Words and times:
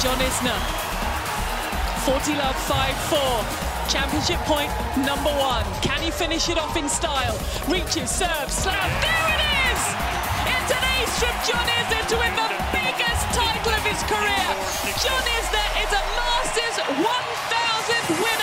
John 0.00 0.16
Isner. 0.16 0.56
40 2.08 2.36
love 2.36 2.56
5-4. 2.64 3.92
Championship 3.92 4.38
point 4.48 4.72
number 4.96 5.28
one. 5.36 5.64
Can 5.82 6.00
he 6.00 6.10
finish 6.10 6.48
it 6.48 6.56
off 6.56 6.74
in 6.78 6.88
style? 6.88 7.36
Reaches, 7.68 8.08
serves, 8.08 8.54
slam. 8.54 8.90
There 9.04 9.28
it 9.28 9.44
is! 9.68 9.82
It's 10.48 10.72
an 10.72 10.84
ace 10.96 11.18
from 11.20 11.36
John 11.44 11.68
Isner 11.68 12.08
to 12.08 12.16
win 12.16 12.32
the 12.32 12.48
biggest 12.72 13.24
title 13.36 13.72
of 13.76 13.84
his 13.84 14.00
career. 14.08 14.48
John 15.04 15.24
Isner 15.36 15.68
is 15.84 15.90
a 15.92 16.02
Masters 16.16 16.76
1000 16.96 18.24
winner 18.24 18.39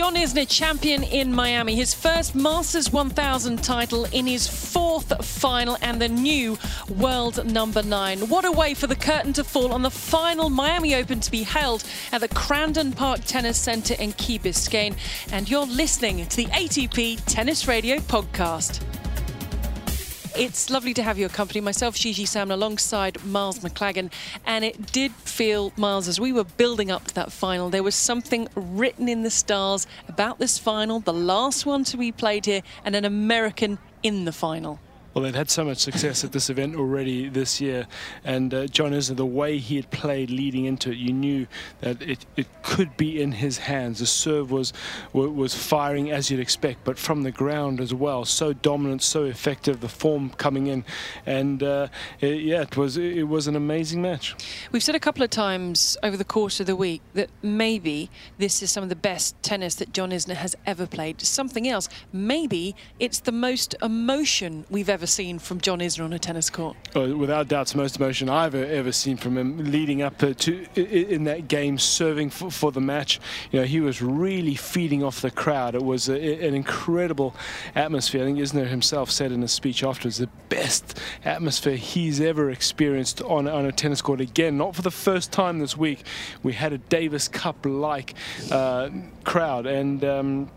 John 0.00 0.14
Isner 0.14 0.48
champion 0.48 1.02
in 1.02 1.30
Miami, 1.30 1.74
his 1.74 1.92
first 1.92 2.34
Masters 2.34 2.90
1000 2.90 3.62
title 3.62 4.06
in 4.06 4.26
his 4.26 4.48
fourth 4.48 5.12
final 5.22 5.76
and 5.82 6.00
the 6.00 6.08
new 6.08 6.56
world 6.96 7.44
number 7.44 7.82
nine. 7.82 8.20
What 8.20 8.46
a 8.46 8.50
way 8.50 8.72
for 8.72 8.86
the 8.86 8.96
curtain 8.96 9.34
to 9.34 9.44
fall 9.44 9.74
on 9.74 9.82
the 9.82 9.90
final 9.90 10.48
Miami 10.48 10.94
Open 10.94 11.20
to 11.20 11.30
be 11.30 11.42
held 11.42 11.84
at 12.12 12.22
the 12.22 12.28
Crandon 12.28 12.96
Park 12.96 13.20
Tennis 13.26 13.58
Center 13.58 13.92
in 13.92 14.12
Key 14.14 14.38
Biscayne. 14.38 14.96
And 15.32 15.50
you're 15.50 15.66
listening 15.66 16.24
to 16.24 16.36
the 16.36 16.46
ATP 16.46 17.22
Tennis 17.26 17.68
Radio 17.68 17.98
podcast. 17.98 18.99
It's 20.36 20.70
lovely 20.70 20.94
to 20.94 21.02
have 21.02 21.18
your 21.18 21.28
company. 21.28 21.60
Myself, 21.60 21.96
Gigi 21.96 22.24
Salmon, 22.24 22.54
alongside 22.54 23.22
Miles 23.24 23.58
Maclagan. 23.60 24.12
And 24.46 24.64
it 24.64 24.92
did 24.92 25.12
feel, 25.12 25.72
Miles, 25.76 26.06
as 26.06 26.20
we 26.20 26.32
were 26.32 26.44
building 26.44 26.90
up 26.90 27.06
to 27.06 27.14
that 27.14 27.32
final, 27.32 27.68
there 27.68 27.82
was 27.82 27.96
something 27.96 28.48
written 28.54 29.08
in 29.08 29.22
the 29.22 29.30
stars 29.30 29.86
about 30.08 30.38
this 30.38 30.56
final, 30.58 31.00
the 31.00 31.12
last 31.12 31.66
one 31.66 31.82
to 31.84 31.96
be 31.96 32.12
played 32.12 32.46
here, 32.46 32.62
and 32.84 32.94
an 32.94 33.04
American 33.04 33.78
in 34.02 34.24
the 34.24 34.32
final. 34.32 34.78
Well, 35.12 35.24
they'd 35.24 35.34
had 35.34 35.50
so 35.50 35.64
much 35.64 35.78
success 35.78 36.22
at 36.22 36.30
this 36.30 36.50
event 36.50 36.76
already 36.76 37.28
this 37.28 37.60
year, 37.60 37.88
and 38.24 38.54
uh, 38.54 38.66
John 38.68 38.92
Isner, 38.92 39.16
the 39.16 39.26
way 39.26 39.58
he 39.58 39.74
had 39.74 39.90
played 39.90 40.30
leading 40.30 40.66
into 40.66 40.90
it, 40.90 40.98
you 40.98 41.12
knew 41.12 41.48
that 41.80 42.00
it, 42.00 42.24
it 42.36 42.46
could 42.62 42.96
be 42.96 43.20
in 43.20 43.32
his 43.32 43.58
hands. 43.58 43.98
The 43.98 44.06
serve 44.06 44.52
was 44.52 44.72
was 45.12 45.54
firing 45.54 46.12
as 46.12 46.30
you'd 46.30 46.38
expect, 46.38 46.84
but 46.84 46.96
from 46.96 47.24
the 47.24 47.32
ground 47.32 47.80
as 47.80 47.92
well, 47.92 48.24
so 48.24 48.52
dominant, 48.52 49.02
so 49.02 49.24
effective. 49.24 49.80
The 49.80 49.88
form 49.88 50.30
coming 50.30 50.68
in, 50.68 50.84
and 51.26 51.62
uh, 51.62 51.88
it, 52.20 52.42
yeah, 52.42 52.62
it 52.62 52.76
was 52.76 52.96
it 52.96 53.26
was 53.26 53.48
an 53.48 53.56
amazing 53.56 54.00
match. 54.00 54.36
We've 54.70 54.82
said 54.82 54.94
a 54.94 55.00
couple 55.00 55.24
of 55.24 55.30
times 55.30 55.96
over 56.04 56.16
the 56.16 56.24
course 56.24 56.60
of 56.60 56.66
the 56.66 56.76
week 56.76 57.02
that 57.14 57.30
maybe 57.42 58.10
this 58.38 58.62
is 58.62 58.70
some 58.70 58.84
of 58.84 58.88
the 58.88 58.96
best 58.96 59.34
tennis 59.42 59.74
that 59.76 59.92
John 59.92 60.10
Isner 60.10 60.36
has 60.36 60.54
ever 60.66 60.86
played. 60.86 61.20
Something 61.20 61.66
else, 61.66 61.88
maybe 62.12 62.76
it's 63.00 63.18
the 63.20 63.32
most 63.32 63.74
emotion 63.82 64.64
we've 64.70 64.88
ever 64.88 64.99
ever 65.00 65.06
seen 65.06 65.38
from 65.38 65.58
John 65.62 65.78
Isner 65.78 66.04
on 66.04 66.12
a 66.12 66.18
tennis 66.18 66.50
court? 66.50 66.76
Oh, 66.94 67.16
without 67.16 67.48
doubt, 67.48 67.62
it's 67.62 67.72
the 67.72 67.78
most 67.78 67.96
emotion 67.96 68.28
I've 68.28 68.54
ever 68.54 68.92
seen 68.92 69.16
from 69.16 69.38
him 69.38 69.72
leading 69.72 70.02
up 70.02 70.18
to 70.18 70.66
in 70.74 71.24
that 71.24 71.48
game, 71.48 71.78
serving 71.78 72.28
for, 72.28 72.50
for 72.50 72.70
the 72.70 72.82
match. 72.82 73.18
You 73.50 73.60
know, 73.60 73.64
he 73.64 73.80
was 73.80 74.02
really 74.02 74.54
feeding 74.56 75.02
off 75.02 75.22
the 75.22 75.30
crowd. 75.30 75.74
It 75.74 75.82
was 75.82 76.10
a, 76.10 76.46
an 76.46 76.54
incredible 76.54 77.34
atmosphere. 77.74 78.20
I 78.20 78.26
think 78.26 78.40
Isner 78.40 78.66
himself 78.66 79.10
said 79.10 79.32
in 79.32 79.42
a 79.42 79.48
speech 79.48 79.82
afterwards, 79.82 80.18
the 80.18 80.28
best 80.50 81.00
atmosphere 81.24 81.76
he's 81.76 82.20
ever 82.20 82.50
experienced 82.50 83.22
on, 83.22 83.48
on 83.48 83.64
a 83.64 83.72
tennis 83.72 84.02
court. 84.02 84.20
Again, 84.20 84.58
not 84.58 84.76
for 84.76 84.82
the 84.82 84.90
first 84.90 85.32
time 85.32 85.60
this 85.60 85.78
week. 85.78 86.04
We 86.42 86.52
had 86.52 86.74
a 86.74 86.78
Davis 86.78 87.26
Cup-like 87.26 88.12
uh, 88.50 88.90
crowd, 89.24 89.64
and 89.64 90.04
um, 90.04 90.50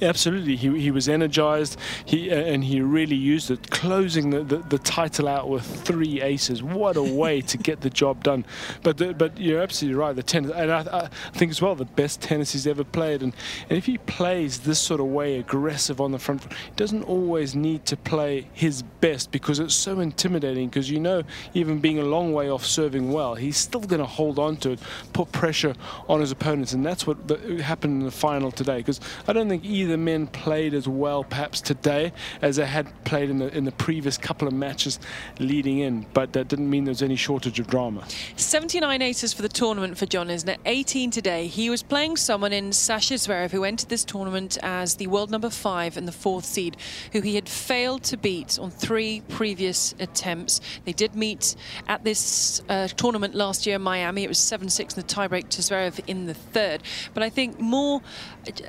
Absolutely, 0.00 0.54
he, 0.54 0.78
he 0.78 0.90
was 0.92 1.08
energized. 1.08 1.76
He 2.04 2.30
and 2.30 2.62
he 2.62 2.80
really 2.80 3.16
used 3.16 3.50
it, 3.50 3.70
closing 3.70 4.30
the, 4.30 4.44
the, 4.44 4.58
the, 4.58 4.78
title 4.78 5.26
out 5.26 5.48
with 5.48 5.64
three 5.64 6.22
aces. 6.22 6.62
What 6.62 6.96
a 6.96 7.02
way 7.02 7.40
to 7.42 7.58
get 7.68 7.80
the 7.80 7.90
job 7.90 8.22
done! 8.22 8.44
But 8.82 8.98
the, 8.98 9.12
but 9.12 9.38
you're 9.40 9.60
absolutely 9.60 9.98
right. 9.98 10.14
The 10.14 10.22
tennis, 10.22 10.52
and 10.52 10.70
I, 10.70 10.80
I, 10.80 11.08
think 11.32 11.50
as 11.50 11.60
well, 11.60 11.74
the 11.74 11.84
best 11.84 12.20
tennis 12.20 12.52
he's 12.52 12.66
ever 12.66 12.84
played. 12.84 13.22
And, 13.22 13.34
and 13.68 13.76
if 13.76 13.86
he 13.86 13.98
plays 13.98 14.60
this 14.60 14.78
sort 14.78 15.00
of 15.00 15.06
way, 15.06 15.38
aggressive 15.38 16.00
on 16.00 16.12
the 16.12 16.18
front, 16.18 16.44
he 16.44 16.70
doesn't 16.76 17.02
always 17.02 17.56
need 17.56 17.84
to 17.86 17.96
play 17.96 18.46
his 18.52 18.82
best 18.82 19.32
because 19.32 19.58
it's 19.58 19.74
so 19.74 19.98
intimidating. 19.98 20.68
Because 20.68 20.88
you 20.88 21.00
know, 21.00 21.24
even 21.54 21.80
being 21.80 21.98
a 21.98 22.04
long 22.04 22.32
way 22.32 22.48
off 22.48 22.64
serving 22.64 23.10
well, 23.10 23.34
he's 23.34 23.56
still 23.56 23.80
going 23.80 24.00
to 24.00 24.06
hold 24.06 24.38
on 24.38 24.58
to 24.58 24.72
it, 24.72 24.80
put 25.12 25.32
pressure 25.32 25.74
on 26.08 26.20
his 26.20 26.30
opponents, 26.30 26.72
and 26.72 26.86
that's 26.86 27.04
what 27.04 27.26
the, 27.26 27.60
happened 27.64 28.00
in 28.00 28.04
the 28.04 28.12
final 28.12 28.52
today. 28.52 28.78
Because 28.78 29.00
I 29.26 29.32
don't 29.32 29.48
think 29.48 29.64
either 29.64 29.87
the 29.88 29.96
men 29.96 30.26
played 30.26 30.74
as 30.74 30.88
well 30.88 31.24
perhaps 31.24 31.60
today 31.60 32.12
as 32.42 32.56
they 32.56 32.66
had 32.66 32.86
played 33.04 33.30
in 33.30 33.38
the 33.38 33.56
in 33.56 33.64
the 33.64 33.72
previous 33.72 34.16
couple 34.18 34.46
of 34.46 34.54
matches 34.54 34.98
leading 35.38 35.78
in, 35.78 36.06
but 36.14 36.32
that 36.32 36.48
didn't 36.48 36.68
mean 36.68 36.84
there 36.84 36.92
was 36.92 37.02
any 37.02 37.16
shortage 37.16 37.58
of 37.58 37.66
drama. 37.66 38.04
79 38.36 39.02
aces 39.02 39.32
for 39.32 39.42
the 39.42 39.48
tournament 39.48 39.98
for 39.98 40.06
John 40.06 40.28
Isner, 40.28 40.56
18 40.64 41.10
today. 41.10 41.46
He 41.46 41.70
was 41.70 41.82
playing 41.82 42.16
someone 42.16 42.52
in 42.52 42.72
Sasha 42.72 43.14
Zverev 43.14 43.50
who 43.50 43.64
entered 43.64 43.88
this 43.88 44.04
tournament 44.04 44.58
as 44.62 44.96
the 44.96 45.06
world 45.06 45.30
number 45.30 45.50
five 45.50 45.96
and 45.96 46.06
the 46.06 46.12
fourth 46.12 46.44
seed, 46.44 46.76
who 47.12 47.20
he 47.20 47.34
had 47.34 47.48
failed 47.48 48.02
to 48.04 48.16
beat 48.16 48.58
on 48.58 48.70
three 48.70 49.22
previous 49.28 49.94
attempts. 49.98 50.60
They 50.84 50.92
did 50.92 51.14
meet 51.14 51.56
at 51.86 52.04
this 52.04 52.62
uh, 52.68 52.88
tournament 52.88 53.34
last 53.34 53.66
year 53.66 53.76
in 53.76 53.82
Miami. 53.82 54.24
It 54.24 54.28
was 54.28 54.38
7-6 54.38 54.80
in 54.80 54.86
the 54.88 55.02
tiebreak 55.02 55.48
to 55.50 55.62
Zverev 55.62 56.00
in 56.06 56.26
the 56.26 56.34
third. 56.34 56.82
But 57.14 57.22
I 57.22 57.30
think 57.30 57.60
more 57.60 58.02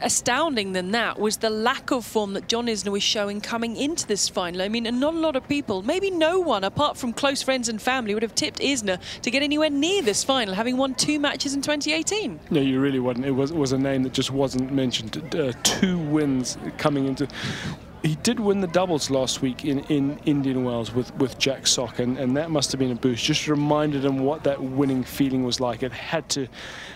astounding 0.02 0.74
than 0.74 0.92
that 0.92 1.09
was 1.18 1.38
the 1.38 1.50
lack 1.50 1.92
of 1.92 2.06
form 2.06 2.34
that 2.34 2.48
John 2.48 2.68
Isner 2.68 2.92
was 2.92 3.04
showing 3.04 3.42
coming 3.42 3.76
into 3.76 4.06
this 4.06 4.30
final. 4.30 4.62
I 4.62 4.68
mean, 4.68 4.86
and 4.86 5.00
not 5.00 5.14
a 5.14 5.18
lot 5.18 5.36
of 5.36 5.48
people, 5.48 5.82
maybe 5.82 6.12
no 6.12 6.40
one 6.40 6.64
apart 6.64 6.98
from 6.98 7.14
close 7.14 7.42
friends 7.42 7.70
and 7.70 7.82
family, 7.82 8.14
would 8.14 8.24
have 8.24 8.36
tipped 8.36 8.60
Isner 8.60 9.00
to 9.22 9.32
get 9.32 9.42
anywhere 9.42 9.70
near 9.70 10.02
this 10.02 10.24
final, 10.24 10.54
having 10.54 10.78
won 10.78 10.94
two 10.96 11.20
matches 11.20 11.54
in 11.54 11.62
2018. 11.62 12.40
No, 12.50 12.60
you 12.60 12.80
really 12.80 13.00
wouldn't. 13.00 13.26
It 13.26 13.32
was, 13.32 13.52
was 13.52 13.72
a 13.72 13.78
name 13.78 14.04
that 14.04 14.14
just 14.14 14.32
wasn't 14.32 14.72
mentioned. 14.72 15.34
Uh, 15.34 15.54
two 15.64 15.98
wins 15.98 16.58
coming 16.78 17.08
into 17.08 17.28
he 18.04 18.16
did 18.16 18.40
win 18.40 18.62
the 18.62 18.68
doubles 18.68 19.10
last 19.10 19.42
week 19.42 19.66
in, 19.66 19.80
in 19.86 20.20
Indian 20.26 20.64
Wells 20.64 20.94
with, 20.94 21.14
with 21.16 21.38
Jack 21.38 21.68
Sock, 21.68 22.00
and, 22.00 22.18
and 22.18 22.38
that 22.38 22.50
must 22.50 22.72
have 22.72 22.80
been 22.80 22.92
a 22.92 22.96
boost. 22.96 23.26
Just 23.26 23.48
reminded 23.48 24.06
him 24.06 24.20
what 24.20 24.44
that 24.44 24.62
winning 24.62 25.04
feeling 25.04 25.44
was 25.44 25.60
like. 25.60 25.84
It 25.84 25.92
had 25.92 26.30
to 26.30 26.48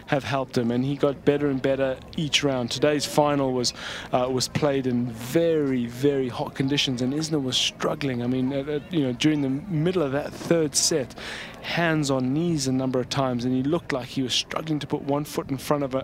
have 0.08 0.24
helped 0.24 0.58
him, 0.58 0.72
and 0.72 0.86
he 0.86 0.96
got 0.96 1.26
better 1.26 1.48
and 1.48 1.62
better 1.62 1.98
each 2.16 2.44
round. 2.44 2.72
Today's 2.72 3.06
final 3.06 3.52
was 3.52 3.74
uh, 4.14 4.30
was 4.32 4.48
played 4.48 4.88
in 4.88 5.08
very, 5.08 5.88
very 5.88 6.30
hot 6.30 6.56
conditions, 6.56 7.02
and 7.02 7.14
Isner 7.14 7.42
was 7.42 7.58
struggling. 7.58 8.24
I 8.24 8.28
mean, 8.28 8.54
uh, 8.54 8.80
you 8.90 9.02
know, 9.02 9.14
during 9.14 9.42
the 9.42 9.50
middle 9.50 10.04
of 10.04 10.14
that 10.14 10.32
third 10.32 10.76
set, 10.76 11.16
hands 11.64 12.12
on 12.12 12.34
knees 12.34 12.68
a 12.68 12.72
number 12.72 13.00
of 13.00 13.10
times, 13.10 13.46
and 13.46 13.54
he 13.54 13.64
looked 13.64 13.92
like 13.92 14.08
he 14.08 14.22
was 14.22 14.34
struggling 14.34 14.80
to 14.80 14.88
put 14.88 15.02
one 15.02 15.24
foot 15.24 15.50
in 15.50 15.58
front 15.58 15.84
of 15.84 15.96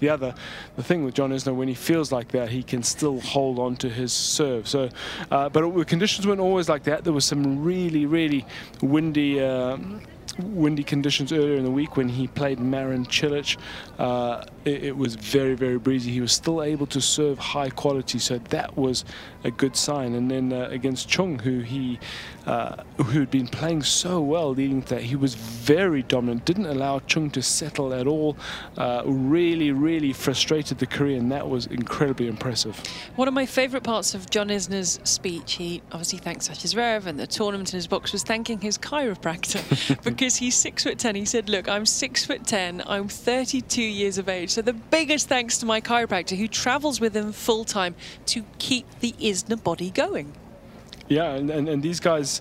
the 0.00 0.08
other. 0.08 0.34
The 0.76 0.82
thing 0.82 1.04
with 1.04 1.14
John 1.14 1.30
Isner, 1.30 1.54
when 1.54 1.68
he 1.68 1.74
feels 1.74 2.12
like 2.12 2.28
that, 2.28 2.50
he 2.50 2.62
can 2.62 2.82
still 2.82 3.20
hold 3.20 3.58
on 3.58 3.76
to 3.76 3.88
his 3.88 4.12
serve. 4.12 4.68
So, 4.68 4.88
uh, 5.30 5.48
but 5.48 5.74
the 5.74 5.84
conditions 5.84 6.26
weren't 6.26 6.40
always 6.40 6.68
like 6.68 6.84
that. 6.84 7.04
There 7.04 7.12
was 7.12 7.24
some 7.24 7.64
really, 7.64 8.06
really 8.06 8.46
windy. 8.82 9.42
Uh, 9.42 9.78
windy 10.38 10.84
conditions 10.84 11.32
earlier 11.32 11.56
in 11.56 11.64
the 11.64 11.70
week 11.70 11.96
when 11.96 12.08
he 12.08 12.26
played 12.26 12.58
Marin 12.58 13.06
Cilic. 13.06 13.56
Uh, 13.98 14.44
it, 14.64 14.84
it, 14.84 14.96
was 14.96 15.14
very, 15.14 15.54
very 15.54 15.78
breezy. 15.78 16.10
He 16.10 16.20
was 16.20 16.32
still 16.32 16.62
able 16.62 16.86
to 16.88 17.00
serve 17.00 17.38
high 17.38 17.70
quality, 17.70 18.18
so 18.18 18.38
that 18.38 18.76
was 18.76 19.04
a 19.46 19.50
good 19.50 19.76
sign. 19.76 20.14
And 20.14 20.30
then 20.30 20.52
uh, 20.52 20.68
against 20.70 21.08
Chung, 21.08 21.38
who 21.38 21.60
he 21.60 21.98
uh, 22.46 22.76
who 22.96 23.18
had 23.20 23.30
been 23.30 23.48
playing 23.48 23.82
so 23.82 24.20
well 24.20 24.50
leading 24.50 24.80
to 24.80 24.94
that, 24.94 25.02
he 25.02 25.16
was 25.16 25.34
very 25.34 26.02
dominant. 26.04 26.44
Didn't 26.44 26.66
allow 26.66 27.00
Chung 27.00 27.28
to 27.30 27.42
settle 27.42 27.92
at 27.92 28.06
all. 28.06 28.36
Uh, 28.76 29.02
really, 29.04 29.72
really 29.72 30.12
frustrated 30.12 30.78
the 30.78 30.86
Korean. 30.86 31.28
That 31.30 31.48
was 31.48 31.66
incredibly 31.66 32.28
impressive. 32.28 32.78
One 33.16 33.26
of 33.26 33.34
my 33.34 33.46
favourite 33.46 33.82
parts 33.82 34.14
of 34.14 34.30
John 34.30 34.48
Isner's 34.48 35.00
speech, 35.02 35.54
he 35.54 35.82
obviously 35.90 36.20
thanks 36.20 36.46
Sasha 36.46 36.68
Zverev 36.68 37.06
and 37.06 37.18
the 37.18 37.26
tournament 37.26 37.72
in 37.72 37.78
his 37.78 37.88
box, 37.88 38.12
was 38.12 38.22
thanking 38.22 38.60
his 38.60 38.78
chiropractor 38.78 40.02
because 40.04 40.36
he's 40.36 40.54
six 40.54 40.84
foot 40.84 40.98
ten. 40.98 41.16
He 41.16 41.24
said, 41.24 41.48
"Look, 41.48 41.68
I'm 41.68 41.86
six 41.86 42.24
foot 42.24 42.46
ten. 42.46 42.82
I'm 42.86 43.08
32 43.08 43.82
years 43.82 44.18
of 44.18 44.28
age." 44.28 44.50
So 44.50 44.62
the 44.62 44.72
biggest 44.72 45.28
thanks 45.28 45.58
to 45.58 45.66
my 45.66 45.80
chiropractor 45.80 46.36
who 46.36 46.46
travels 46.46 47.00
with 47.00 47.16
him 47.16 47.32
full 47.32 47.64
time 47.64 47.96
to 48.26 48.44
keep 48.58 48.86
the 49.00 49.14
Isner 49.42 49.62
body 49.62 49.90
going. 49.90 50.32
Yeah, 51.08 51.34
and, 51.34 51.50
and, 51.50 51.68
and 51.68 51.82
these 51.82 52.00
guys 52.00 52.40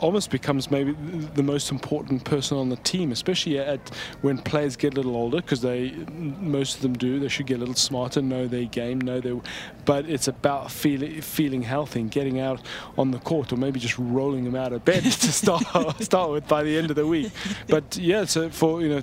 almost 0.00 0.30
becomes 0.30 0.70
maybe 0.70 0.92
the 1.34 1.42
most 1.42 1.70
important 1.70 2.24
person 2.24 2.56
on 2.56 2.68
the 2.68 2.76
team, 2.76 3.12
especially 3.12 3.58
at 3.58 3.90
when 4.22 4.38
players 4.38 4.76
get 4.76 4.94
a 4.94 4.96
little 4.96 5.16
older, 5.16 5.38
because 5.38 5.60
they 5.60 5.90
most 6.10 6.76
of 6.76 6.82
them 6.82 6.94
do. 6.94 7.18
They 7.18 7.28
should 7.28 7.46
get 7.46 7.56
a 7.56 7.60
little 7.60 7.74
smarter, 7.74 8.22
know 8.22 8.46
their 8.46 8.64
game, 8.64 9.00
know 9.00 9.20
their. 9.20 9.40
But 9.84 10.08
it's 10.08 10.28
about 10.28 10.70
feeling 10.70 11.20
feeling 11.20 11.62
healthy 11.62 12.00
and 12.00 12.10
getting 12.10 12.40
out 12.40 12.62
on 12.96 13.10
the 13.10 13.18
court, 13.18 13.52
or 13.52 13.56
maybe 13.56 13.80
just 13.80 13.98
rolling 13.98 14.44
them 14.44 14.56
out 14.56 14.72
of 14.72 14.84
bed 14.84 15.02
to 15.04 15.32
start 15.32 15.62
start 16.02 16.30
with 16.30 16.48
by 16.48 16.62
the 16.62 16.76
end 16.76 16.90
of 16.90 16.96
the 16.96 17.06
week. 17.06 17.32
But 17.68 17.96
yeah, 17.96 18.24
so 18.24 18.48
for 18.50 18.82
you 18.82 18.88
know 18.88 19.02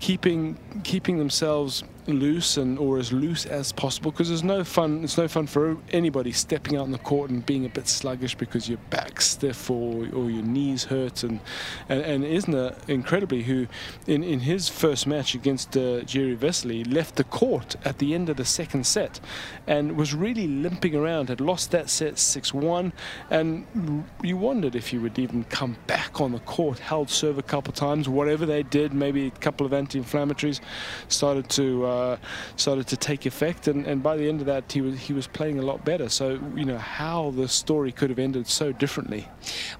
keeping 0.00 0.56
keeping 0.82 1.18
themselves 1.18 1.82
loose 2.06 2.56
and 2.56 2.78
or 2.78 2.98
as 2.98 3.12
loose 3.12 3.46
as 3.46 3.72
possible 3.72 4.10
because 4.10 4.28
there's 4.28 4.44
no 4.44 4.62
fun 4.62 5.02
it's 5.04 5.16
no 5.16 5.26
fun 5.26 5.46
for 5.46 5.76
anybody 5.90 6.32
stepping 6.32 6.76
out 6.76 6.82
on 6.82 6.90
the 6.90 6.98
court 6.98 7.30
and 7.30 7.44
being 7.46 7.64
a 7.64 7.68
bit 7.68 7.88
sluggish 7.88 8.34
because 8.34 8.68
your 8.68 8.78
back's 8.90 9.26
stiff 9.26 9.70
or, 9.70 10.06
or 10.14 10.30
your 10.30 10.42
knees 10.42 10.84
hurt. 10.84 11.22
And 11.22 11.40
and, 11.88 12.02
and 12.02 12.24
Isner 12.24 12.76
incredibly 12.88 13.42
who 13.42 13.66
in, 14.06 14.22
in 14.22 14.40
his 14.40 14.68
first 14.68 15.06
match 15.06 15.34
against 15.34 15.76
uh, 15.76 16.02
Jiri 16.02 16.36
Vesely 16.36 16.92
left 16.92 17.16
the 17.16 17.24
court 17.24 17.76
at 17.84 17.98
the 17.98 18.14
end 18.14 18.28
of 18.28 18.36
the 18.36 18.44
second 18.44 18.86
set 18.86 19.20
and 19.66 19.96
was 19.96 20.14
really 20.14 20.46
limping 20.46 20.94
around 20.94 21.28
had 21.28 21.40
lost 21.40 21.70
that 21.70 21.88
set 21.88 22.14
6-1 22.14 22.92
and 23.30 24.04
you 24.22 24.36
wondered 24.36 24.74
if 24.74 24.88
he 24.88 24.98
would 24.98 25.18
even 25.18 25.44
come 25.44 25.76
back 25.86 26.20
on 26.20 26.32
the 26.32 26.38
court 26.40 26.78
held 26.78 27.08
serve 27.08 27.38
a 27.38 27.42
couple 27.42 27.72
times 27.72 28.08
whatever 28.08 28.44
they 28.46 28.62
did 28.62 28.92
maybe 28.92 29.26
a 29.28 29.30
couple 29.30 29.66
of 29.66 29.72
anti-inflammatories 29.72 30.60
started 31.08 31.48
to 31.48 31.86
uh, 31.86 31.93
uh, 31.94 32.16
started 32.56 32.86
to 32.88 32.96
take 32.96 33.26
effect, 33.26 33.68
and, 33.68 33.86
and 33.86 34.02
by 34.02 34.16
the 34.16 34.28
end 34.28 34.40
of 34.40 34.46
that, 34.46 34.70
he 34.70 34.80
was 34.80 34.98
he 34.98 35.12
was 35.12 35.26
playing 35.26 35.58
a 35.58 35.62
lot 35.62 35.84
better. 35.84 36.08
So 36.08 36.40
you 36.54 36.64
know 36.64 36.78
how 36.78 37.30
the 37.30 37.48
story 37.48 37.92
could 37.92 38.10
have 38.10 38.18
ended 38.18 38.46
so 38.46 38.72
differently. 38.72 39.28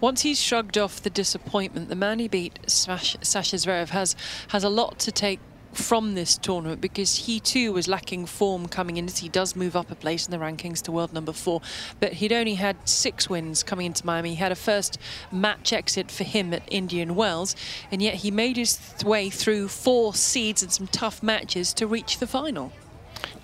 Once 0.01 0.23
he's 0.23 0.41
shrugged 0.41 0.79
off 0.79 1.03
the 1.03 1.11
disappointment, 1.11 1.89
the 1.89 1.97
man 1.97 2.19
he 2.19 2.29
beat, 2.29 2.59
Sasha 2.67 3.19
Zverev, 3.19 3.89
has 3.91 4.17
has 4.49 4.65
a 4.65 4.69
lot 4.69 4.99
to 5.01 5.13
take 5.13 5.41
from 5.75 6.15
this 6.15 6.37
tournament 6.37 6.81
because 6.81 7.27
he 7.27 7.41
too 7.41 7.73
was 7.73 7.89
lacking 7.89 8.27
form 8.27 8.69
coming 8.69 8.97
in 8.97 9.07
as 9.07 9.19
he 9.19 9.29
does 9.29 9.55
move 9.55 9.77
up 9.77 9.91
a 9.91 9.95
place 9.95 10.27
in 10.27 10.31
the 10.31 10.39
rankings 10.39 10.81
to 10.83 10.93
world 10.93 11.13
number 11.13 11.33
four. 11.33 11.61
But 12.01 12.15
he'd 12.15 12.33
only 12.33 12.55
had 12.55 12.89
six 12.89 13.29
wins 13.29 13.63
coming 13.63 13.87
into 13.87 14.07
Miami. 14.07 14.31
He 14.31 14.37
had 14.37 14.53
a 14.53 14.57
first 14.57 14.99
match 15.31 15.73
exit 15.73 16.11
for 16.11 16.25
him 16.25 16.53
at 16.55 16.63
Indian 16.69 17.15
Wells, 17.15 17.57
and 17.91 18.01
yet 18.01 18.17
he 18.17 18.31
made 18.31 18.57
his 18.57 18.79
way 19.05 19.31
through 19.31 19.69
four 19.69 20.15
seeds 20.15 20.63
and 20.63 20.73
some 20.73 20.87
tough 20.87 21.23
matches 21.23 21.73
to 21.75 21.87
reach 21.87 22.19
the 22.19 22.27
final. 22.27 22.73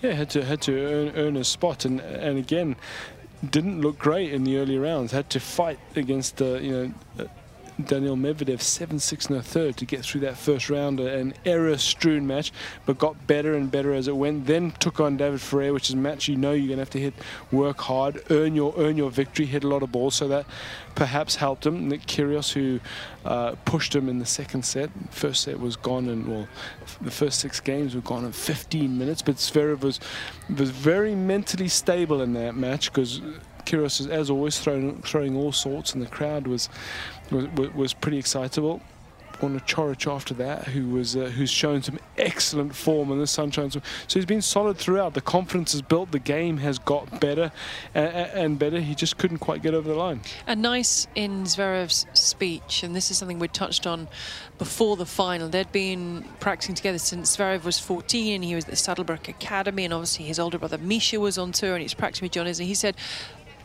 Yeah, 0.02 0.12
had 0.12 0.30
to 0.30 0.44
had 0.44 0.60
to 0.62 0.78
earn, 0.78 1.12
earn 1.16 1.36
a 1.36 1.44
spot, 1.44 1.84
and 1.84 2.00
and 2.00 2.38
again, 2.38 2.76
didn't 3.48 3.80
look 3.80 3.98
great 3.98 4.32
in 4.32 4.44
the 4.44 4.58
early 4.58 4.78
rounds. 4.78 5.12
Had 5.12 5.30
to 5.30 5.40
fight 5.40 5.78
against 5.96 6.40
uh, 6.40 6.54
you 6.54 6.94
know 7.16 7.28
Daniil 7.86 8.16
Medvedev 8.16 8.58
7-6 8.58 9.30
in 9.30 9.36
the 9.36 9.42
third 9.42 9.76
to 9.76 9.84
get 9.84 10.04
through 10.04 10.22
that 10.22 10.36
first 10.36 10.70
round, 10.70 11.00
an 11.00 11.34
error-strewn 11.44 12.26
match, 12.26 12.52
but 12.86 12.98
got 12.98 13.26
better 13.26 13.54
and 13.54 13.70
better 13.70 13.92
as 13.92 14.08
it 14.08 14.16
went. 14.16 14.46
Then 14.46 14.70
took 14.72 15.00
on 15.00 15.16
David 15.16 15.40
Ferrer, 15.40 15.72
which 15.72 15.88
is 15.88 15.94
a 15.94 15.98
match 15.98 16.28
you 16.28 16.36
know 16.36 16.52
you're 16.52 16.68
going 16.68 16.78
to 16.78 16.82
have 16.82 16.90
to 16.90 17.00
hit, 17.00 17.14
work 17.52 17.80
hard, 17.80 18.22
earn 18.30 18.54
your 18.54 18.74
earn 18.76 18.96
your 18.96 19.10
victory, 19.10 19.46
hit 19.46 19.64
a 19.64 19.68
lot 19.68 19.82
of 19.82 19.92
balls, 19.92 20.14
so 20.14 20.28
that 20.28 20.46
perhaps 20.94 21.36
helped 21.36 21.66
him. 21.66 21.88
Nick 21.88 22.02
Kyrgios, 22.02 22.52
who 22.52 22.80
uh, 23.24 23.54
pushed 23.64 23.94
him 23.94 24.08
in 24.08 24.18
the 24.18 24.26
second 24.26 24.64
set. 24.64 24.90
First 25.10 25.42
set 25.42 25.58
was 25.58 25.76
gone, 25.76 26.08
and 26.08 26.26
well, 26.28 26.48
the 27.00 27.10
first 27.10 27.40
six 27.40 27.60
games 27.60 27.94
were 27.94 28.00
gone 28.00 28.24
in 28.24 28.32
15 28.32 28.98
minutes. 28.98 29.22
But 29.22 29.36
Zverev 29.36 29.80
was 29.80 30.00
was 30.56 30.70
very 30.70 31.14
mentally 31.14 31.68
stable 31.68 32.22
in 32.22 32.32
that 32.34 32.54
match 32.54 32.92
because 32.92 33.20
Kyrgios, 33.70 34.08
as 34.08 34.30
always, 34.30 34.58
throwing 34.58 35.00
throwing 35.02 35.36
all 35.36 35.52
sorts, 35.52 35.94
and 35.94 36.02
the 36.02 36.08
crowd 36.08 36.46
was 36.46 36.68
was, 37.30 37.46
was 37.74 37.92
pretty 37.94 38.18
excitable. 38.18 38.80
Borna 39.40 39.66
Coric 39.66 40.10
after 40.10 40.34
that, 40.34 40.68
who 40.68 40.90
was 40.90 41.16
uh, 41.16 41.20
who's 41.20 41.50
shown 41.50 41.82
some 41.82 41.98
excellent 42.18 42.74
form 42.74 43.10
in 43.10 43.18
the 43.18 43.26
Sunshine. 43.26 43.70
So 43.70 43.80
he's 44.08 44.26
been 44.26 44.42
solid 44.42 44.76
throughout. 44.76 45.14
The 45.14 45.22
confidence 45.22 45.72
has 45.72 45.82
built. 45.82 46.12
The 46.12 46.18
game 46.18 46.58
has 46.58 46.78
got 46.78 47.20
better 47.20 47.50
and, 47.94 48.08
and 48.14 48.58
better. 48.58 48.80
He 48.80 48.94
just 48.94 49.16
couldn't 49.16 49.38
quite 49.38 49.62
get 49.62 49.72
over 49.72 49.88
the 49.88 49.94
line. 49.94 50.20
And 50.46 50.60
nice 50.60 51.06
in 51.14 51.44
Zverev's 51.44 52.06
speech, 52.12 52.82
and 52.82 52.94
this 52.94 53.10
is 53.10 53.16
something 53.16 53.38
we 53.38 53.48
touched 53.48 53.86
on 53.86 54.08
before 54.58 54.96
the 54.96 55.06
final. 55.06 55.48
They'd 55.48 55.72
been 55.72 56.22
practicing 56.38 56.74
together 56.74 56.98
since 56.98 57.34
Zverev 57.34 57.64
was 57.64 57.78
14 57.78 58.34
and 58.34 58.44
he 58.44 58.54
was 58.54 58.64
at 58.64 58.70
the 58.70 58.76
Saddlebrook 58.76 59.26
Academy 59.26 59.86
and 59.86 59.94
obviously 59.94 60.26
his 60.26 60.38
older 60.38 60.58
brother 60.58 60.76
Misha 60.76 61.18
was 61.18 61.38
on 61.38 61.52
tour 61.52 61.72
and 61.72 61.80
he's 61.80 61.94
practicing 61.94 62.26
with 62.26 62.32
John 62.32 62.44
Isner. 62.44 62.66
He 62.66 62.74
said, 62.74 62.94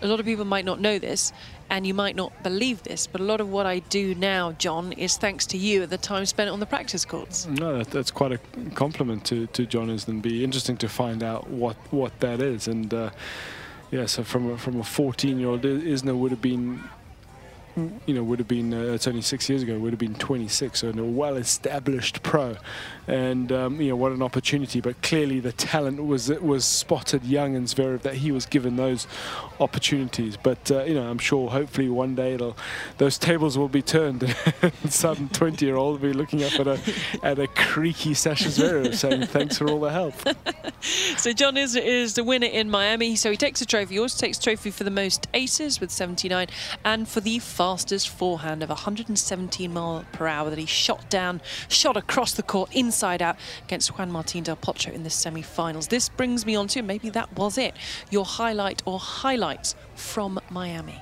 a 0.05 0.07
lot 0.07 0.19
of 0.19 0.25
people 0.25 0.45
might 0.45 0.65
not 0.65 0.79
know 0.79 0.99
this 0.99 1.33
and 1.69 1.85
you 1.85 1.93
might 1.93 2.15
not 2.15 2.43
believe 2.43 2.83
this, 2.83 3.07
but 3.07 3.19
a 3.19 3.23
lot 3.23 3.41
of 3.41 3.49
what 3.49 3.65
I 3.65 3.79
do 3.79 4.13
now, 4.15 4.51
John, 4.53 4.93
is 4.93 5.17
thanks 5.17 5.45
to 5.47 5.57
you 5.57 5.83
at 5.83 5.89
the 5.89 5.97
time 5.97 6.25
spent 6.25 6.49
on 6.49 6.59
the 6.59 6.65
practice 6.65 7.03
courts. 7.05 7.47
No, 7.47 7.79
that, 7.79 7.89
that's 7.89 8.11
quite 8.11 8.31
a 8.31 8.39
compliment 8.75 9.25
to, 9.25 9.47
to 9.47 9.65
John 9.65 9.87
Isner. 9.87 10.21
Be 10.21 10.43
interesting 10.43 10.77
to 10.77 10.87
find 10.87 11.23
out 11.23 11.49
what, 11.49 11.75
what 11.91 12.19
that 12.19 12.39
is. 12.39 12.67
And 12.67 12.93
uh, 12.93 13.09
yeah, 13.91 14.05
so 14.05 14.23
from 14.23 14.51
a, 14.51 14.57
from 14.57 14.79
a 14.79 14.83
14 14.83 15.39
year 15.39 15.49
old, 15.49 15.63
Isner 15.63 16.15
would 16.15 16.31
have 16.31 16.41
been 16.41 16.83
you 17.75 18.13
know, 18.13 18.23
would 18.23 18.39
have 18.39 18.47
been, 18.47 18.73
uh, 18.73 18.93
it's 18.93 19.07
only 19.07 19.21
six 19.21 19.49
years 19.49 19.61
ago, 19.61 19.77
would 19.77 19.91
have 19.91 19.99
been 19.99 20.15
26, 20.15 20.79
so 20.79 20.89
a 20.89 20.93
well-established 20.93 22.23
pro. 22.23 22.55
And, 23.07 23.51
um, 23.51 23.81
you 23.81 23.89
know, 23.89 23.95
what 23.95 24.13
an 24.13 24.21
opportunity. 24.21 24.79
But 24.81 25.01
clearly 25.01 25.39
the 25.39 25.51
talent 25.51 26.03
was 26.03 26.29
was 26.29 26.65
spotted 26.65 27.23
young 27.23 27.55
and 27.55 27.67
Zverev 27.67 28.01
that 28.01 28.15
he 28.15 28.31
was 28.31 28.45
given 28.45 28.77
those 28.77 29.07
opportunities. 29.59 30.37
But, 30.37 30.71
uh, 30.71 30.83
you 30.83 30.95
know, 30.95 31.07
I'm 31.07 31.17
sure 31.17 31.49
hopefully 31.49 31.89
one 31.89 32.15
day 32.15 32.33
it'll, 32.33 32.57
those 32.97 33.17
tables 33.17 33.57
will 33.57 33.69
be 33.69 33.81
turned 33.81 34.23
and 34.61 34.91
some 34.91 35.29
20-year-old 35.29 36.01
will 36.01 36.09
be 36.09 36.13
looking 36.13 36.43
up 36.43 36.53
at 36.59 36.67
a, 36.67 36.79
at 37.23 37.39
a 37.39 37.47
creaky 37.47 38.13
Sasha 38.13 38.49
Zverev 38.49 38.95
saying 38.95 39.27
thanks 39.27 39.57
for 39.57 39.69
all 39.69 39.81
the 39.81 39.91
help. 39.91 40.15
so 40.81 41.31
John 41.33 41.57
is, 41.57 41.75
is 41.75 42.15
the 42.15 42.23
winner 42.23 42.47
in 42.47 42.69
Miami. 42.69 43.15
So 43.15 43.29
he 43.29 43.37
takes 43.37 43.61
a 43.61 43.65
trophy. 43.65 43.95
He 43.95 43.99
also 43.99 44.25
takes 44.25 44.39
a 44.39 44.41
trophy 44.41 44.71
for 44.71 44.83
the 44.83 44.91
most 44.91 45.27
aces 45.33 45.79
with 45.79 45.91
79 45.91 46.47
and 46.83 47.07
for 47.07 47.19
the 47.19 47.39
fastest 47.65 48.09
forehand 48.09 48.61
of 48.61 48.69
117 48.69 49.73
mile 49.73 50.05
per 50.11 50.27
hour 50.27 50.51
that 50.51 50.59
he 50.59 50.67
shot 50.67 51.09
down, 51.09 51.41
shot 51.67 51.97
across 51.97 52.31
the 52.33 52.43
court 52.43 52.69
inside 52.75 53.23
out 53.23 53.35
against 53.63 53.97
Juan 53.97 54.11
Martín 54.11 54.43
del 54.43 54.55
Potro 54.55 54.93
in 54.93 55.01
the 55.01 55.09
semi-finals. 55.09 55.87
This 55.87 56.07
brings 56.07 56.45
me 56.45 56.55
on 56.55 56.67
to, 56.67 56.83
maybe 56.83 57.09
that 57.09 57.35
was 57.35 57.57
it, 57.57 57.73
your 58.11 58.23
highlight 58.23 58.83
or 58.85 58.99
highlights 58.99 59.73
from 59.95 60.39
Miami. 60.51 61.01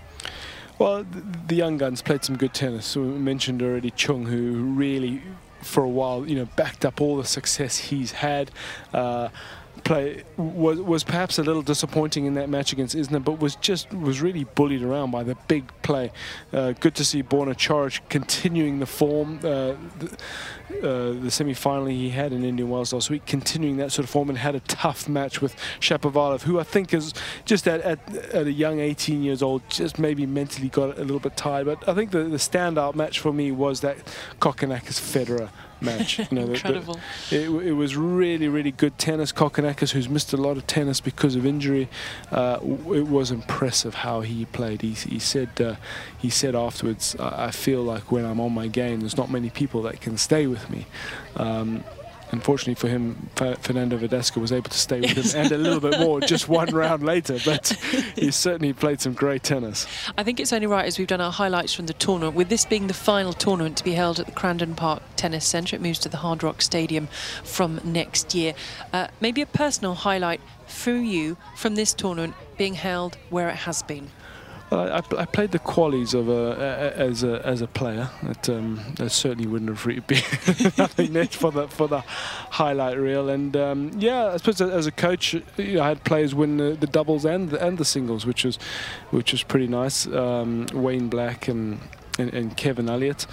Well, 0.79 1.05
the 1.47 1.55
young 1.55 1.75
guns 1.77 2.01
played 2.01 2.23
some 2.23 2.37
good 2.37 2.53
tennis. 2.53 2.85
So 2.85 3.01
we 3.01 3.07
mentioned 3.09 3.61
already 3.61 3.91
Chung, 3.91 4.25
who 4.25 4.63
really, 4.63 5.21
for 5.63 5.83
a 5.83 5.89
while, 5.89 6.25
you 6.25 6.37
know, 6.37 6.47
backed 6.55 6.85
up 6.85 7.01
all 7.01 7.17
the 7.17 7.25
success 7.25 7.77
he's 7.77 8.13
had. 8.13 8.51
Uh, 8.93 9.27
play 9.83 10.23
was 10.37 10.79
was 10.79 11.03
perhaps 11.03 11.37
a 11.37 11.43
little 11.43 11.61
disappointing 11.61 12.25
in 12.25 12.33
that 12.35 12.49
match 12.49 12.73
against 12.73 12.95
Isner, 12.95 13.23
but 13.23 13.39
was 13.39 13.55
just 13.57 13.93
was 13.93 14.21
really 14.21 14.43
bullied 14.43 14.81
around 14.81 15.11
by 15.11 15.23
the 15.23 15.35
big 15.47 15.71
play. 15.81 16.11
Uh, 16.51 16.73
good 16.73 16.95
to 16.95 17.05
see 17.05 17.23
Borna 17.23 17.55
Coric 17.55 17.99
continuing 18.09 18.79
the 18.79 18.85
form. 18.85 19.39
Uh, 19.39 19.75
the, 19.99 20.17
uh, 20.81 21.13
the 21.21 21.29
semi-final 21.29 21.85
he 21.85 22.09
had 22.09 22.33
in 22.33 22.43
Indian 22.43 22.69
Wells 22.69 22.93
last 22.93 23.09
week, 23.09 23.25
continuing 23.25 23.77
that 23.77 23.91
sort 23.91 24.05
of 24.05 24.09
form, 24.09 24.29
and 24.29 24.37
had 24.37 24.55
a 24.55 24.59
tough 24.61 25.07
match 25.07 25.41
with 25.41 25.55
Shapovalov, 25.79 26.41
who 26.43 26.59
I 26.59 26.63
think 26.63 26.93
is 26.93 27.13
just 27.45 27.67
at, 27.67 27.81
at, 27.81 28.15
at, 28.33 28.47
a 28.47 28.51
young 28.51 28.79
18 28.79 29.21
years 29.21 29.43
old, 29.43 29.61
just 29.69 29.99
maybe 29.99 30.25
mentally 30.25 30.69
got 30.69 30.97
a 30.97 31.01
little 31.01 31.19
bit 31.19 31.37
tired. 31.37 31.65
But 31.65 31.87
I 31.87 31.93
think 31.93 32.11
the, 32.11 32.23
the 32.23 32.37
standout 32.37 32.95
match 32.95 33.19
for 33.19 33.31
me 33.31 33.51
was 33.51 33.81
that 33.81 33.97
Kokkinakis 34.39 34.99
Federer 34.99 35.49
match. 35.83 36.19
You 36.19 36.25
know, 36.31 36.45
Incredible. 36.45 36.99
It, 37.31 37.49
it, 37.49 37.73
was 37.73 37.95
really, 37.95 38.47
really 38.47 38.71
good 38.71 38.97
tennis. 38.97 39.31
Kokkinakis, 39.31 39.91
who's 39.91 40.09
missed 40.09 40.33
a 40.33 40.37
lot 40.37 40.57
of 40.57 40.65
tennis 40.67 41.01
because 41.01 41.35
of 41.35 41.45
injury, 41.45 41.89
uh, 42.31 42.59
it 42.61 43.07
was 43.07 43.31
impressive 43.31 43.95
how 43.95 44.21
he 44.21 44.45
played. 44.45 44.81
He, 44.81 44.91
he 44.91 45.19
said 45.19 45.49
uh, 45.59 45.75
he 46.17 46.29
said 46.29 46.55
afterwards, 46.55 47.15
I, 47.19 47.47
I, 47.47 47.51
feel 47.51 47.83
like 47.83 48.11
when 48.11 48.25
I'm 48.25 48.39
on 48.39 48.53
my 48.53 48.67
game, 48.67 49.01
there's 49.01 49.17
not 49.17 49.29
many 49.29 49.49
people 49.49 49.81
that 49.83 50.01
can 50.01 50.17
stay 50.17 50.47
with 50.47 50.69
me. 50.69 50.87
Um, 51.35 51.83
unfortunately 52.33 52.75
for 52.75 52.87
him, 52.87 53.29
Fernando 53.35 53.97
Verdasco 53.97 54.41
was 54.41 54.51
able 54.51 54.69
to 54.69 54.77
stay 54.77 54.99
with 54.99 55.33
him 55.33 55.41
and 55.43 55.51
a 55.51 55.57
little 55.57 55.79
bit 55.79 55.99
more 55.99 56.19
just 56.19 56.49
one 56.49 56.69
round 56.75 57.03
later. 57.03 57.37
But 57.45 57.67
he 58.15 58.31
certainly 58.31 58.73
played 58.73 58.99
some 58.99 59.13
great 59.13 59.43
tennis. 59.43 59.87
I 60.17 60.23
think 60.23 60.39
it's 60.39 60.51
only 60.51 60.67
right 60.67 60.85
as 60.85 60.97
we've 60.97 61.07
done 61.07 61.21
our 61.21 61.31
highlights 61.31 61.73
from 61.73 61.85
the 61.85 61.93
tournament, 61.93 62.35
with 62.35 62.49
this 62.49 62.65
being 62.65 62.87
the 62.87 62.93
final 62.93 63.33
tournament 63.33 63.77
to 63.77 63.83
be 63.83 63.93
held 63.93 64.19
at 64.19 64.25
the 64.25 64.31
Crandon 64.31 64.75
Park 64.75 65.03
Tennis 65.15 65.45
Centre. 65.45 65.75
It 65.75 65.81
moves 65.81 65.99
to 65.99 66.09
the 66.09 66.17
Hard 66.17 66.43
Rock 66.43 66.61
Stadium 66.61 67.07
from 67.43 67.79
next 67.83 68.33
year. 68.33 68.55
Uh, 68.91 69.07
maybe 69.21 69.41
a 69.41 69.45
personal 69.45 69.93
highlight 69.93 70.41
for 70.67 70.95
you 70.95 71.37
from 71.55 71.75
this 71.75 71.93
tournament 71.93 72.33
being 72.57 72.73
held 72.73 73.15
where 73.29 73.49
it 73.49 73.55
has 73.55 73.83
been. 73.83 74.09
I, 74.79 74.97
I, 75.17 75.25
played 75.25 75.51
the 75.51 75.59
qualies 75.59 76.13
of 76.13 76.29
a, 76.29 76.93
as 76.95 77.23
a 77.23 77.45
as 77.45 77.61
a 77.61 77.67
player. 77.67 78.09
That 78.23 78.49
um, 78.49 78.79
certainly 79.07 79.47
wouldn't 79.47 79.69
have 79.69 79.85
really 79.85 80.01
been 80.01 80.17
for 81.27 81.51
the 81.51 81.67
for 81.69 81.87
the 81.87 82.01
highlight 82.51 82.97
reel. 82.97 83.29
And 83.29 83.55
um, 83.57 83.91
yeah, 83.97 84.27
I 84.27 84.37
suppose 84.37 84.61
as 84.61 84.87
a 84.87 84.91
coach, 84.91 85.33
you 85.33 85.43
know, 85.57 85.83
I 85.83 85.89
had 85.89 86.03
players 86.03 86.33
win 86.33 86.57
the, 86.57 86.71
the, 86.71 86.87
doubles 86.87 87.25
and 87.25 87.49
the, 87.49 87.65
and 87.65 87.77
the 87.77 87.85
singles, 87.85 88.25
which 88.25 88.43
was 88.43 88.57
which 89.11 89.31
was 89.31 89.43
pretty 89.43 89.67
nice. 89.67 90.07
Um, 90.07 90.67
Wayne 90.73 91.09
Black 91.09 91.47
and 91.47 91.79
and, 92.17 92.33
and 92.33 92.55
Kevin 92.55 92.85
Ullyett, 92.87 93.25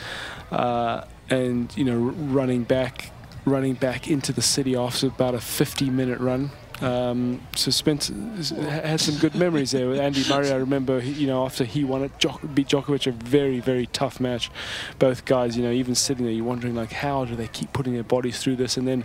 uh, 0.50 1.04
and 1.28 1.76
you 1.76 1.85
know, 1.85 1.97
running 1.99 2.64
back 2.64 3.11
running 3.47 3.75
back 3.75 4.09
into 4.09 4.32
the 4.32 4.42
city 4.42 4.76
after 4.76 5.06
about 5.06 5.35
a 5.35 5.40
50 5.40 5.88
minute 5.88 6.20
run 6.20 6.50
Um, 6.81 7.41
so 7.55 7.71
spent 7.71 8.11
had 8.49 9.01
some 9.01 9.17
good 9.17 9.35
memories 9.35 9.73
there 9.73 9.89
with 9.89 9.99
Andy 9.99 10.27
Murray. 10.29 10.51
I 10.51 10.57
remember, 10.57 11.01
he, 11.01 11.13
you 11.13 11.27
know, 11.27 11.45
after 11.45 11.65
he 11.65 11.85
won 11.85 12.03
it, 12.05 12.19
Djok- 12.19 12.55
beat 12.55 12.69
Djokovic, 12.69 13.07
a 13.07 13.13
very 13.13 13.61
very 13.61 13.87
tough 13.87 14.21
match. 14.21 14.51
Both 14.99 15.25
guys, 15.25 15.57
you 15.57 15.63
know, 15.63 15.73
even 15.73 15.95
sitting 15.95 16.25
there, 16.25 16.35
you're 16.35 16.45
wondering 16.45 16.75
like, 16.75 16.93
how 16.93 17.25
do 17.25 17.37
they 17.37 17.49
keep 17.49 17.73
putting 17.73 17.95
their 17.95 18.03
bodies 18.03 18.43
through 18.43 18.57
this? 18.57 18.77
And 18.77 18.89
then 18.89 19.05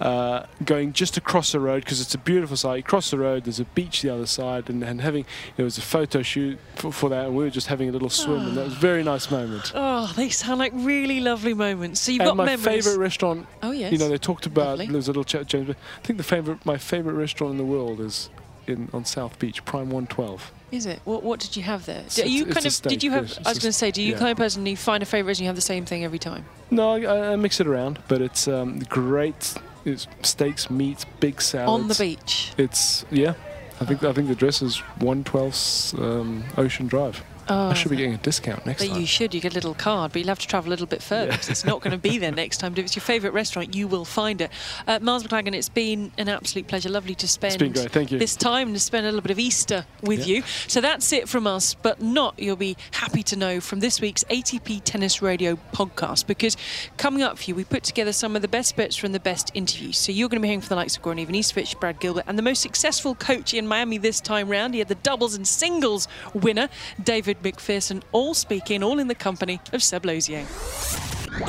uh, 0.00 0.44
going 0.64 0.92
just 0.92 1.16
across 1.16 1.52
the 1.52 1.60
road 1.60 1.82
because 1.84 2.00
it's 2.00 2.14
a 2.14 2.18
beautiful 2.18 2.56
site. 2.56 2.78
You 2.78 2.82
cross 2.82 3.10
the 3.10 3.18
road, 3.18 3.44
there's 3.44 3.60
a 3.60 3.64
beach 3.64 4.02
the 4.02 4.10
other 4.10 4.26
side, 4.26 4.68
and, 4.68 4.82
and 4.82 5.00
having 5.00 5.24
there 5.56 5.64
was 5.64 5.78
a 5.78 5.82
photo 5.82 6.22
shoot 6.22 6.58
for, 6.74 6.92
for, 6.92 7.08
that, 7.10 7.26
and 7.26 7.36
we 7.36 7.44
were 7.44 7.50
just 7.50 7.68
having 7.68 7.88
a 7.88 7.92
little 7.92 8.10
swim, 8.10 8.40
oh. 8.40 8.46
and 8.48 8.56
that 8.56 8.64
was 8.64 8.74
a 8.74 8.76
very 8.76 9.02
nice 9.02 9.30
moment. 9.30 9.72
Oh, 9.74 10.12
they 10.16 10.28
sound 10.28 10.58
like 10.58 10.72
really 10.74 11.20
lovely 11.20 11.54
moments. 11.54 12.00
So 12.00 12.12
you've 12.12 12.20
and 12.20 12.28
got 12.28 12.36
my 12.36 12.44
memories. 12.44 12.84
favourite 12.84 12.98
restaurant. 12.98 13.46
Oh 13.62 13.70
yes. 13.70 13.92
You 13.92 13.98
know, 13.98 14.08
they 14.08 14.18
talked 14.18 14.46
about 14.46 14.78
lovely. 14.78 14.86
there 14.86 14.96
was 14.96 15.08
a 15.08 15.12
little 15.12 15.24
chat, 15.24 15.46
James. 15.46 15.70
I 15.70 15.74
think 16.02 16.18
the 16.18 16.24
favourite, 16.24 16.64
my 16.66 16.76
favourite 16.76 17.05
restaurant 17.14 17.52
in 17.52 17.58
the 17.58 17.64
world 17.64 18.00
is 18.00 18.30
in 18.66 18.88
on 18.92 19.04
South 19.04 19.38
Beach, 19.38 19.64
Prime 19.64 19.90
112. 19.90 20.52
Is 20.72 20.86
it? 20.86 21.00
What 21.04 21.22
What 21.22 21.40
did 21.40 21.56
you 21.56 21.62
have 21.62 21.86
there? 21.86 22.04
Do 22.08 22.28
you 22.28 22.46
kind 22.46 22.66
of? 22.66 22.82
Did 22.82 23.04
you 23.04 23.12
have? 23.12 23.38
I 23.44 23.50
was 23.50 23.58
going 23.58 23.70
to 23.70 23.72
say, 23.72 23.90
do 23.90 24.02
you 24.02 24.12
yeah. 24.12 24.18
kind 24.18 24.30
of 24.30 24.36
person 24.36 24.66
you 24.66 24.76
find 24.76 25.02
a 25.02 25.06
favourite 25.06 25.38
and 25.38 25.40
you 25.40 25.46
have 25.46 25.56
the 25.56 25.62
same 25.62 25.84
thing 25.84 26.04
every 26.04 26.18
time? 26.18 26.44
No, 26.70 26.92
I, 26.92 27.32
I 27.32 27.36
mix 27.36 27.60
it 27.60 27.66
around, 27.66 28.00
but 28.08 28.20
it's 28.20 28.48
um, 28.48 28.80
great. 28.80 29.54
It's 29.84 30.08
steaks, 30.22 30.68
meats, 30.68 31.04
big 31.20 31.40
salads 31.40 31.70
on 31.70 31.88
the 31.88 31.94
beach. 31.94 32.52
It's 32.58 33.04
yeah. 33.10 33.34
I 33.80 33.84
think 33.84 34.02
I 34.02 34.12
think 34.12 34.28
the 34.28 34.34
dress 34.34 34.62
is 34.62 34.78
112 34.98 36.00
um, 36.00 36.44
Ocean 36.56 36.86
Drive. 36.88 37.22
Oh, 37.48 37.68
I 37.70 37.74
should 37.74 37.90
be 37.90 37.96
getting 37.96 38.14
a 38.14 38.18
discount 38.18 38.66
next 38.66 38.82
but 38.82 38.90
time. 38.90 39.00
you 39.00 39.06
should. 39.06 39.34
You 39.34 39.40
get 39.40 39.52
a 39.52 39.54
little 39.54 39.74
card, 39.74 40.12
but 40.12 40.20
you'll 40.20 40.28
have 40.28 40.38
to 40.40 40.46
travel 40.46 40.68
a 40.68 40.72
little 40.72 40.86
bit 40.86 41.02
further 41.02 41.32
because 41.32 41.48
it's 41.48 41.64
not 41.64 41.80
going 41.80 41.92
to 41.92 41.98
be 41.98 42.18
there 42.18 42.32
next 42.32 42.58
time. 42.58 42.72
But 42.72 42.80
if 42.80 42.84
it's 42.86 42.96
your 42.96 43.02
favourite 43.02 43.32
restaurant, 43.34 43.74
you 43.74 43.86
will 43.88 44.04
find 44.04 44.40
it. 44.40 44.50
Uh, 44.86 44.98
Miles 45.00 45.22
Maclagan, 45.24 45.54
it's 45.54 45.68
been 45.68 46.10
an 46.18 46.28
absolute 46.28 46.66
pleasure. 46.66 46.88
Lovely 46.88 47.14
to 47.16 47.28
spend 47.28 47.54
It's 47.54 47.62
been 47.62 47.72
great. 47.72 47.90
Thank 47.92 48.10
you. 48.12 48.18
this 48.18 48.36
time 48.36 48.72
to 48.74 48.80
spend 48.80 49.06
a 49.06 49.08
little 49.08 49.20
bit 49.22 49.30
of 49.30 49.38
Easter 49.38 49.86
with 50.02 50.26
Yeah. 50.26 50.36
you. 50.36 50.42
So 50.66 50.80
that's 50.80 51.12
it 51.12 51.28
from 51.28 51.46
us, 51.46 51.74
but 51.74 52.02
not, 52.02 52.38
you'll 52.38 52.56
be 52.56 52.76
happy 52.92 53.22
to 53.24 53.36
know, 53.36 53.60
from 53.60 53.80
this 53.80 54.00
week's 54.00 54.24
ATP 54.24 54.80
Tennis 54.84 55.22
Radio 55.22 55.58
podcast 55.72 56.26
because 56.26 56.56
coming 56.96 57.22
up 57.22 57.38
for 57.38 57.44
you, 57.44 57.54
we 57.54 57.64
put 57.64 57.82
together 57.84 58.12
some 58.12 58.34
of 58.36 58.42
the 58.42 58.48
best 58.48 58.76
bits 58.76 58.96
from 58.96 59.12
the 59.12 59.20
best 59.20 59.50
interviews. 59.54 59.98
So 59.98 60.12
you're 60.12 60.28
going 60.28 60.40
to 60.40 60.42
be 60.42 60.48
hearing 60.48 60.60
from 60.60 60.70
the 60.70 60.76
likes 60.76 60.96
of 60.96 61.02
Goran 61.02 61.24
Ivanisevic, 61.26 61.78
Brad 61.80 62.00
Gilbert, 62.00 62.24
and 62.26 62.38
the 62.38 62.42
most 62.42 62.60
successful 62.62 63.14
coach 63.14 63.54
in 63.54 63.66
Miami 63.66 63.98
this 63.98 64.20
time 64.20 64.48
round. 64.48 64.74
He 64.74 64.78
had 64.80 64.88
the 64.88 64.94
doubles 64.96 65.34
and 65.34 65.46
singles 65.46 66.08
winner, 66.34 66.68
David 67.02 67.35
Macpherson, 67.42 68.02
all 68.12 68.34
speaking, 68.34 68.82
all 68.82 68.98
in 68.98 69.08
the 69.08 69.14
company 69.14 69.60
of 69.72 69.82
Seb 69.82 70.04
Lozier. 70.04 70.44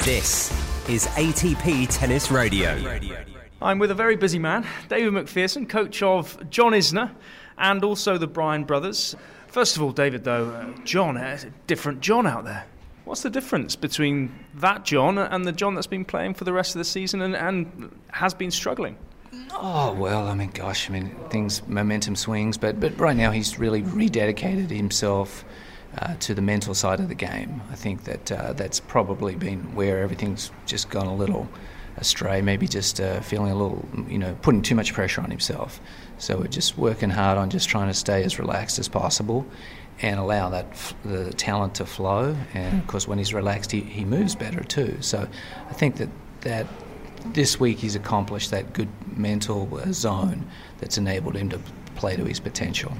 This 0.03 0.51
is 0.89 1.07
ATP 1.15 1.87
Tennis 1.89 2.31
Radio. 2.31 2.99
I'm 3.61 3.79
with 3.79 3.91
a 3.91 3.95
very 3.95 4.15
busy 4.15 4.39
man, 4.39 4.67
David 4.89 5.13
Macpherson, 5.13 5.65
coach 5.65 6.03
of 6.03 6.49
John 6.49 6.73
Isner 6.73 7.11
and 7.57 7.83
also 7.83 8.17
the 8.17 8.27
Bryan 8.27 8.63
brothers. 8.63 9.15
First 9.47 9.75
of 9.75 9.81
all, 9.81 9.91
David, 9.91 10.23
though, 10.23 10.49
uh, 10.49 10.83
John, 10.83 11.17
uh, 11.17 11.39
different 11.65 12.01
John 12.01 12.27
out 12.27 12.45
there. 12.45 12.65
What's 13.05 13.23
the 13.23 13.29
difference 13.29 13.75
between 13.75 14.37
that 14.55 14.83
John 14.83 15.17
and 15.17 15.45
the 15.45 15.53
John 15.53 15.75
that's 15.75 15.87
been 15.87 16.05
playing 16.05 16.33
for 16.33 16.43
the 16.43 16.53
rest 16.53 16.75
of 16.75 16.79
the 16.79 16.85
season 16.85 17.21
and, 17.21 17.35
and 17.35 17.89
has 18.09 18.33
been 18.33 18.51
struggling? 18.51 18.97
Oh 19.53 19.93
well, 19.93 20.27
I 20.27 20.33
mean, 20.35 20.51
gosh, 20.51 20.89
I 20.89 20.93
mean, 20.93 21.15
things 21.29 21.65
momentum 21.67 22.15
swings, 22.15 22.57
but 22.57 22.79
but 22.79 22.99
right 22.99 23.15
now 23.15 23.31
he's 23.31 23.57
really 23.57 23.81
rededicated 23.81 24.69
himself 24.69 25.45
uh, 25.97 26.15
to 26.19 26.33
the 26.33 26.41
mental 26.41 26.73
side 26.73 26.99
of 26.99 27.09
the 27.09 27.15
game. 27.15 27.61
I 27.71 27.75
think 27.75 28.03
that 28.03 28.31
uh, 28.31 28.53
that's 28.53 28.79
probably 28.79 29.35
been 29.35 29.75
where 29.75 30.01
everything's 30.01 30.51
just 30.65 30.89
gone 30.89 31.07
a 31.07 31.15
little 31.15 31.47
astray. 31.97 32.41
Maybe 32.41 32.67
just 32.67 32.99
uh, 32.99 33.21
feeling 33.21 33.51
a 33.51 33.55
little, 33.55 33.85
you 34.07 34.17
know, 34.17 34.37
putting 34.41 34.61
too 34.61 34.75
much 34.75 34.93
pressure 34.93 35.21
on 35.21 35.29
himself. 35.29 35.79
So 36.17 36.37
we're 36.37 36.47
just 36.47 36.77
working 36.77 37.09
hard 37.09 37.37
on 37.37 37.49
just 37.49 37.69
trying 37.69 37.87
to 37.87 37.93
stay 37.93 38.23
as 38.23 38.39
relaxed 38.39 38.79
as 38.79 38.87
possible. 38.87 39.45
And 39.99 40.19
allow 40.19 40.49
that 40.49 40.67
f- 40.73 40.93
the 41.03 41.33
talent 41.33 41.73
to 41.75 41.85
flow, 41.87 42.37
and 42.53 42.79
of 42.79 42.85
course, 42.85 43.07
when 43.07 43.17
he's 43.17 43.33
relaxed, 43.33 43.71
he, 43.71 43.81
he 43.81 44.05
moves 44.05 44.35
better 44.35 44.63
too. 44.63 44.95
So, 45.01 45.27
I 45.71 45.73
think 45.73 45.95
that 45.95 46.09
that 46.41 46.67
this 47.33 47.59
week 47.59 47.79
he's 47.79 47.95
accomplished 47.95 48.51
that 48.51 48.73
good 48.73 48.89
mental 49.17 49.67
uh, 49.75 49.91
zone 49.91 50.45
that's 50.77 50.99
enabled 50.99 51.35
him 51.35 51.49
to 51.49 51.59
play 51.95 52.15
to 52.15 52.25
his 52.25 52.39
potential. 52.39 52.93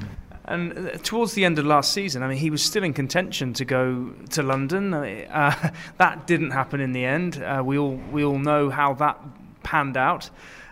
And 0.48 0.78
uh, 0.78 0.92
towards 1.04 1.34
the 1.34 1.44
end 1.44 1.60
of 1.60 1.66
last 1.66 1.92
season, 1.92 2.24
I 2.24 2.28
mean, 2.28 2.38
he 2.38 2.50
was 2.50 2.64
still 2.64 2.84
in 2.84 2.94
contention 2.94 3.54
to 3.54 3.66
go 3.66 4.14
to 4.30 4.44
London. 4.44 4.94
Uh, 4.94 5.72
that 5.98 6.26
didn't 6.26 6.52
happen 6.52 6.80
in 6.80 6.94
the 6.94 7.04
end. 7.04 7.44
Uh, 7.44 7.62
we 7.66 7.78
all 7.78 8.00
we 8.12 8.24
all 8.24 8.40
know 8.40 8.70
how 8.70 8.94
that 8.94 9.20
panned 9.64 9.98
out. 9.98 10.30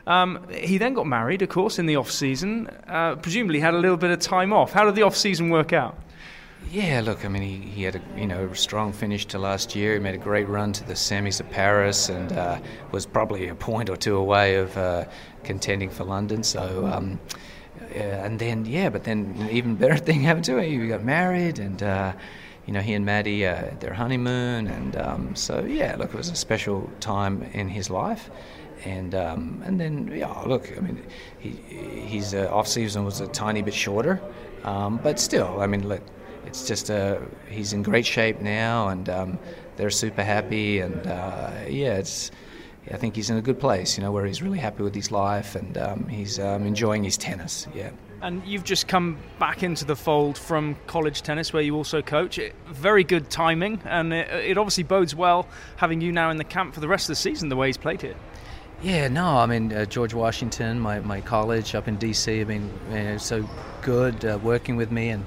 Um, 0.07 0.47
he 0.51 0.77
then 0.77 0.93
got 0.93 1.07
married, 1.07 1.41
of 1.41 1.49
course, 1.49 1.79
in 1.79 1.87
the 1.87 1.95
off 1.95 2.11
season. 2.11 2.67
Uh, 2.87 3.15
presumably, 3.15 3.59
had 3.59 3.73
a 3.73 3.79
little 3.79 3.97
bit 3.97 4.11
of 4.11 4.19
time 4.19 4.53
off. 4.53 4.71
How 4.71 4.85
did 4.85 4.95
the 4.95 5.01
off 5.01 5.15
season 5.15 5.49
work 5.49 5.73
out? 5.73 5.97
Yeah, 6.71 7.01
look, 7.03 7.25
I 7.25 7.27
mean, 7.27 7.41
he, 7.41 7.57
he 7.69 7.83
had 7.83 7.95
a 7.95 8.01
you 8.17 8.27
know 8.27 8.45
a 8.45 8.55
strong 8.55 8.93
finish 8.93 9.25
to 9.27 9.39
last 9.39 9.75
year. 9.75 9.93
He 9.93 9.99
made 9.99 10.15
a 10.15 10.19
great 10.19 10.47
run 10.47 10.73
to 10.73 10.83
the 10.85 10.93
semis 10.93 11.39
of 11.39 11.49
Paris 11.49 12.09
and 12.09 12.31
uh, 12.31 12.59
was 12.91 13.05
probably 13.05 13.49
a 13.49 13.55
point 13.55 13.89
or 13.89 13.97
two 13.97 14.15
away 14.15 14.55
of 14.55 14.75
uh, 14.77 15.05
contending 15.43 15.89
for 15.89 16.05
London. 16.05 16.43
So. 16.43 16.85
Um, 16.87 17.19
and 17.93 18.39
then 18.39 18.65
yeah, 18.65 18.89
but 18.89 19.03
then 19.03 19.35
an 19.39 19.49
even 19.49 19.75
better 19.75 19.97
thing 20.07 20.21
happened 20.21 20.45
to 20.45 20.57
him. 20.57 20.81
He 20.81 20.87
got 20.87 21.03
married, 21.03 21.59
and 21.59 21.81
uh, 21.81 22.13
you 22.65 22.73
know 22.73 22.81
he 22.81 22.93
and 22.93 23.05
Maddie 23.05 23.45
uh, 23.45 23.71
their 23.79 23.93
honeymoon, 23.93 24.67
and 24.67 24.95
um, 24.95 25.35
so 25.35 25.63
yeah, 25.65 25.95
look, 25.97 26.13
it 26.13 26.17
was 26.17 26.29
a 26.29 26.35
special 26.35 26.89
time 26.99 27.43
in 27.53 27.69
his 27.69 27.89
life. 27.89 28.29
And 28.83 29.15
um, 29.15 29.63
and 29.65 29.79
then 29.79 30.11
yeah, 30.13 30.31
look, 30.45 30.71
I 30.77 30.81
mean, 30.81 31.03
he, 31.39 31.49
his 31.49 32.33
uh, 32.33 32.49
off 32.51 32.67
season 32.67 33.05
was 33.05 33.19
a 33.21 33.27
tiny 33.27 33.61
bit 33.61 33.73
shorter, 33.73 34.21
um, 34.63 34.99
but 35.01 35.19
still, 35.19 35.59
I 35.61 35.67
mean, 35.67 35.87
look, 35.87 36.01
it's 36.45 36.67
just 36.67 36.91
uh, 36.91 37.17
he's 37.49 37.73
in 37.73 37.83
great 37.83 38.05
shape 38.05 38.41
now, 38.41 38.89
and 38.89 39.09
um, 39.09 39.39
they're 39.77 39.89
super 39.89 40.23
happy, 40.23 40.79
and 40.79 41.07
uh, 41.07 41.51
yeah, 41.67 41.95
it's. 41.95 42.31
I 42.91 42.97
think 42.97 43.15
he's 43.15 43.29
in 43.29 43.37
a 43.37 43.41
good 43.41 43.59
place, 43.59 43.97
you 43.97 44.03
know, 44.03 44.11
where 44.11 44.25
he's 44.25 44.41
really 44.41 44.59
happy 44.59 44.83
with 44.83 44.93
his 44.93 45.11
life 45.11 45.55
and 45.55 45.77
um, 45.77 46.07
he's 46.07 46.39
um, 46.39 46.65
enjoying 46.65 47.03
his 47.03 47.17
tennis. 47.17 47.67
Yeah. 47.73 47.91
And 48.21 48.45
you've 48.45 48.63
just 48.63 48.87
come 48.87 49.17
back 49.39 49.63
into 49.63 49.85
the 49.85 49.95
fold 49.95 50.37
from 50.37 50.75
college 50.87 51.21
tennis, 51.21 51.51
where 51.53 51.61
you 51.61 51.75
also 51.75 52.01
coach. 52.01 52.39
Very 52.67 53.03
good 53.03 53.29
timing, 53.29 53.81
and 53.85 54.13
it, 54.13 54.29
it 54.29 54.57
obviously 54.57 54.83
bodes 54.83 55.13
well 55.13 55.47
having 55.75 56.01
you 56.01 56.11
now 56.11 56.31
in 56.31 56.37
the 56.37 56.43
camp 56.43 56.73
for 56.73 56.79
the 56.79 56.87
rest 56.87 57.05
of 57.05 57.09
the 57.09 57.17
season. 57.17 57.49
The 57.49 57.55
way 57.55 57.67
he's 57.67 57.77
played 57.77 58.03
it. 58.03 58.17
Yeah, 58.81 59.07
no, 59.07 59.37
I 59.37 59.45
mean 59.45 59.71
uh, 59.71 59.85
George 59.85 60.13
Washington, 60.13 60.79
my, 60.79 60.99
my 60.99 61.21
college 61.21 61.75
up 61.75 61.87
in 61.87 61.97
DC, 61.97 62.39
have 62.39 62.47
been 62.47 62.71
you 62.89 62.95
know, 62.95 63.17
so 63.17 63.47
good 63.81 64.25
uh, 64.25 64.39
working 64.41 64.75
with 64.75 64.91
me 64.91 65.09
and 65.09 65.25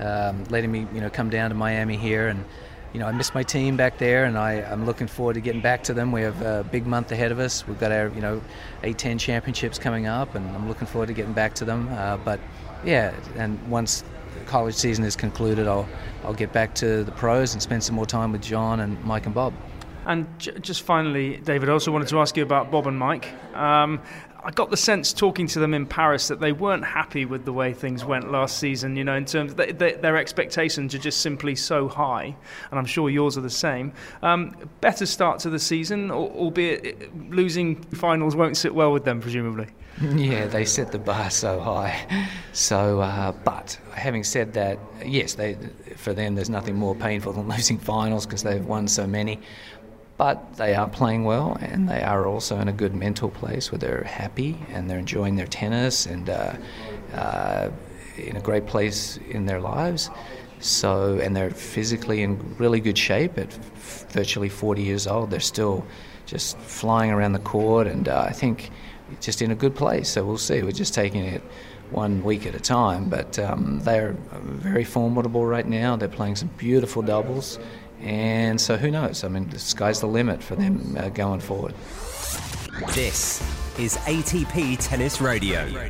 um, 0.00 0.44
letting 0.44 0.70
me 0.70 0.86
you 0.92 1.00
know 1.00 1.10
come 1.10 1.30
down 1.30 1.50
to 1.50 1.56
Miami 1.56 1.96
here 1.96 2.28
and 2.28 2.44
you 2.92 3.00
know, 3.00 3.06
I 3.06 3.12
miss 3.12 3.34
my 3.34 3.42
team 3.42 3.76
back 3.76 3.98
there, 3.98 4.24
and 4.24 4.38
I, 4.38 4.54
I'm 4.62 4.86
looking 4.86 5.06
forward 5.06 5.34
to 5.34 5.40
getting 5.40 5.60
back 5.60 5.82
to 5.84 5.94
them. 5.94 6.10
We 6.12 6.22
have 6.22 6.40
a 6.42 6.64
big 6.64 6.86
month 6.86 7.12
ahead 7.12 7.32
of 7.32 7.38
us. 7.38 7.66
We've 7.66 7.78
got 7.78 7.92
our, 7.92 8.08
you 8.08 8.20
know, 8.20 8.40
A10 8.82 9.20
championships 9.20 9.78
coming 9.78 10.06
up, 10.06 10.34
and 10.34 10.48
I'm 10.56 10.68
looking 10.68 10.86
forward 10.86 11.08
to 11.08 11.12
getting 11.12 11.34
back 11.34 11.54
to 11.56 11.64
them. 11.64 11.88
Uh, 11.92 12.16
but 12.16 12.40
yeah, 12.84 13.14
and 13.36 13.60
once 13.68 14.04
the 14.38 14.44
college 14.46 14.74
season 14.74 15.04
is 15.04 15.16
concluded, 15.16 15.66
I'll, 15.66 15.88
I'll 16.24 16.34
get 16.34 16.52
back 16.52 16.74
to 16.76 17.04
the 17.04 17.12
pros 17.12 17.52
and 17.52 17.62
spend 17.62 17.84
some 17.84 17.94
more 17.94 18.06
time 18.06 18.32
with 18.32 18.42
John 18.42 18.80
and 18.80 19.02
Mike 19.04 19.26
and 19.26 19.34
Bob. 19.34 19.52
And 20.06 20.26
j- 20.38 20.58
just 20.60 20.82
finally, 20.82 21.36
David, 21.36 21.68
I 21.68 21.72
also 21.72 21.92
wanted 21.92 22.08
to 22.08 22.20
ask 22.20 22.36
you 22.36 22.42
about 22.42 22.70
Bob 22.70 22.86
and 22.86 22.98
Mike. 22.98 23.28
Um, 23.54 24.00
I 24.44 24.50
got 24.50 24.70
the 24.70 24.76
sense 24.76 25.12
talking 25.12 25.46
to 25.48 25.58
them 25.58 25.74
in 25.74 25.86
Paris 25.86 26.28
that 26.28 26.40
they 26.40 26.52
weren't 26.52 26.84
happy 26.84 27.24
with 27.24 27.44
the 27.44 27.52
way 27.52 27.72
things 27.72 28.04
went 28.04 28.30
last 28.30 28.58
season. 28.58 28.96
You 28.96 29.04
know, 29.04 29.16
in 29.16 29.24
terms 29.24 29.54
they, 29.54 29.72
their 29.72 30.16
expectations 30.16 30.94
are 30.94 30.98
just 30.98 31.20
simply 31.20 31.54
so 31.56 31.88
high, 31.88 32.36
and 32.70 32.78
I'm 32.78 32.86
sure 32.86 33.10
yours 33.10 33.36
are 33.36 33.42
the 33.42 33.50
same. 33.50 33.92
Um, 34.22 34.56
better 34.80 35.06
start 35.06 35.40
to 35.40 35.50
the 35.50 35.58
season, 35.58 36.10
albeit 36.10 37.14
losing 37.30 37.76
finals 37.82 38.36
won't 38.36 38.56
sit 38.56 38.74
well 38.74 38.92
with 38.92 39.04
them, 39.04 39.20
presumably. 39.20 39.66
Yeah, 40.00 40.46
they 40.46 40.64
set 40.64 40.92
the 40.92 40.98
bar 40.98 41.28
so 41.28 41.58
high. 41.58 42.28
So, 42.52 43.00
uh, 43.00 43.32
but 43.32 43.78
having 43.94 44.22
said 44.22 44.52
that, 44.52 44.78
yes, 45.04 45.34
they, 45.34 45.56
for 45.96 46.12
them, 46.12 46.36
there's 46.36 46.48
nothing 46.48 46.76
more 46.76 46.94
painful 46.94 47.32
than 47.32 47.48
losing 47.56 47.78
finals 47.78 48.24
because 48.24 48.44
they've 48.44 48.64
won 48.64 48.86
so 48.86 49.08
many. 49.08 49.40
But 50.18 50.56
they 50.56 50.74
are 50.74 50.88
playing 50.88 51.24
well, 51.24 51.56
and 51.60 51.88
they 51.88 52.02
are 52.02 52.26
also 52.26 52.58
in 52.58 52.66
a 52.66 52.72
good 52.72 52.92
mental 52.92 53.30
place 53.30 53.70
where 53.70 53.78
they're 53.78 54.02
happy 54.02 54.58
and 54.68 54.90
they're 54.90 54.98
enjoying 54.98 55.36
their 55.36 55.46
tennis 55.46 56.06
and 56.06 56.28
uh, 56.28 56.54
uh, 57.14 57.70
in 58.16 58.36
a 58.36 58.40
great 58.40 58.66
place 58.66 59.18
in 59.30 59.46
their 59.46 59.60
lives. 59.60 60.10
So, 60.60 61.20
and 61.22 61.36
they're 61.36 61.50
physically 61.50 62.22
in 62.22 62.56
really 62.58 62.80
good 62.80 62.98
shape 62.98 63.38
at 63.38 63.46
f- 63.76 64.06
virtually 64.10 64.48
40 64.48 64.82
years 64.82 65.06
old. 65.06 65.30
They're 65.30 65.38
still 65.38 65.86
just 66.26 66.58
flying 66.58 67.12
around 67.12 67.32
the 67.32 67.38
court, 67.38 67.86
and 67.86 68.08
uh, 68.08 68.26
I 68.28 68.32
think 68.32 68.70
just 69.20 69.40
in 69.40 69.52
a 69.52 69.54
good 69.54 69.76
place. 69.76 70.08
So 70.08 70.24
we'll 70.24 70.36
see. 70.36 70.62
We're 70.62 70.72
just 70.72 70.94
taking 70.94 71.24
it 71.24 71.42
one 71.90 72.22
week 72.24 72.44
at 72.44 72.56
a 72.56 72.60
time, 72.60 73.08
but 73.08 73.38
um, 73.38 73.80
they're 73.84 74.16
very 74.42 74.84
formidable 74.84 75.46
right 75.46 75.66
now. 75.66 75.96
They're 75.96 76.08
playing 76.08 76.36
some 76.36 76.50
beautiful 76.58 77.02
doubles, 77.02 77.58
and 78.00 78.60
so 78.60 78.76
who 78.76 78.90
knows? 78.90 79.24
I 79.24 79.28
mean, 79.28 79.48
the 79.48 79.58
sky's 79.58 80.00
the 80.00 80.06
limit 80.06 80.42
for 80.42 80.56
them 80.56 80.96
uh, 80.98 81.08
going 81.10 81.40
forward. 81.40 81.74
This 82.94 83.42
is 83.78 83.96
ATP 83.98 84.76
Tennis 84.80 85.20
Radio. 85.20 85.88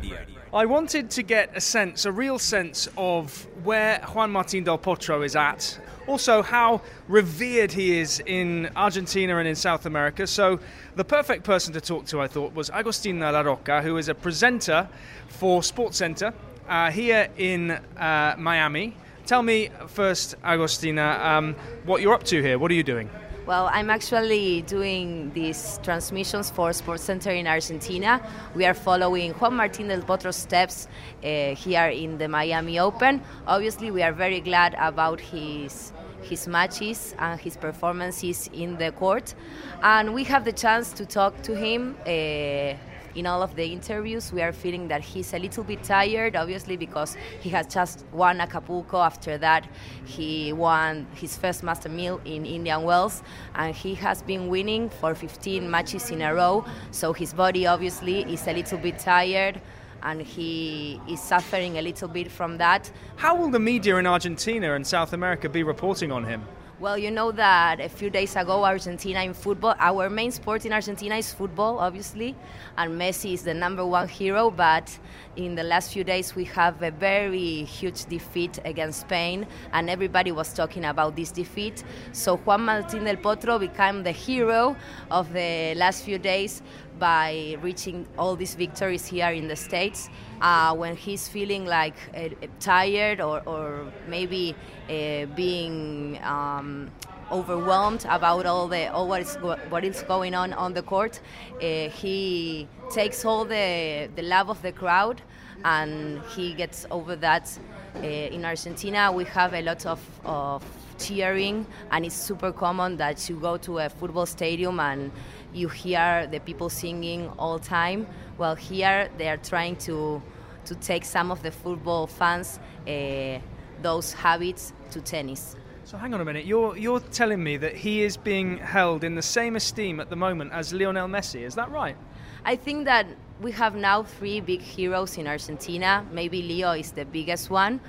I 0.51 0.65
wanted 0.65 1.11
to 1.11 1.21
get 1.21 1.55
a 1.55 1.61
sense, 1.61 2.05
a 2.05 2.11
real 2.11 2.39
sense 2.39 2.87
of 2.97 3.47
where 3.63 3.99
Juan 4.13 4.33
Martín 4.33 4.65
del 4.65 4.79
Potro 4.79 5.23
is 5.23 5.35
at. 5.35 5.79
Also, 6.07 6.41
how 6.41 6.81
revered 7.07 7.71
he 7.71 7.99
is 7.99 8.19
in 8.25 8.67
Argentina 8.75 9.37
and 9.37 9.47
in 9.47 9.53
South 9.53 9.85
America. 9.85 10.25
So, 10.25 10.59
the 10.95 11.05
perfect 11.05 11.43
person 11.43 11.71
to 11.73 11.81
talk 11.81 12.07
to, 12.07 12.19
I 12.19 12.27
thought, 12.27 12.55
was 12.55 12.71
Agostina 12.71 13.31
Larocca, 13.31 13.83
who 13.83 13.97
is 13.97 14.09
a 14.09 14.15
presenter 14.15 14.89
for 15.27 15.61
SportsCenter 15.61 16.33
uh, 16.67 16.89
here 16.89 17.29
in 17.37 17.71
uh, 17.71 18.35
Miami. 18.39 18.95
Tell 19.29 19.43
me 19.43 19.69
first, 19.85 20.41
Agostina, 20.41 21.23
um, 21.23 21.55
what 21.85 22.01
you're 22.01 22.15
up 22.15 22.23
to 22.23 22.41
here. 22.41 22.57
What 22.57 22.71
are 22.71 22.73
you 22.73 22.81
doing? 22.81 23.11
Well, 23.45 23.69
I'm 23.71 23.91
actually 23.91 24.63
doing 24.63 25.31
these 25.35 25.79
transmissions 25.83 26.49
for 26.49 26.73
Sports 26.73 27.03
Center 27.03 27.29
in 27.29 27.45
Argentina. 27.45 28.27
We 28.55 28.65
are 28.65 28.73
following 28.73 29.33
Juan 29.33 29.53
Martín 29.53 29.87
del 29.87 30.01
Potro's 30.01 30.35
steps 30.35 30.87
uh, 31.23 31.53
here 31.53 31.89
in 31.89 32.17
the 32.17 32.27
Miami 32.27 32.79
Open. 32.79 33.21
Obviously, 33.45 33.91
we 33.91 34.01
are 34.01 34.13
very 34.13 34.41
glad 34.41 34.75
about 34.79 35.19
his 35.19 35.93
his 36.23 36.47
matches 36.47 37.13
and 37.19 37.39
his 37.39 37.55
performances 37.55 38.49
in 38.51 38.77
the 38.77 38.91
court, 38.93 39.35
and 39.83 40.15
we 40.15 40.23
have 40.23 40.43
the 40.43 40.53
chance 40.53 40.91
to 40.93 41.05
talk 41.05 41.39
to 41.43 41.55
him. 41.55 41.95
Uh, 42.01 42.73
in 43.15 43.25
all 43.25 43.41
of 43.41 43.55
the 43.55 43.65
interviews, 43.65 44.31
we 44.31 44.41
are 44.41 44.51
feeling 44.51 44.87
that 44.89 45.01
he's 45.01 45.33
a 45.33 45.39
little 45.39 45.63
bit 45.63 45.83
tired, 45.83 46.35
obviously, 46.35 46.77
because 46.77 47.17
he 47.39 47.49
has 47.49 47.67
just 47.67 48.05
won 48.11 48.39
Acapulco. 48.41 48.97
After 48.97 49.37
that, 49.37 49.67
he 50.05 50.53
won 50.53 51.07
his 51.15 51.37
first 51.37 51.63
Master 51.63 51.89
Mill 51.89 52.21
in 52.25 52.45
Indian 52.45 52.83
Wells, 52.83 53.23
and 53.55 53.75
he 53.75 53.95
has 53.95 54.21
been 54.21 54.47
winning 54.47 54.89
for 54.89 55.15
15 55.15 55.69
matches 55.69 56.11
in 56.11 56.21
a 56.21 56.33
row. 56.33 56.65
So 56.91 57.13
his 57.13 57.33
body 57.33 57.67
obviously 57.67 58.21
is 58.31 58.47
a 58.47 58.53
little 58.53 58.77
bit 58.77 58.99
tired. 58.99 59.61
And 60.01 60.21
he 60.21 61.01
is 61.09 61.19
suffering 61.19 61.77
a 61.77 61.81
little 61.81 62.07
bit 62.07 62.31
from 62.31 62.57
that. 62.57 62.89
How 63.17 63.35
will 63.35 63.49
the 63.49 63.59
media 63.59 63.97
in 63.97 64.07
Argentina 64.07 64.73
and 64.73 64.87
South 64.87 65.11
America 65.11 65.49
be 65.49 65.61
reporting 65.61 66.09
on 66.09 66.23
him? 66.23 66.41
Well, 66.79 66.97
you 66.97 67.11
know 67.11 67.33
that 67.33 67.81
a 67.81 67.89
few 67.89 68.09
days 68.09 68.37
ago, 68.37 68.63
Argentina 68.63 69.21
in 69.21 69.33
football, 69.33 69.75
our 69.79 70.09
main 70.09 70.31
sport 70.31 70.65
in 70.65 70.71
Argentina 70.71 71.17
is 71.17 71.33
football, 71.33 71.77
obviously, 71.77 72.37
and 72.77 72.93
Messi 72.93 73.33
is 73.33 73.43
the 73.43 73.53
number 73.53 73.85
one 73.85 74.07
hero. 74.07 74.49
But 74.49 74.97
in 75.35 75.55
the 75.55 75.63
last 75.63 75.91
few 75.91 76.05
days, 76.05 76.37
we 76.37 76.45
have 76.45 76.81
a 76.81 76.91
very 76.91 77.65
huge 77.65 78.05
defeat 78.05 78.59
against 78.63 79.01
Spain, 79.01 79.45
and 79.73 79.89
everybody 79.89 80.31
was 80.31 80.53
talking 80.53 80.85
about 80.85 81.17
this 81.17 81.31
defeat. 81.31 81.83
So 82.13 82.37
Juan 82.37 82.61
Martín 82.61 83.03
del 83.03 83.17
Potro 83.17 83.59
became 83.59 84.01
the 84.01 84.13
hero 84.13 84.77
of 85.11 85.33
the 85.33 85.73
last 85.75 86.05
few 86.05 86.17
days 86.17 86.61
by 86.99 87.57
reaching 87.61 88.05
all 88.17 88.35
these 88.35 88.55
victories 88.55 89.05
here 89.05 89.29
in 89.29 89.47
the 89.47 89.55
States. 89.55 90.09
Uh, 90.41 90.75
when 90.75 90.95
he's 90.95 91.27
feeling 91.27 91.65
like 91.65 91.95
uh, 92.15 92.29
tired 92.59 93.21
or, 93.21 93.41
or 93.45 93.85
maybe 94.07 94.55
uh, 94.89 95.25
being 95.35 96.19
um, 96.23 96.89
overwhelmed 97.31 98.05
about 98.09 98.45
all 98.45 98.67
the 98.67 98.91
all 98.91 99.07
what 99.07 99.21
is 99.21 99.35
what 99.35 99.83
is 99.83 100.01
going 100.03 100.33
on 100.33 100.53
on 100.53 100.73
the 100.73 100.81
court, 100.81 101.19
he 101.59 102.67
takes 102.91 103.23
all 103.25 103.45
the 103.45 104.09
the 104.15 104.23
love 104.23 104.49
of 104.49 104.61
the 104.61 104.71
crowd 104.71 105.21
and 105.63 106.21
he 106.35 106.53
gets 106.53 106.85
over 106.91 107.15
that. 107.15 107.57
In 108.03 108.45
Argentina, 108.45 109.11
we 109.11 109.25
have 109.25 109.53
a 109.55 109.61
lot 109.63 109.83
of, 109.87 109.99
of 110.23 110.63
cheering, 110.99 111.65
and 111.91 112.05
it's 112.05 112.15
super 112.15 112.51
common 112.51 112.97
that 112.97 113.27
you 113.29 113.35
go 113.37 113.57
to 113.57 113.79
a 113.79 113.89
football 113.89 114.25
stadium 114.25 114.79
and 114.79 115.11
you 115.53 115.69
hear 115.69 116.27
the 116.27 116.39
people 116.39 116.69
singing 116.69 117.29
all 117.37 117.59
time. 117.59 118.07
Well, 118.37 118.55
here 118.55 119.09
they 119.17 119.29
are 119.29 119.37
trying 119.37 119.75
to 119.87 120.21
to 120.65 120.75
take 120.75 121.05
some 121.05 121.31
of 121.31 121.41
the 121.41 121.51
football 121.51 122.05
fans 122.07 122.59
uh, 122.87 123.39
those 123.81 124.13
habits 124.13 124.73
to 124.91 125.01
tennis. 125.01 125.55
So 125.85 125.97
hang 125.97 126.13
on 126.13 126.21
a 126.21 126.25
minute. 126.25 126.45
You're 126.45 126.77
you're 126.77 126.99
telling 126.99 127.43
me 127.43 127.57
that 127.57 127.75
he 127.75 128.03
is 128.03 128.17
being 128.17 128.57
held 128.59 129.03
in 129.03 129.15
the 129.15 129.21
same 129.21 129.55
esteem 129.55 129.99
at 129.99 130.09
the 130.09 130.15
moment 130.15 130.51
as 130.53 130.71
Lionel 130.71 131.07
Messi. 131.07 131.41
Is 131.41 131.55
that 131.55 131.71
right? 131.71 131.97
I 132.45 132.55
think 132.55 132.85
that 132.85 133.07
we 133.41 133.51
have 133.53 133.75
now 133.75 134.03
three 134.03 134.39
big 134.39 134.61
heroes 134.61 135.17
in 135.17 135.27
Argentina. 135.27 136.05
Maybe 136.11 136.41
Leo 136.41 136.71
is 136.71 136.91
the 136.91 137.05
biggest 137.05 137.49
one, 137.49 137.79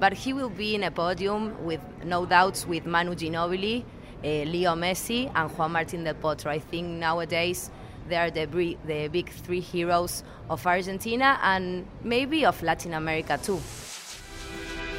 but 0.00 0.12
he 0.12 0.32
will 0.32 0.48
be 0.48 0.74
in 0.74 0.84
a 0.84 0.90
podium 0.90 1.62
with 1.64 1.80
no 2.04 2.24
doubts 2.24 2.66
with 2.66 2.86
Manu 2.86 3.14
Ginobili, 3.14 3.84
Leo 4.22 4.74
Messi, 4.74 5.30
and 5.34 5.50
Juan 5.56 5.72
Martín 5.72 6.04
del 6.04 6.14
Potro. 6.14 6.46
I 6.50 6.58
think 6.58 6.86
nowadays 6.86 7.70
they 8.08 8.16
are 8.16 8.30
the, 8.30 8.76
the 8.86 9.08
big 9.08 9.30
three 9.30 9.60
heroes 9.60 10.24
of 10.50 10.66
Argentina 10.66 11.38
and 11.42 11.86
maybe 12.02 12.44
of 12.44 12.62
Latin 12.62 12.94
America 12.94 13.38
too. 13.42 13.60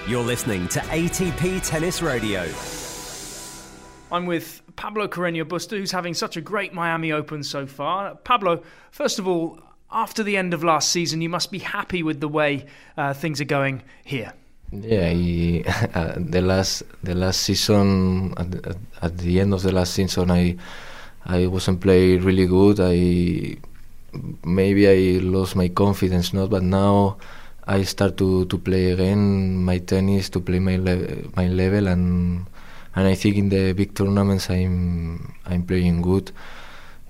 You're 0.07 0.23
listening 0.23 0.67
to 0.69 0.79
ATP 0.81 1.65
Tennis 1.65 2.01
Radio. 2.01 2.45
I'm 4.11 4.25
with 4.25 4.61
Pablo 4.75 5.07
Carreño 5.07 5.43
Busta, 5.43 5.77
who's 5.77 5.91
having 5.91 6.13
such 6.13 6.37
a 6.37 6.41
great 6.41 6.73
Miami 6.73 7.11
Open 7.11 7.43
so 7.43 7.65
far. 7.65 8.15
Pablo, 8.15 8.61
first 8.91 9.17
of 9.17 9.27
all, 9.27 9.59
after 9.91 10.23
the 10.23 10.37
end 10.37 10.53
of 10.53 10.63
last 10.63 10.89
season, 10.89 11.21
you 11.21 11.29
must 11.29 11.51
be 11.51 11.59
happy 11.59 12.03
with 12.03 12.19
the 12.19 12.27
way 12.27 12.65
uh, 12.97 13.13
things 13.13 13.39
are 13.39 13.45
going 13.45 13.83
here. 14.03 14.33
Yeah, 14.73 15.05
I, 15.13 15.63
uh, 15.99 16.13
the 16.17 16.41
last 16.41 16.83
the 17.03 17.13
last 17.15 17.41
season 17.43 18.33
at 18.37 18.49
the, 18.51 18.75
at 19.01 19.17
the 19.17 19.39
end 19.39 19.53
of 19.53 19.61
the 19.61 19.71
last 19.71 19.93
season, 19.93 20.31
I 20.31 20.55
I 21.25 21.47
wasn't 21.47 21.79
playing 21.81 22.23
really 22.23 22.47
good. 22.47 22.79
I 22.79 23.57
maybe 24.45 24.83
I 24.87 25.19
lost 25.21 25.55
my 25.55 25.69
confidence, 25.69 26.33
not, 26.33 26.49
but 26.49 26.63
now 26.63 27.17
I 27.67 27.83
start 27.83 28.17
to, 28.17 28.45
to 28.45 28.57
play 28.57 28.91
again 28.91 29.63
my 29.63 29.77
tennis 29.79 30.29
to 30.31 30.39
play 30.39 30.59
my 30.59 30.77
le- 30.77 31.29
my 31.35 31.47
level 31.47 31.87
and 31.87 32.45
and 32.95 33.07
I 33.07 33.15
think 33.15 33.37
in 33.37 33.49
the 33.49 33.73
big 33.73 33.93
tournaments 33.95 34.49
I'm 34.49 35.33
I'm 35.45 35.63
playing 35.63 36.01
good. 36.01 36.31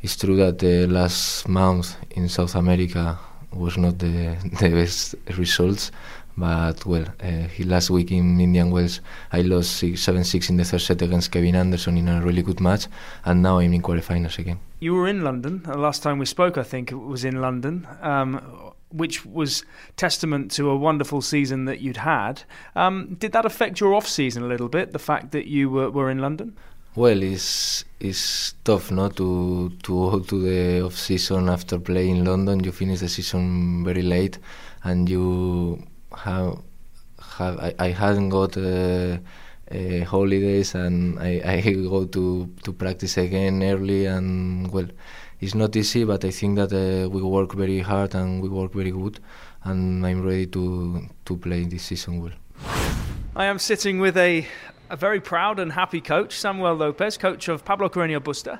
It's 0.02 0.18
true 0.18 0.36
that 0.38 0.60
the 0.60 0.86
last 0.88 1.48
month 1.48 1.96
in 2.12 2.28
South 2.30 2.56
America 2.56 3.18
was 3.52 3.78
not 3.78 4.00
the 4.00 4.36
the 4.60 4.70
best 4.70 5.16
results, 5.38 5.92
but 6.38 6.86
well, 6.86 7.06
uh, 7.24 7.48
last 7.60 7.90
week 7.90 8.12
in 8.12 8.40
Indian 8.40 8.72
Wells 8.72 9.02
I 9.32 9.42
lost 9.42 9.84
seven 9.96 10.24
six 10.24 10.50
in 10.50 10.58
the 10.58 10.64
third 10.64 10.82
set 10.82 11.02
against 11.02 11.32
Kevin 11.32 11.56
Anderson 11.56 11.98
in 11.98 12.08
a 12.08 12.22
really 12.22 12.42
good 12.42 12.60
match, 12.60 12.88
and 13.26 13.42
now 13.42 13.60
I'm 13.60 13.74
in 13.74 13.82
quarterfinals 13.82 14.38
again. 14.40 14.60
You 14.80 14.96
were 14.96 15.08
in 15.08 15.24
London 15.24 15.64
the 15.64 15.78
last 15.78 16.04
time 16.04 16.18
we 16.20 16.26
spoke. 16.26 16.58
I 16.58 16.64
think 16.64 16.92
it 16.92 16.96
was 16.96 17.24
in 17.24 17.42
London. 17.42 17.88
Um, 18.02 18.74
which 18.94 19.26
was 19.26 19.64
testament 19.98 20.52
to 20.52 20.70
a 20.70 20.78
wonderful 20.78 21.20
season 21.22 21.66
that 21.66 21.82
you'd 21.82 21.98
had. 21.98 22.44
Um, 22.76 23.16
did 23.16 23.32
that 23.32 23.44
affect 23.44 23.80
your 23.80 23.96
off 23.96 24.08
season 24.08 24.44
a 24.44 24.48
little 24.48 24.70
bit? 24.70 24.94
The 24.94 25.00
fact 25.00 25.32
that 25.32 25.48
you 25.48 25.70
were, 25.70 25.90
were 25.90 26.12
in 26.12 26.20
London. 26.20 26.56
Well, 26.96 27.24
it's 27.24 27.86
it's 28.00 28.54
tough 28.64 28.92
not 28.92 29.16
to 29.16 29.72
to 29.82 30.12
go 30.12 30.20
to 30.20 30.42
the 30.42 30.86
off 30.86 30.96
season 30.96 31.50
after 31.50 31.80
playing 31.80 32.18
in 32.18 32.26
London. 32.26 32.64
You 32.64 32.72
finish 32.72 33.00
the 33.00 33.10
season 33.10 33.84
very 33.84 34.04
late, 34.04 34.38
and 34.84 35.10
you 35.10 35.82
have 36.18 36.62
have 37.38 37.60
I, 37.60 37.74
I 37.80 37.90
hadn't 37.90 38.30
got. 38.30 38.58
Uh, 38.58 39.18
uh, 39.72 40.04
holidays 40.06 40.76
and 40.76 41.18
I, 41.20 41.42
I 41.44 41.62
go 41.90 42.06
to, 42.06 42.50
to 42.64 42.74
practice 42.74 43.18
again 43.18 43.64
early 43.64 44.06
and 44.06 44.72
well 44.72 44.88
it's 45.40 45.56
not 45.56 45.76
easy 45.76 46.04
but 46.04 46.24
I 46.24 46.32
think 46.32 46.58
that 46.58 46.74
uh, 46.74 47.10
we 47.10 47.22
work 47.22 47.54
very 47.54 47.80
hard 47.80 48.14
and 48.14 48.42
we 48.42 48.50
work 48.50 48.74
very 48.74 48.92
good 48.92 49.20
and 49.64 50.06
I'm 50.06 50.22
ready 50.22 50.48
to 50.48 51.08
to 51.26 51.38
play 51.38 51.64
this 51.64 51.84
season 51.84 52.22
well. 52.22 52.34
I 53.36 53.46
am 53.46 53.60
sitting 53.60 54.00
with 54.00 54.18
a 54.18 54.46
a 54.90 54.96
very 54.96 55.20
proud 55.20 55.60
and 55.60 55.72
happy 55.72 56.02
coach, 56.02 56.38
Samuel 56.38 56.76
Lopez, 56.76 57.18
coach 57.18 57.48
of 57.48 57.66
Pablo 57.66 57.90
Carreño 57.90 58.20
Busta. 58.20 58.60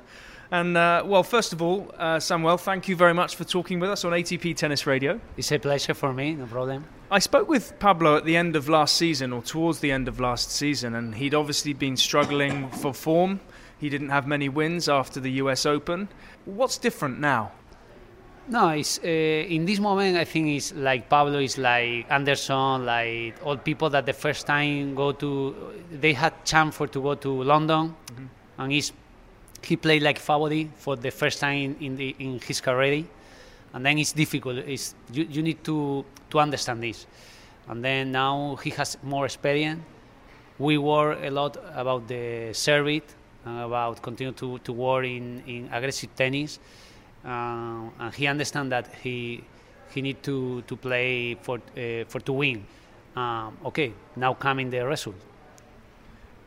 And 0.54 0.76
uh, 0.76 1.02
well, 1.04 1.24
first 1.24 1.52
of 1.52 1.60
all, 1.60 1.92
uh, 1.98 2.20
Samuel, 2.20 2.58
thank 2.58 2.86
you 2.86 2.94
very 2.94 3.12
much 3.12 3.34
for 3.34 3.42
talking 3.42 3.80
with 3.80 3.90
us 3.90 4.04
on 4.04 4.12
ATP 4.12 4.54
Tennis 4.54 4.86
Radio. 4.86 5.20
It's 5.36 5.50
a 5.50 5.58
pleasure 5.58 5.94
for 5.94 6.12
me, 6.12 6.34
no 6.34 6.46
problem. 6.46 6.84
I 7.10 7.18
spoke 7.18 7.48
with 7.48 7.76
Pablo 7.80 8.16
at 8.16 8.24
the 8.24 8.36
end 8.36 8.54
of 8.54 8.68
last 8.68 8.96
season, 8.96 9.32
or 9.32 9.42
towards 9.42 9.80
the 9.80 9.90
end 9.90 10.06
of 10.06 10.20
last 10.20 10.52
season, 10.52 10.94
and 10.94 11.16
he'd 11.16 11.34
obviously 11.34 11.72
been 11.72 11.96
struggling 11.96 12.70
for 12.82 12.94
form. 12.94 13.40
He 13.80 13.88
didn't 13.88 14.10
have 14.10 14.28
many 14.28 14.48
wins 14.48 14.88
after 14.88 15.18
the 15.18 15.32
US 15.42 15.66
Open. 15.66 16.08
What's 16.44 16.78
different 16.78 17.18
now? 17.18 17.50
No, 18.46 18.68
it's 18.68 19.00
uh, 19.02 19.08
in 19.08 19.64
this 19.64 19.80
moment. 19.80 20.16
I 20.16 20.24
think 20.24 20.46
it's 20.50 20.72
like 20.72 21.08
Pablo 21.08 21.40
is 21.40 21.58
like 21.58 22.06
Anderson, 22.08 22.86
like 22.86 23.34
all 23.42 23.56
people 23.56 23.90
that 23.90 24.06
the 24.06 24.12
first 24.12 24.46
time 24.46 24.94
go 24.94 25.10
to, 25.10 25.74
they 25.90 26.12
had 26.12 26.44
chance 26.44 26.76
for 26.76 26.86
to 26.86 27.02
go 27.02 27.16
to 27.16 27.42
London, 27.42 27.96
mm-hmm. 28.06 28.26
and 28.58 28.70
he's 28.70 28.92
he 29.64 29.76
played 29.76 30.02
like 30.02 30.18
Fabody 30.18 30.68
for 30.76 30.96
the 30.96 31.10
first 31.10 31.40
time 31.40 31.76
in 31.80 31.96
the 31.96 32.14
in 32.18 32.40
his 32.40 32.60
career, 32.60 33.04
and 33.72 33.84
then 33.84 33.98
it's 33.98 34.12
difficult. 34.12 34.58
It's 34.58 34.94
you, 35.12 35.26
you 35.30 35.42
need 35.42 35.64
to 35.64 36.04
to 36.30 36.38
understand 36.38 36.82
this, 36.82 37.06
and 37.68 37.84
then 37.84 38.12
now 38.12 38.56
he 38.62 38.70
has 38.70 38.96
more 39.02 39.24
experience. 39.24 39.82
We 40.58 40.78
work 40.78 41.18
a 41.22 41.30
lot 41.30 41.56
about 41.74 42.06
the 42.06 42.52
service, 42.52 43.02
about 43.44 44.02
continue 44.02 44.32
to 44.32 44.58
to 44.58 44.72
work 44.72 45.04
in 45.04 45.42
in 45.46 45.68
aggressive 45.72 46.14
tennis 46.14 46.58
uh, 47.24 47.88
and 47.98 48.14
he 48.14 48.26
understands 48.26 48.70
that 48.70 48.88
he 49.02 49.42
he 49.90 50.02
need 50.02 50.22
to 50.22 50.62
to 50.62 50.76
play 50.76 51.34
for 51.34 51.56
uh, 51.76 52.04
for 52.08 52.20
to 52.20 52.32
win. 52.32 52.66
Um, 53.16 53.56
okay, 53.64 53.92
now 54.16 54.34
coming 54.34 54.70
the 54.70 54.84
result. 54.86 55.16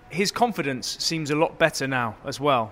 His 0.09 0.31
confidence 0.31 0.97
seems 0.99 1.31
a 1.31 1.35
lot 1.35 1.57
better 1.57 1.87
now 1.87 2.15
as 2.25 2.39
well. 2.39 2.71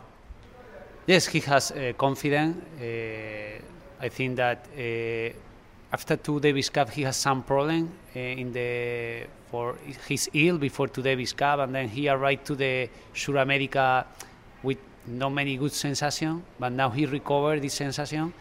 Yes, 1.08 1.28
he 1.28 1.40
has 1.42 1.72
uh, 1.72 1.94
confidence. 1.98 2.58
Uh, 2.82 4.04
I 4.04 4.10
think 4.10 4.38
that 4.38 4.66
uh, 4.76 5.30
after 5.94 6.18
two 6.18 6.40
Davis 6.40 6.70
Cup, 6.70 6.90
he 6.90 7.04
has 7.04 7.16
some 7.16 7.44
problem 7.44 7.92
uh, 8.16 8.20
in 8.20 8.52
the 8.52 9.28
for 9.52 9.76
his 10.08 10.30
ill 10.34 10.58
before 10.58 10.88
two 10.88 11.04
Davis 11.04 11.34
Cup, 11.34 11.60
and 11.60 11.76
then 11.76 11.88
he 11.88 12.10
arrived 12.10 12.46
to 12.46 12.56
the 12.56 12.90
Sur 13.14 13.38
America 13.38 14.06
with 14.64 14.80
not 15.08 15.30
many 15.30 15.58
good 15.58 15.72
sensation, 15.72 16.44
but 16.60 16.72
now 16.72 16.90
he 16.90 17.06
recovered 17.06 17.62
this 17.62 17.76
sensation. 17.76 18.34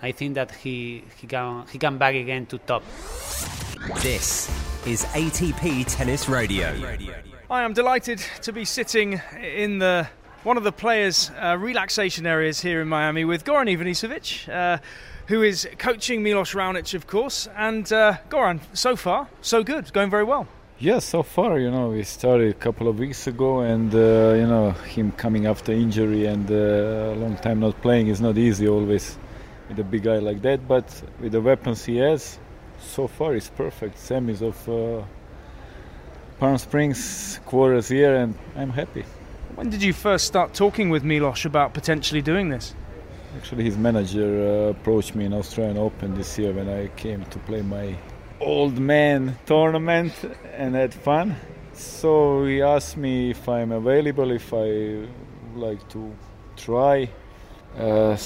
I 0.00 0.12
think 0.12 0.34
that 0.34 0.52
he 0.52 1.02
he 1.16 1.26
can 1.26 1.66
he 1.72 1.78
can 1.78 1.98
back 1.98 2.14
again 2.14 2.46
to 2.46 2.58
top. 2.58 2.84
This 4.02 4.48
is 4.86 5.04
ATP 5.06 5.84
Tennis 5.88 6.28
Radio. 6.28 6.68
I 7.50 7.62
am 7.62 7.72
delighted 7.72 8.20
to 8.42 8.52
be 8.52 8.64
sitting 8.64 9.20
in 9.42 9.78
the 9.78 10.06
one 10.44 10.58
of 10.58 10.62
the 10.62 10.72
players' 10.72 11.30
uh, 11.40 11.56
relaxation 11.58 12.26
areas 12.26 12.60
here 12.60 12.82
in 12.82 12.88
Miami 12.88 13.24
with 13.24 13.44
Goran 13.44 13.66
Ivanisevic, 13.66 14.48
uh, 14.48 14.78
who 15.26 15.42
is 15.42 15.66
coaching 15.78 16.22
Milos 16.22 16.52
Raonic, 16.52 16.92
of 16.94 17.06
course. 17.06 17.48
And 17.56 17.90
uh, 17.90 18.18
Goran, 18.28 18.60
so 18.74 18.94
far, 18.94 19.28
so 19.40 19.64
good, 19.64 19.92
going 19.94 20.10
very 20.10 20.24
well. 20.24 20.46
Yeah, 20.78 20.98
so 20.98 21.22
far, 21.22 21.58
you 21.58 21.70
know, 21.70 21.88
we 21.88 22.02
started 22.02 22.50
a 22.50 22.58
couple 22.58 22.88
of 22.88 22.98
weeks 22.98 23.26
ago, 23.26 23.60
and 23.60 23.94
uh, 23.94 24.34
you 24.36 24.46
know, 24.46 24.72
him 24.72 25.12
coming 25.12 25.46
after 25.46 25.72
injury 25.72 26.26
and 26.26 26.50
uh, 26.50 27.14
a 27.14 27.16
long 27.16 27.36
time 27.36 27.60
not 27.60 27.80
playing 27.80 28.08
is 28.08 28.20
not 28.20 28.36
easy 28.36 28.68
always 28.68 29.16
with 29.68 29.78
a 29.78 29.84
big 29.84 30.02
guy 30.02 30.18
like 30.18 30.42
that. 30.42 30.68
But 30.68 31.02
with 31.20 31.32
the 31.32 31.40
weapons 31.40 31.86
he 31.86 31.96
has, 31.98 32.38
so 32.80 33.06
far 33.06 33.34
it's 33.34 33.48
perfect. 33.48 33.96
Semis 33.96 34.42
of 34.42 34.68
uh, 34.68 35.06
Palm 36.38 36.58
Springs, 36.58 37.40
quarters 37.46 37.88
here, 37.88 38.16
and 38.16 38.34
I'm 38.56 38.70
happy. 38.70 39.04
When 39.54 39.70
did 39.70 39.84
you 39.84 39.92
first 39.92 40.26
start 40.26 40.52
talking 40.52 40.90
with 40.90 41.04
Milos 41.04 41.44
about 41.44 41.74
potentially 41.74 42.20
doing 42.20 42.48
this? 42.48 42.74
Actually, 43.36 43.62
his 43.62 43.76
manager 43.76 44.66
uh, 44.66 44.70
approached 44.70 45.14
me 45.14 45.26
in 45.26 45.32
Australian 45.32 45.78
Open 45.78 46.16
this 46.16 46.36
year 46.36 46.52
when 46.52 46.68
I 46.68 46.88
came 46.96 47.24
to 47.26 47.38
play 47.38 47.62
my 47.62 47.96
old 48.40 48.80
man 48.80 49.38
tournament 49.46 50.12
and 50.56 50.74
had 50.74 50.92
fun. 50.92 51.36
So 51.72 52.44
he 52.44 52.62
asked 52.62 52.96
me 52.96 53.30
if 53.30 53.48
I'm 53.48 53.70
available, 53.70 54.32
if 54.32 54.52
I 54.52 55.06
like 55.54 55.88
to 55.90 56.12
try, 56.56 57.08
uh, 57.78 58.16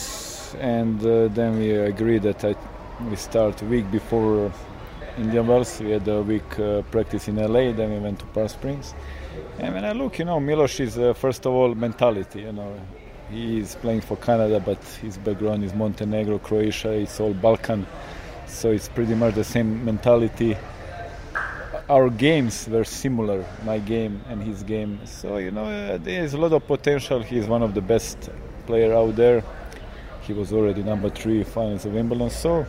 and 0.58 0.98
uh, 1.04 1.28
then 1.28 1.58
we 1.58 1.72
agreed 1.72 2.22
that 2.22 2.42
I, 2.42 2.54
we 3.08 3.16
start 3.16 3.60
a 3.60 3.66
week 3.66 3.90
before 3.90 4.50
Indian 5.18 5.46
Wells. 5.46 5.78
We 5.78 5.90
had 5.90 6.08
a 6.08 6.22
week 6.22 6.58
uh, 6.58 6.82
practice 6.90 7.28
in 7.28 7.36
LA, 7.36 7.72
then 7.72 7.92
we 7.92 7.98
went 7.98 8.18
to 8.20 8.26
Palm 8.26 8.48
Springs. 8.48 8.94
And 9.60 9.74
when 9.74 9.84
I 9.84 9.90
look, 9.90 10.20
you 10.20 10.24
know, 10.24 10.38
Milos 10.38 10.78
is 10.78 10.96
uh, 10.98 11.12
first 11.14 11.44
of 11.44 11.52
all 11.52 11.74
mentality. 11.74 12.42
You 12.42 12.52
know, 12.52 12.80
he 13.28 13.58
is 13.58 13.74
playing 13.74 14.02
for 14.02 14.16
Canada, 14.16 14.60
but 14.60 14.82
his 15.02 15.18
background 15.18 15.64
is 15.64 15.74
Montenegro, 15.74 16.38
Croatia. 16.38 16.92
It's 16.92 17.18
all 17.18 17.34
Balkan, 17.34 17.84
so 18.46 18.70
it's 18.70 18.88
pretty 18.88 19.16
much 19.16 19.34
the 19.34 19.42
same 19.42 19.84
mentality. 19.84 20.56
Our 21.90 22.08
games 22.08 22.68
were 22.68 22.84
similar, 22.84 23.44
my 23.64 23.78
game 23.78 24.22
and 24.28 24.40
his 24.40 24.62
game. 24.62 25.00
So 25.04 25.38
you 25.38 25.50
know, 25.50 25.64
uh, 25.64 25.98
there 25.98 26.22
is 26.22 26.34
a 26.34 26.38
lot 26.38 26.52
of 26.52 26.64
potential. 26.64 27.20
He 27.20 27.36
is 27.38 27.46
one 27.46 27.62
of 27.62 27.74
the 27.74 27.80
best 27.82 28.30
player 28.66 28.94
out 28.94 29.16
there. 29.16 29.42
He 30.22 30.34
was 30.34 30.52
already 30.52 30.84
number 30.84 31.10
three 31.10 31.42
finals 31.42 31.84
of 31.84 31.94
Wimbledon. 31.94 32.30
So 32.30 32.64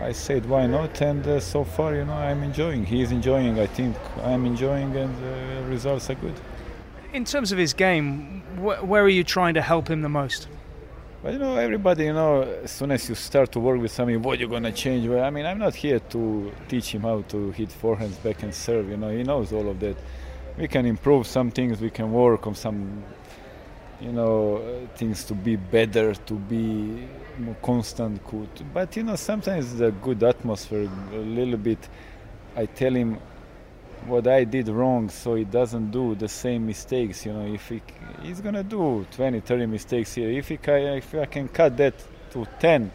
I 0.00 0.12
said, 0.12 0.46
why 0.46 0.66
not? 0.66 1.00
And 1.00 1.26
uh, 1.26 1.40
so 1.40 1.64
far, 1.64 1.94
you 1.94 2.04
know, 2.04 2.12
I'm 2.12 2.42
enjoying. 2.42 2.84
He 2.86 3.02
is 3.02 3.10
enjoying. 3.10 3.58
I 3.58 3.66
think 3.66 3.96
I'm 4.22 4.46
enjoying, 4.46 4.96
and 4.96 5.16
the 5.22 5.58
uh, 5.58 5.68
results 5.68 6.08
are 6.08 6.14
good. 6.14 6.34
In 7.12 7.24
terms 7.24 7.50
of 7.52 7.58
his 7.58 7.72
game, 7.74 8.42
wh- 8.56 8.82
where 8.88 9.02
are 9.02 9.08
you 9.08 9.24
trying 9.24 9.54
to 9.54 9.62
help 9.62 9.88
him 9.88 10.02
the 10.02 10.08
most? 10.08 10.46
But 11.22 11.32
you 11.32 11.40
know, 11.40 11.56
everybody, 11.56 12.04
you 12.04 12.12
know, 12.12 12.42
as 12.42 12.70
soon 12.70 12.92
as 12.92 13.08
you 13.08 13.16
start 13.16 13.50
to 13.52 13.60
work 13.60 13.80
with 13.80 13.90
somebody, 13.90 14.16
what 14.18 14.38
you're 14.38 14.48
gonna 14.48 14.70
change? 14.70 15.08
Well, 15.08 15.24
I 15.24 15.30
mean, 15.30 15.46
I'm 15.46 15.58
not 15.58 15.74
here 15.74 15.98
to 15.98 16.52
teach 16.68 16.94
him 16.94 17.02
how 17.02 17.22
to 17.22 17.50
hit 17.50 17.70
forehands, 17.70 18.22
backhand 18.22 18.54
serve. 18.54 18.88
You 18.88 18.96
know, 18.96 19.10
he 19.10 19.24
knows 19.24 19.52
all 19.52 19.68
of 19.68 19.80
that. 19.80 19.96
We 20.56 20.68
can 20.68 20.86
improve 20.86 21.26
some 21.26 21.50
things. 21.50 21.80
We 21.80 21.90
can 21.90 22.12
work 22.12 22.46
on 22.46 22.54
some, 22.54 23.02
you 24.00 24.12
know, 24.12 24.58
uh, 24.58 24.96
things 24.96 25.24
to 25.24 25.34
be 25.34 25.56
better, 25.56 26.14
to 26.14 26.34
be 26.34 27.08
more 27.38 27.56
constant. 27.62 28.24
Good. 28.26 28.48
But 28.72 28.96
you 28.96 29.02
know, 29.02 29.16
sometimes 29.16 29.76
the 29.76 29.90
good 29.90 30.22
atmosphere, 30.22 30.88
a 31.12 31.16
little 31.16 31.58
bit. 31.58 31.88
I 32.56 32.66
tell 32.66 32.94
him 32.94 33.18
what 34.06 34.26
I 34.26 34.44
did 34.44 34.68
wrong 34.68 35.08
so 35.10 35.34
he 35.34 35.44
doesn't 35.44 35.90
do 35.90 36.14
the 36.14 36.28
same 36.28 36.66
mistakes. 36.66 37.26
You 37.26 37.32
know, 37.32 37.46
if 37.52 37.68
he, 37.68 37.82
he's 38.22 38.40
gonna 38.40 38.62
do 38.62 39.06
20, 39.12 39.40
30 39.40 39.66
mistakes 39.66 40.14
here, 40.14 40.30
if, 40.30 40.48
he, 40.48 40.58
if 40.62 41.14
I 41.14 41.26
can 41.26 41.48
cut 41.48 41.76
that 41.76 41.94
to 42.30 42.46
10, 42.58 42.90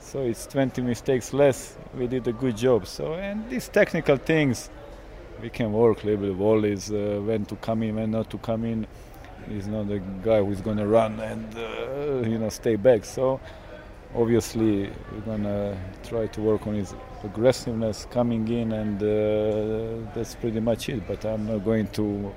so 0.00 0.22
it's 0.22 0.46
20 0.46 0.82
mistakes 0.82 1.32
less, 1.32 1.76
we 1.94 2.06
did 2.06 2.26
a 2.26 2.32
good 2.32 2.56
job. 2.56 2.86
So, 2.86 3.14
and 3.14 3.48
these 3.48 3.68
technical 3.68 4.16
things, 4.16 4.70
we 5.40 5.50
can 5.50 5.72
work 5.72 6.02
a 6.02 6.06
little 6.06 6.26
bit. 6.26 6.34
Volleys, 6.34 6.90
uh, 6.90 7.20
when 7.22 7.44
to 7.46 7.56
come 7.56 7.82
in, 7.82 7.96
when 7.96 8.10
not 8.10 8.30
to 8.30 8.38
come 8.38 8.64
in. 8.64 8.86
He's 9.48 9.66
not 9.66 9.88
the 9.88 9.98
guy 10.22 10.42
who's 10.42 10.60
gonna 10.60 10.86
run 10.86 11.18
and 11.18 11.56
uh, 11.56 12.28
you 12.28 12.38
know 12.38 12.50
stay 12.50 12.76
back. 12.76 13.04
So 13.04 13.40
obviously 14.14 14.90
we're 15.12 15.20
gonna 15.20 15.76
try 16.02 16.26
to 16.26 16.40
work 16.40 16.66
on 16.66 16.74
his 16.74 16.94
aggressiveness 17.24 18.06
coming 18.10 18.46
in 18.48 18.72
and 18.72 19.02
uh, 19.02 20.12
that's 20.14 20.34
pretty 20.34 20.60
much 20.60 20.88
it. 20.88 21.06
But 21.06 21.24
i'm 21.24 21.46
not 21.46 21.64
going 21.64 21.88
to 21.88 22.32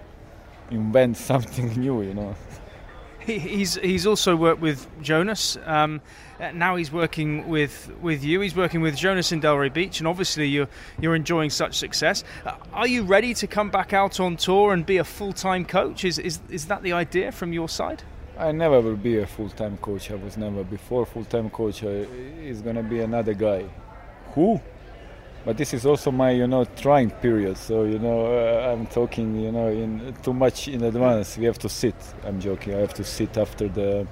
invent 0.72 1.18
something 1.32 1.68
new 1.80 2.02
you 2.02 2.14
know. 2.14 2.36
He, 3.20 3.40
he's 3.40 3.76
he's 3.76 4.06
also 4.06 4.36
worked 4.36 4.60
with 4.60 4.86
jonas. 5.02 5.58
Um, 5.66 6.02
now 6.54 6.76
he's 6.76 6.92
working 6.92 7.48
with 7.48 7.90
with 8.02 8.22
you. 8.22 8.42
He's 8.42 8.56
working 8.56 8.82
with 8.82 8.98
jonas 8.98 9.32
in 9.32 9.40
delray 9.42 9.74
beach 9.74 10.00
and 10.00 10.08
obviously 10.08 10.48
you're 10.48 10.68
you're 11.00 11.16
enjoying 11.16 11.50
such 11.50 11.76
success. 11.76 12.24
Uh, 12.46 12.56
are 12.74 12.88
you 12.88 13.04
ready 13.04 13.34
to 13.36 13.48
come 13.48 13.70
back 13.70 13.94
out 13.94 14.20
on 14.20 14.36
tour 14.36 14.74
and 14.74 14.86
be 14.86 14.98
a 14.98 15.06
full-time 15.06 15.64
coach? 15.64 16.04
Is 16.04 16.20
is, 16.20 16.42
is 16.50 16.66
that 16.66 16.84
the 16.84 16.92
idea 16.92 17.32
from 17.32 17.54
your 17.54 17.70
side 17.70 18.04
I 18.38 18.52
never 18.52 18.82
will 18.82 18.96
be 18.96 19.20
a 19.20 19.28
full-time 19.28 19.78
coach. 19.78 20.10
I 20.10 20.16
was 20.16 20.38
never 20.38 20.64
before 20.64 21.06
full-time 21.06 21.52
coach. 21.52 21.84
Is 21.84 22.62
gonna 22.62 22.82
be 22.82 23.02
another 23.02 23.34
guy. 23.36 23.66
Who? 24.34 24.60
But 25.46 25.58
this 25.58 25.74
is 25.74 25.86
also 25.86 26.10
my, 26.10 26.32
you 26.32 26.48
know, 26.48 26.66
trying 26.66 27.12
period. 27.12 27.58
So 27.58 27.84
you 27.84 28.00
know, 28.00 28.26
uh, 28.26 28.72
I'm 28.74 28.88
talking, 28.88 29.40
you 29.40 29.52
know, 29.52 29.68
in 29.68 30.16
too 30.24 30.34
much 30.34 30.68
in 30.68 30.84
advance. 30.84 31.38
We 31.38 31.46
have 31.46 31.60
to 31.60 31.70
sit. 31.70 31.96
I'm 32.26 32.40
joking. 32.40 32.74
I 32.74 32.80
have 32.80 32.94
to 32.96 33.04
sit 33.04 33.38
after 33.38 33.68
the 33.68 34.08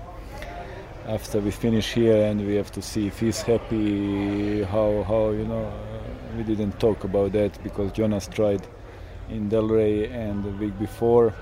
after 1.07 1.39
we 1.39 1.49
finish 1.49 1.93
here, 1.93 2.25
and 2.25 2.45
we 2.45 2.55
have 2.55 2.71
to 2.73 2.81
see 2.81 3.07
if 3.07 3.19
he's 3.19 3.41
happy. 3.41 4.63
How 4.63 5.03
how 5.03 5.31
you 5.31 5.45
know? 5.45 5.65
Uh, 5.65 6.37
we 6.37 6.43
didn't 6.43 6.79
talk 6.79 7.03
about 7.03 7.31
that 7.31 7.61
because 7.63 7.91
Jonas 7.91 8.27
tried 8.27 8.61
in 9.29 9.49
Delray 9.49 10.13
and 10.13 10.43
the 10.43 10.51
week 10.51 10.77
before 10.77 11.33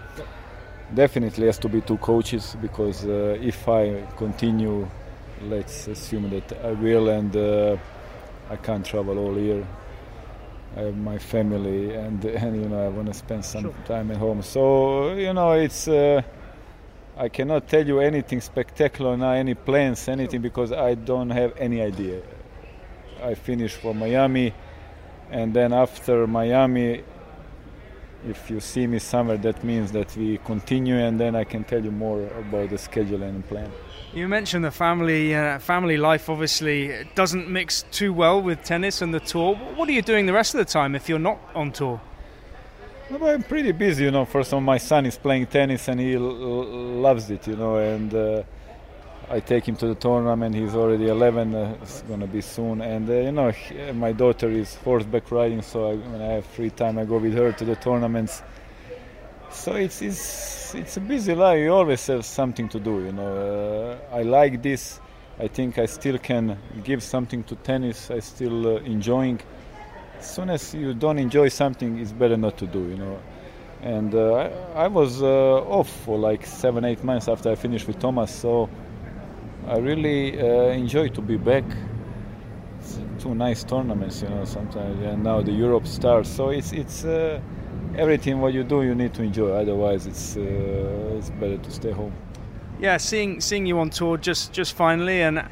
definitely 0.93 1.45
has 1.45 1.57
to 1.59 1.69
be 1.69 1.81
two 1.81 1.97
coaches 1.97 2.55
because 2.61 3.05
uh, 3.05 3.37
if 3.41 3.67
I 3.67 4.03
continue, 4.17 4.87
let's 5.43 5.87
assume 5.87 6.29
that 6.29 6.53
I 6.63 6.71
will, 6.71 7.09
and 7.09 7.35
uh, 7.35 7.77
I 8.49 8.55
can't 8.55 8.85
travel 8.85 9.17
all 9.17 9.37
year. 9.37 9.65
I 10.75 10.81
have 10.81 10.97
my 10.97 11.17
family, 11.17 11.93
and, 11.93 12.23
and 12.43 12.61
you 12.61 12.69
know 12.69 12.85
I 12.85 12.89
want 12.89 13.07
to 13.07 13.13
spend 13.13 13.45
some 13.45 13.63
sure. 13.63 13.73
time 13.85 14.11
at 14.11 14.17
home. 14.17 14.41
So 14.41 15.13
you 15.13 15.33
know 15.33 15.53
it's. 15.53 15.87
Uh, 15.87 16.21
I 17.17 17.27
cannot 17.27 17.67
tell 17.67 17.85
you 17.85 17.99
anything 17.99 18.39
spectacular 18.39 19.17
now, 19.17 19.31
any 19.31 19.53
plans, 19.53 20.07
anything, 20.07 20.41
because 20.41 20.71
I 20.71 20.95
don't 20.95 21.29
have 21.31 21.53
any 21.57 21.81
idea. 21.81 22.21
I 23.21 23.35
finished 23.35 23.75
for 23.75 23.93
Miami, 23.93 24.53
and 25.29 25.53
then 25.53 25.73
after 25.73 26.25
Miami, 26.27 27.03
if 28.27 28.49
you 28.49 28.59
see 28.59 28.87
me 28.87 28.99
somewhere, 28.99 29.37
that 29.37 29.63
means 29.63 29.91
that 29.91 30.15
we 30.17 30.37
continue, 30.39 30.95
and 30.95 31.19
then 31.19 31.35
I 31.35 31.43
can 31.43 31.63
tell 31.63 31.83
you 31.83 31.91
more 31.91 32.25
about 32.37 32.69
the 32.69 32.77
schedule 32.77 33.23
and 33.23 33.47
plan. 33.47 33.71
You 34.13 34.27
mentioned 34.27 34.65
the 34.65 34.71
family 34.71 35.35
uh, 35.35 35.59
family 35.59 35.97
life. 35.97 36.29
Obviously, 36.29 37.07
doesn't 37.15 37.47
mix 37.47 37.83
too 37.91 38.11
well 38.11 38.41
with 38.41 38.63
tennis 38.63 39.01
and 39.01 39.13
the 39.13 39.19
tour. 39.19 39.55
What 39.55 39.87
are 39.87 39.91
you 39.91 40.01
doing 40.01 40.25
the 40.25 40.33
rest 40.33 40.55
of 40.55 40.59
the 40.59 40.65
time 40.65 40.95
if 40.95 41.07
you're 41.07 41.19
not 41.19 41.37
on 41.53 41.71
tour? 41.71 42.01
No, 43.11 43.25
I'm 43.27 43.43
pretty 43.43 43.71
busy, 43.71 44.05
you 44.05 44.11
know. 44.11 44.25
First 44.25 44.49
of 44.49 44.55
all, 44.55 44.61
my 44.61 44.77
son 44.77 45.05
is 45.05 45.17
playing 45.17 45.47
tennis 45.47 45.87
and 45.87 45.99
he 45.99 46.15
l- 46.15 46.21
loves 46.23 47.29
it, 47.29 47.47
you 47.47 47.55
know, 47.55 47.77
and. 47.77 48.13
Uh, 48.13 48.43
I 49.31 49.39
take 49.39 49.67
him 49.67 49.75
to 49.75 49.87
the 49.87 49.95
tournament. 49.95 50.55
He's 50.55 50.73
already 50.73 51.07
11. 51.07 51.53
Uh, 51.53 51.77
it's 51.83 52.01
gonna 52.01 52.25
be 52.25 52.41
soon. 52.41 52.81
And 52.81 53.07
uh, 53.07 53.13
you 53.13 53.31
know, 53.31 53.51
he, 53.51 53.91
my 53.91 54.11
daughter 54.11 54.49
is 54.49 54.73
horseback 54.77 55.29
riding, 55.31 55.61
so 55.61 55.91
I, 55.91 55.95
when 55.95 56.21
I 56.21 56.33
have 56.33 56.45
free 56.45 56.71
time, 56.71 56.97
I 56.97 57.05
go 57.05 57.19
with 57.19 57.35
her 57.35 57.51
to 57.51 57.65
the 57.65 57.75
tournaments. 57.75 58.41
So 59.51 59.75
it's 59.75 60.01
it's 60.01 60.73
it's 60.73 60.97
a 60.97 60.99
busy 60.99 61.35
life. 61.35 61.59
You 61.59 61.73
always 61.73 62.05
have 62.07 62.25
something 62.25 62.69
to 62.69 62.79
do. 62.79 63.03
You 63.03 63.11
know, 63.11 63.99
uh, 64.11 64.15
I 64.15 64.23
like 64.23 64.63
this. 64.63 64.99
I 65.39 65.47
think 65.47 65.77
I 65.77 65.85
still 65.85 66.17
can 66.17 66.57
give 66.83 67.03
something 67.03 67.43
to 67.43 67.55
tennis. 67.55 68.09
I 68.09 68.19
still 68.21 68.77
uh, 68.77 68.79
enjoying. 68.81 69.39
As 70.17 70.33
soon 70.33 70.49
as 70.49 70.73
you 70.73 70.95
don't 70.95 71.19
enjoy 71.19 71.49
something, 71.49 71.99
it's 71.99 72.11
better 72.11 72.35
not 72.35 72.57
to 72.57 72.65
do. 72.65 72.79
You 72.79 72.97
know. 72.97 73.19
And 73.81 74.13
uh, 74.13 74.49
I, 74.75 74.83
I, 74.83 74.87
was 74.87 75.21
uh, 75.21 75.25
off 75.25 75.89
for 76.03 76.17
like 76.17 76.45
seven, 76.45 76.83
eight 76.83 77.01
months 77.01 77.29
after 77.29 77.49
I 77.49 77.55
finished 77.55 77.87
with 77.87 77.97
Thomas. 77.97 78.33
So 78.35 78.69
I 79.67 79.77
really 79.77 80.39
uh, 80.39 80.71
enjoy 80.71 81.09
to 81.09 81.21
be 81.21 81.37
back. 81.37 81.63
It's 82.79 82.99
two 83.19 83.35
nice 83.35 83.63
tournaments, 83.63 84.21
you 84.21 84.29
know. 84.29 84.45
Sometimes, 84.45 84.99
and 85.05 85.23
now 85.23 85.41
the 85.41 85.51
Europe 85.51 85.87
starts. 85.87 86.29
So 86.29 86.49
it's 86.49 86.71
it's 86.71 87.03
uh, 87.03 87.39
everything 87.95 88.41
what 88.41 88.53
you 88.53 88.63
do, 88.63 88.83
you 88.83 88.95
need 88.95 89.13
to 89.15 89.23
enjoy. 89.23 89.51
Otherwise, 89.51 90.07
it's 90.07 90.37
uh, 90.37 91.17
it's 91.17 91.29
better 91.31 91.57
to 91.57 91.71
stay 91.71 91.91
home 91.91 92.13
yeah, 92.79 92.97
seeing 92.97 93.41
seeing 93.41 93.65
you 93.65 93.79
on 93.79 93.89
tour 93.89 94.17
just 94.17 94.53
just 94.53 94.73
finally, 94.73 95.21
and 95.21 95.45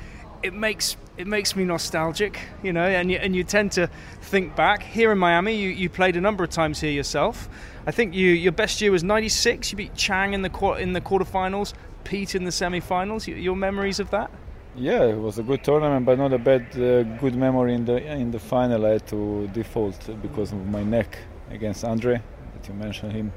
it 0.44 0.54
makes 0.54 0.96
it 1.18 1.28
makes 1.28 1.56
me 1.56 1.64
nostalgic, 1.64 2.40
you 2.64 2.72
know, 2.72 2.86
and 2.86 3.12
you, 3.12 3.18
and 3.18 3.36
you 3.36 3.44
tend 3.44 3.72
to 3.74 3.90
think 4.22 4.56
back. 4.56 4.84
Here 4.84 5.12
in 5.12 5.18
Miami, 5.18 5.56
you, 5.56 5.70
you 5.70 5.90
played 5.90 6.16
a 6.16 6.22
number 6.22 6.44
of 6.44 6.52
times 6.52 6.80
here 6.80 6.92
yourself. 6.92 7.50
I 7.86 7.92
think 7.92 8.14
you 8.14 8.30
your 8.30 8.54
best 8.54 8.82
year 8.82 8.92
was 8.92 9.04
'96. 9.04 9.72
You 9.72 9.78
beat 9.78 9.96
Chang 9.96 10.34
in 10.34 10.42
the 10.42 10.76
in 10.80 10.94
the 10.94 11.02
quarterfinals, 11.02 11.74
Pete 12.08 12.36
in 12.36 12.46
the 12.46 12.52
semifinals. 12.52 13.28
Your 13.28 13.56
memories 13.56 14.00
of 14.00 14.10
that? 14.12 14.32
Yeah, 14.78 15.04
it 15.04 15.18
was 15.18 15.40
a 15.40 15.44
good 15.44 15.64
tournament, 15.64 16.06
but 16.06 16.18
not 16.18 16.32
a 16.32 16.38
bad 16.38 16.66
uh, 16.76 17.04
good 17.20 17.36
memory 17.36 17.74
in 17.74 17.84
the 17.84 17.98
in 18.14 18.32
the 18.32 18.40
final. 18.40 18.86
I 18.86 18.92
had 18.92 19.08
to 19.08 19.48
default 19.48 20.00
because 20.22 20.54
of 20.54 20.66
my 20.68 20.84
neck 20.84 21.18
against 21.52 21.84
Andre, 21.84 22.22
that 22.54 22.68
you 22.68 22.74
mentioned 22.76 23.12
him. 23.12 23.34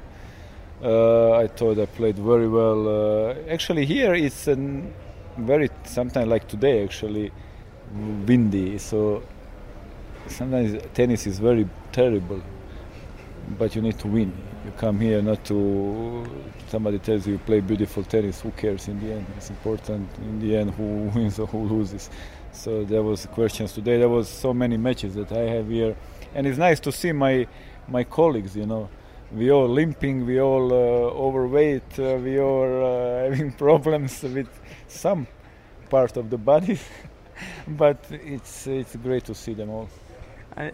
Uh, 0.83 1.33
I 1.33 1.47
thought 1.47 1.79
I 1.79 1.85
played 1.85 2.17
very 2.17 2.47
well. 2.47 2.87
Uh, 2.87 3.35
actually, 3.49 3.85
here 3.85 4.13
it's 4.13 4.47
a 4.47 4.55
very 5.37 5.69
sometimes 5.83 6.27
like 6.27 6.47
today 6.47 6.83
actually 6.83 7.31
windy, 8.27 8.77
so 8.77 9.21
sometimes 10.27 10.81
tennis 10.93 11.27
is 11.27 11.39
very 11.39 11.67
terrible. 11.91 12.41
But 13.57 13.75
you 13.75 13.81
need 13.81 13.99
to 13.99 14.07
win. 14.07 14.31
You 14.63 14.71
come 14.77 14.99
here 14.99 15.21
not 15.21 15.43
to 15.45 16.25
somebody 16.67 16.99
tells 16.99 17.25
you 17.25 17.33
you 17.33 17.39
play 17.39 17.61
beautiful 17.61 18.03
tennis. 18.03 18.41
Who 18.41 18.51
cares 18.51 18.87
in 18.87 18.99
the 18.99 19.13
end? 19.13 19.25
It's 19.37 19.49
important 19.49 20.07
in 20.19 20.39
the 20.39 20.55
end 20.55 20.71
who 20.71 20.83
wins 21.15 21.39
or 21.39 21.47
who 21.47 21.63
loses. 21.63 22.09
So 22.51 22.83
there 22.83 23.01
was 23.01 23.25
questions 23.27 23.73
today. 23.73 23.97
There 23.97 24.09
was 24.09 24.29
so 24.29 24.53
many 24.53 24.77
matches 24.77 25.15
that 25.15 25.31
I 25.31 25.49
have 25.55 25.67
here, 25.69 25.95
and 26.35 26.45
it's 26.45 26.59
nice 26.59 26.79
to 26.81 26.91
see 26.91 27.11
my 27.11 27.47
my 27.87 28.03
colleagues. 28.03 28.55
You 28.55 28.67
know 28.67 28.89
we 29.33 29.49
all 29.51 29.67
limping, 29.67 30.25
we 30.25 30.39
all 30.39 30.71
uh, 30.71 30.75
overweight, 30.75 31.99
uh, 31.99 32.19
we 32.21 32.39
all 32.39 32.85
uh, 32.85 33.23
having 33.29 33.51
problems 33.53 34.23
with 34.23 34.49
some 34.87 35.27
part 35.89 36.17
of 36.17 36.29
the 36.29 36.37
body, 36.37 36.79
but 37.67 38.05
it's 38.11 38.67
it's 38.67 38.95
great 38.97 39.25
to 39.25 39.33
see 39.33 39.53
them 39.53 39.69
all. 39.69 39.89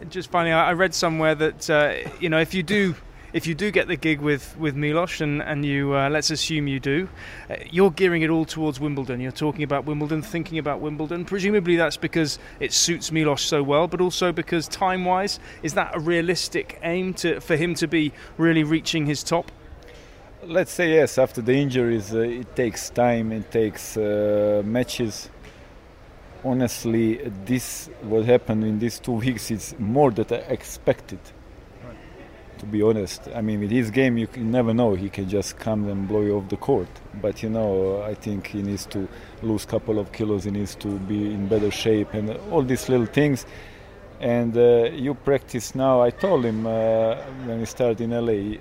just 0.10 0.32
finally, 0.32 0.54
I 0.54 0.73
read 0.73 0.93
somewhere 0.93 1.36
that 1.36 1.69
uh, 1.69 1.93
you 2.19 2.30
know 2.30 2.39
if 2.39 2.54
you 2.54 2.63
do 2.63 2.95
if 3.33 3.45
you 3.45 3.55
do 3.55 3.71
get 3.71 3.87
the 3.87 3.95
gig 3.95 4.21
with, 4.21 4.57
with 4.57 4.75
Milos, 4.75 5.21
and, 5.21 5.41
and 5.41 5.65
you 5.65 5.95
uh, 5.95 6.09
let's 6.09 6.29
assume 6.29 6.67
you 6.67 6.79
do, 6.79 7.09
uh, 7.49 7.55
you're 7.69 7.91
gearing 7.91 8.21
it 8.21 8.29
all 8.29 8.45
towards 8.45 8.79
Wimbledon. 8.79 9.19
You're 9.19 9.31
talking 9.31 9.63
about 9.63 9.85
Wimbledon, 9.85 10.21
thinking 10.21 10.57
about 10.57 10.79
Wimbledon. 10.79 11.25
Presumably 11.25 11.75
that's 11.75 11.97
because 11.97 12.39
it 12.59 12.73
suits 12.73 13.11
Milos 13.11 13.41
so 13.41 13.61
well, 13.63 13.87
but 13.87 14.01
also 14.01 14.31
because 14.31 14.67
time 14.67 15.05
wise, 15.05 15.39
is 15.63 15.73
that 15.73 15.95
a 15.95 15.99
realistic 15.99 16.79
aim 16.83 17.13
to, 17.15 17.39
for 17.41 17.55
him 17.55 17.75
to 17.75 17.87
be 17.87 18.13
really 18.37 18.63
reaching 18.63 19.05
his 19.05 19.23
top? 19.23 19.51
Let's 20.43 20.71
say 20.71 20.93
yes. 20.93 21.17
After 21.17 21.41
the 21.41 21.53
injuries, 21.53 22.13
uh, 22.13 22.19
it 22.19 22.55
takes 22.55 22.89
time. 22.89 23.31
It 23.31 23.51
takes 23.51 23.97
uh, 23.97 24.61
matches 24.63 25.29
honestly, 26.45 27.17
this 27.45 27.89
what 28.01 28.23
happened 28.25 28.63
in 28.63 28.79
these 28.79 28.99
two 28.99 29.11
weeks 29.25 29.51
is 29.51 29.75
more 29.79 30.11
than 30.11 30.25
I 30.31 30.43
expected 30.53 31.19
to 32.59 32.65
be 32.65 32.81
honest. 32.81 33.27
I 33.35 33.41
mean, 33.41 33.59
with 33.59 33.71
his 33.71 33.91
game, 33.91 34.17
you 34.17 34.27
never 34.35 34.73
know. 34.73 34.95
He 34.95 35.09
can 35.09 35.29
just 35.29 35.57
come 35.57 35.87
and 35.87 36.07
blow 36.07 36.21
you 36.21 36.37
off 36.37 36.49
the 36.49 36.57
court. 36.57 36.87
But 37.21 37.43
you 37.43 37.49
know, 37.49 38.01
I 38.01 38.13
think 38.13 38.47
he 38.47 38.61
needs 38.61 38.85
to 38.87 39.07
lose 39.41 39.63
a 39.63 39.67
couple 39.67 39.99
of 39.99 40.11
kilos. 40.11 40.43
He 40.43 40.51
needs 40.51 40.75
to 40.75 40.87
be 40.87 41.33
in 41.33 41.47
better 41.47 41.71
shape 41.71 42.13
and 42.13 42.31
all 42.51 42.63
these 42.63 42.89
little 42.89 43.05
things. 43.05 43.45
And 44.19 44.57
uh, 44.57 44.89
you 44.91 45.13
practice 45.13 45.75
now. 45.75 46.01
I 46.01 46.09
told 46.09 46.43
him 46.43 46.65
uh, 46.65 47.15
when 47.45 47.59
we 47.59 47.65
started 47.65 48.01
in 48.01 48.11
LA, 48.11 48.57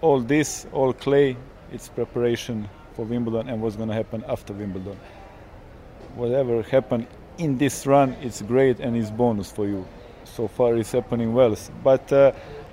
all 0.00 0.20
this, 0.20 0.66
all 0.72 0.92
clay, 0.92 1.36
it's 1.72 1.88
preparation 1.88 2.68
for 2.94 3.04
Wimbledon 3.04 3.48
and 3.48 3.60
what's 3.60 3.76
going 3.76 3.88
to 3.88 3.94
happen 3.94 4.24
after 4.28 4.52
Wimbledon. 4.52 4.98
Whatever 6.14 6.62
happened 6.62 7.06
in 7.38 7.58
this 7.58 7.86
run, 7.86 8.12
it's 8.20 8.42
great 8.42 8.78
and 8.80 8.96
it's 8.96 9.10
bonus 9.10 9.50
for 9.50 9.66
you. 9.66 9.86
So 10.24 10.48
far, 10.48 10.76
it's 10.76 10.92
happening 10.92 11.34
well. 11.34 11.56
But 11.82 12.12
uh, 12.12 12.32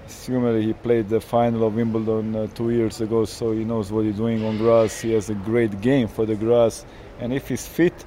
Similarly, 0.10 0.64
he 0.64 0.74
played 0.74 1.10
the 1.10 1.22
final 1.22 1.68
of 1.68 1.76
Wimbledon 1.76 2.36
uh, 2.36 2.48
two 2.48 2.72
years 2.72 3.00
ago, 3.00 3.26
so 3.26 3.52
he 3.52 3.64
knows 3.64 3.92
what 3.92 4.06
he's 4.06 4.18
doing 4.18 4.44
on 4.44 4.58
grass. 4.58 5.00
He 5.00 5.14
has 5.14 5.30
a 5.30 5.36
great 5.36 5.82
game 5.82 6.08
for 6.08 6.26
the 6.26 6.36
grass, 6.36 6.86
and 7.20 7.32
if 7.32 7.48
he's 7.48 7.68
fit 7.68 8.06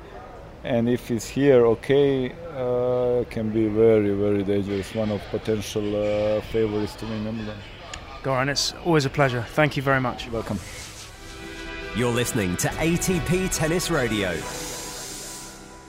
and 0.64 0.88
if 0.88 1.08
he's 1.08 1.26
here, 1.26 1.66
okay, 1.66 2.32
uh, 2.54 3.24
can 3.30 3.50
be 3.50 3.66
very, 3.66 4.14
very 4.14 4.44
dangerous. 4.44 4.94
One 4.94 5.10
of 5.10 5.20
potential 5.30 5.84
uh, 5.96 6.40
favorites 6.40 6.94
to 6.96 7.06
win 7.06 7.24
Wimbledon. 7.24 7.58
Goran, 8.22 8.48
it's 8.48 8.72
always 8.84 9.04
a 9.04 9.10
pleasure. 9.10 9.44
Thank 9.50 9.76
you 9.76 9.82
very 9.82 10.00
much. 10.00 10.24
You're 10.24 10.34
welcome. 10.34 10.60
You're 11.96 12.12
listening 12.12 12.56
to 12.58 12.68
ATP 12.68 13.54
Tennis 13.54 13.90
Radio. 13.90 14.30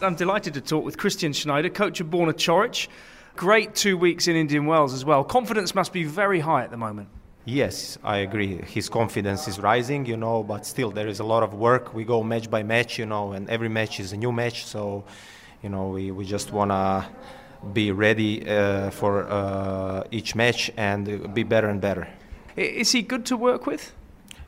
I'm 0.01 0.15
delighted 0.15 0.55
to 0.55 0.61
talk 0.61 0.83
with 0.83 0.97
Christian 0.97 1.31
Schneider, 1.31 1.69
coach 1.69 1.99
of 1.99 2.07
Borna 2.07 2.33
Coric. 2.33 2.87
Great 3.35 3.73
two 3.73 3.97
weeks 3.97 4.27
in 4.27 4.35
Indian 4.35 4.67
Wells 4.67 4.93
as 4.93 5.03
well. 5.03 5.23
Confidence 5.23 5.73
must 5.73 5.91
be 5.91 6.03
very 6.03 6.39
high 6.39 6.63
at 6.63 6.69
the 6.69 6.77
moment. 6.77 7.09
Yes, 7.45 7.97
I 8.03 8.17
agree. 8.17 8.57
His 8.57 8.87
confidence 8.89 9.47
is 9.47 9.59
rising, 9.59 10.05
you 10.05 10.15
know, 10.15 10.43
but 10.43 10.65
still 10.65 10.91
there 10.91 11.07
is 11.07 11.19
a 11.19 11.23
lot 11.23 11.43
of 11.43 11.53
work. 11.55 11.93
We 11.93 12.05
go 12.05 12.23
match 12.23 12.49
by 12.49 12.63
match, 12.63 12.99
you 12.99 13.05
know, 13.05 13.33
and 13.33 13.49
every 13.49 13.69
match 13.69 13.99
is 13.99 14.13
a 14.13 14.17
new 14.17 14.31
match. 14.31 14.65
So, 14.65 15.03
you 15.61 15.69
know, 15.69 15.89
we, 15.89 16.11
we 16.11 16.25
just 16.25 16.53
want 16.53 16.71
to 16.71 17.05
be 17.73 17.91
ready 17.91 18.47
uh, 18.47 18.91
for 18.91 19.23
uh, 19.29 20.03
each 20.11 20.35
match 20.35 20.71
and 20.77 21.33
be 21.33 21.43
better 21.43 21.69
and 21.69 21.81
better. 21.81 22.07
Is 22.55 22.91
he 22.91 23.01
good 23.01 23.25
to 23.25 23.35
work 23.35 23.65
with? 23.65 23.93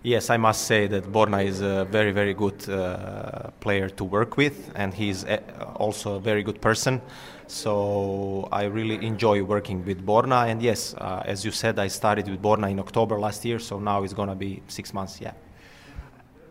Yes, 0.04 0.30
I 0.30 0.38
must 0.38 0.68
say 0.68 0.86
that 0.88 1.12
Borna 1.12 1.44
is 1.44 1.62
a 1.62 1.86
very, 1.86 2.12
very 2.12 2.36
good 2.36 2.70
uh, 2.70 3.50
player 3.60 3.90
to 3.90 4.04
work 4.04 4.38
with, 4.38 4.72
and 4.76 4.94
he's 4.94 5.26
uh, 5.26 5.40
also 5.76 6.16
a 6.16 6.20
very 6.20 6.44
good 6.44 6.62
person. 6.62 7.02
So 7.48 8.48
I 8.52 8.64
really 8.64 9.06
enjoy 9.06 9.44
working 9.44 9.86
with 9.86 10.06
Borna. 10.06 10.48
And 10.48 10.62
yes, 10.62 10.94
uh, 10.96 11.24
as 11.26 11.46
you 11.46 11.52
said, 11.52 11.80
I 11.80 11.88
started 11.88 12.28
with 12.28 12.42
Borna 12.42 12.70
in 12.72 12.80
October 12.80 13.20
last 13.20 13.46
year, 13.46 13.60
so 13.60 13.80
now 13.80 14.04
it's 14.04 14.14
going 14.14 14.30
to 14.30 14.36
be 14.36 14.62
six 14.68 14.94
months, 14.94 15.22
yeah. 15.22 15.34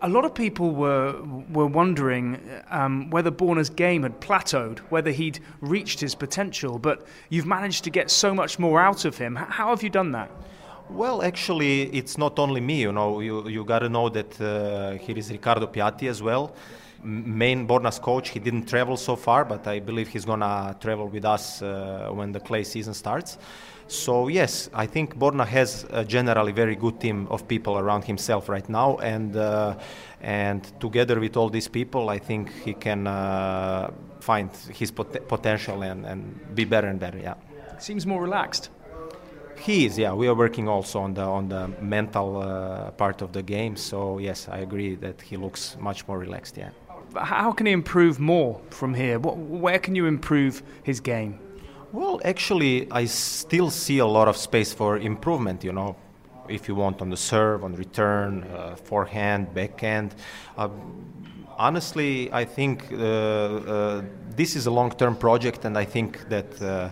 A 0.03 0.09
lot 0.09 0.25
of 0.27 0.35
people 0.35 0.73
were 0.73 1.19
were 1.51 1.67
wondering 1.67 2.39
um, 2.71 3.09
whether 3.09 3.31
Borna's 3.31 3.71
game 3.71 4.03
had 4.03 4.21
plateaued, 4.21 4.81
whether 4.91 5.11
he'd 5.11 5.39
reached 5.63 5.99
his 6.01 6.15
potential. 6.15 6.79
But 6.79 7.07
you've 7.31 7.47
managed 7.47 7.85
to 7.85 7.91
get 7.91 8.11
so 8.11 8.35
much 8.35 8.59
more 8.59 8.79
out 8.79 9.07
of 9.07 9.17
him. 9.17 9.35
How 9.37 9.71
have 9.71 9.83
you 9.83 9.89
done 9.89 10.13
that? 10.13 10.31
Well, 10.91 11.23
actually, 11.23 11.85
it's 11.85 12.19
not 12.19 12.39
only 12.39 12.61
me. 12.61 12.83
You 12.83 12.93
know, 12.93 13.21
you 13.21 13.49
you 13.49 13.65
got 13.65 13.79
to 13.79 13.89
know 13.89 14.11
that 14.11 14.39
uh, 14.41 14.99
here 14.99 15.17
is 15.17 15.31
Riccardo 15.31 15.67
Piatti 15.69 16.09
as 16.09 16.21
well, 16.23 16.53
main 17.05 17.67
Borna's 17.69 17.99
coach. 17.99 18.31
He 18.31 18.41
didn't 18.41 18.67
travel 18.67 18.97
so 18.97 19.17
far, 19.17 19.45
but 19.45 19.67
I 19.67 19.81
believe 19.81 20.09
he's 20.09 20.25
gonna 20.25 20.77
travel 20.81 21.09
with 21.09 21.25
us 21.25 21.63
uh, 21.63 22.11
when 22.13 22.33
the 22.33 22.41
clay 22.41 22.65
season 22.65 22.95
starts. 22.95 23.39
So 23.87 24.29
yes, 24.29 24.71
I 24.73 24.87
think 24.87 25.19
Borna 25.19 25.47
has 25.47 25.87
a 25.91 26.05
generally 26.05 26.53
very 26.53 26.75
good 26.75 27.01
team 27.01 27.27
of 27.31 27.47
people 27.47 27.79
around 27.79 28.05
himself 28.05 28.49
right 28.49 28.67
now, 28.69 28.97
and 28.97 29.37
uh, 29.37 29.77
and 30.23 30.63
together 30.81 31.21
with 31.21 31.37
all 31.37 31.51
these 31.51 31.69
people, 31.69 32.09
I 32.09 32.19
think 32.19 32.51
he 32.65 32.73
can 32.73 33.07
uh, 33.07 33.91
find 34.21 34.51
his 34.73 34.91
pot- 34.91 35.29
potential 35.29 35.83
and, 35.83 36.07
and 36.07 36.55
be 36.55 36.65
better 36.65 36.89
and 36.89 36.99
better. 36.99 37.19
Yeah, 37.19 37.35
seems 37.79 38.07
more 38.07 38.23
relaxed. 38.23 38.71
He 39.61 39.85
is, 39.87 39.99
yeah. 39.99 40.15
We 40.15 40.29
are 40.29 40.35
working 40.35 40.67
also 40.67 41.01
on 41.01 41.15
the 41.15 41.23
on 41.23 41.49
the 41.49 41.69
mental 41.81 42.39
uh, 42.39 42.91
part 42.93 43.23
of 43.23 43.33
the 43.33 43.43
game. 43.43 43.77
So 43.77 44.19
yes, 44.19 44.49
I 44.49 44.59
agree 44.59 44.95
that 44.97 45.21
he 45.21 45.37
looks 45.37 45.77
much 45.79 46.09
more 46.09 46.19
relaxed. 46.19 46.57
Yeah. 46.57 46.71
How 47.17 47.53
can 47.53 47.67
he 47.67 47.73
improve 47.73 48.19
more 48.19 48.61
from 48.71 48.95
here? 48.95 49.19
What, 49.19 49.37
where 49.37 49.79
can 49.79 49.95
you 49.95 50.07
improve 50.07 50.63
his 50.83 51.01
game? 51.01 51.39
Well, 51.93 52.21
actually, 52.25 52.91
I 52.91 53.05
still 53.05 53.71
see 53.71 53.99
a 53.99 54.07
lot 54.07 54.27
of 54.27 54.37
space 54.37 54.73
for 54.73 54.99
improvement. 54.99 55.63
You 55.63 55.73
know, 55.73 55.97
if 56.49 56.69
you 56.69 56.75
want 56.75 57.01
on 57.01 57.11
the 57.11 57.17
serve, 57.17 57.63
on 57.63 57.75
return, 57.75 58.43
uh, 58.45 58.77
forehand, 58.77 59.55
backhand. 59.55 60.15
Uh, 60.57 60.69
honestly, 61.57 62.33
I 62.33 62.45
think 62.45 62.93
uh, 62.93 62.97
uh 62.97 64.03
this 64.37 64.57
is 64.57 64.67
a 64.67 64.71
long-term 64.71 65.17
project, 65.17 65.65
and 65.65 65.79
I 65.79 65.85
think 65.85 66.29
that 66.29 66.61
uh, 66.61 66.91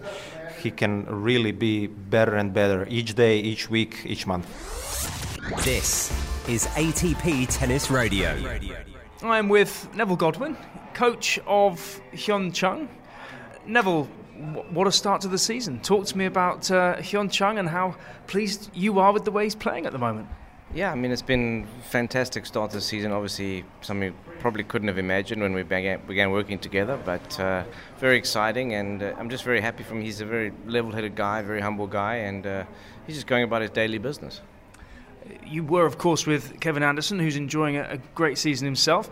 he 0.62 0.70
can 0.70 1.04
really 1.06 1.52
be 1.52 1.88
better 1.88 2.36
and 2.36 2.52
better 2.52 2.86
each 2.88 3.14
day, 3.16 3.40
each 3.40 3.68
week, 3.68 4.02
each 4.04 4.26
month. 4.26 4.46
This 5.64 6.12
is 6.48 6.66
ATP 6.68 7.46
Tennis 7.50 7.90
Radio. 7.90 8.36
I 9.24 9.38
am 9.38 9.48
with 9.48 9.88
Neville 9.94 10.16
Godwin, 10.16 10.56
coach 10.94 11.38
of 11.46 12.00
Hyeon 12.12 12.52
Chung. 12.52 12.88
Neville, 13.64 14.06
what 14.70 14.88
a 14.88 14.92
start 14.92 15.20
to 15.20 15.28
the 15.28 15.38
season. 15.38 15.78
Talk 15.80 16.06
to 16.06 16.18
me 16.18 16.24
about 16.24 16.68
uh, 16.72 16.96
Hyeon 16.96 17.58
and 17.58 17.68
how 17.68 17.94
pleased 18.26 18.70
you 18.74 18.98
are 18.98 19.12
with 19.12 19.24
the 19.24 19.30
way 19.30 19.44
he's 19.44 19.54
playing 19.54 19.86
at 19.86 19.92
the 19.92 19.98
moment. 19.98 20.26
Yeah, 20.74 20.90
I 20.90 20.96
mean, 20.96 21.12
it's 21.12 21.22
been 21.22 21.68
fantastic 21.90 22.46
start 22.46 22.70
to 22.70 22.78
the 22.78 22.80
season. 22.80 23.12
Obviously, 23.12 23.64
something 23.80 24.10
we 24.10 24.40
probably 24.40 24.64
couldn't 24.64 24.88
have 24.88 24.98
imagined 24.98 25.40
when 25.40 25.52
we 25.52 25.62
began, 25.62 26.30
working 26.32 26.58
together, 26.58 26.98
but 27.04 27.38
uh, 27.38 27.62
very 27.98 28.16
exciting. 28.16 28.74
And 28.74 29.04
uh, 29.04 29.14
I'm 29.18 29.30
just 29.30 29.44
very 29.44 29.60
happy 29.60 29.84
for 29.84 29.94
him. 29.94 30.02
He's 30.02 30.20
a 30.20 30.26
very 30.26 30.52
level 30.66 30.90
headed 30.90 31.14
guy, 31.14 31.42
very 31.42 31.60
humble 31.60 31.86
guy, 31.86 32.16
and 32.16 32.44
uh, 32.44 32.64
he's 33.06 33.16
just 33.16 33.28
going 33.28 33.44
about 33.44 33.62
his 33.62 33.70
daily 33.70 33.98
business. 33.98 34.40
You 35.46 35.64
were, 35.64 35.86
of 35.86 35.98
course, 35.98 36.26
with 36.26 36.60
Kevin 36.60 36.82
Anderson, 36.82 37.18
who's 37.18 37.36
enjoying 37.36 37.76
a, 37.76 37.82
a 37.82 37.98
great 38.14 38.38
season 38.38 38.64
himself. 38.64 39.10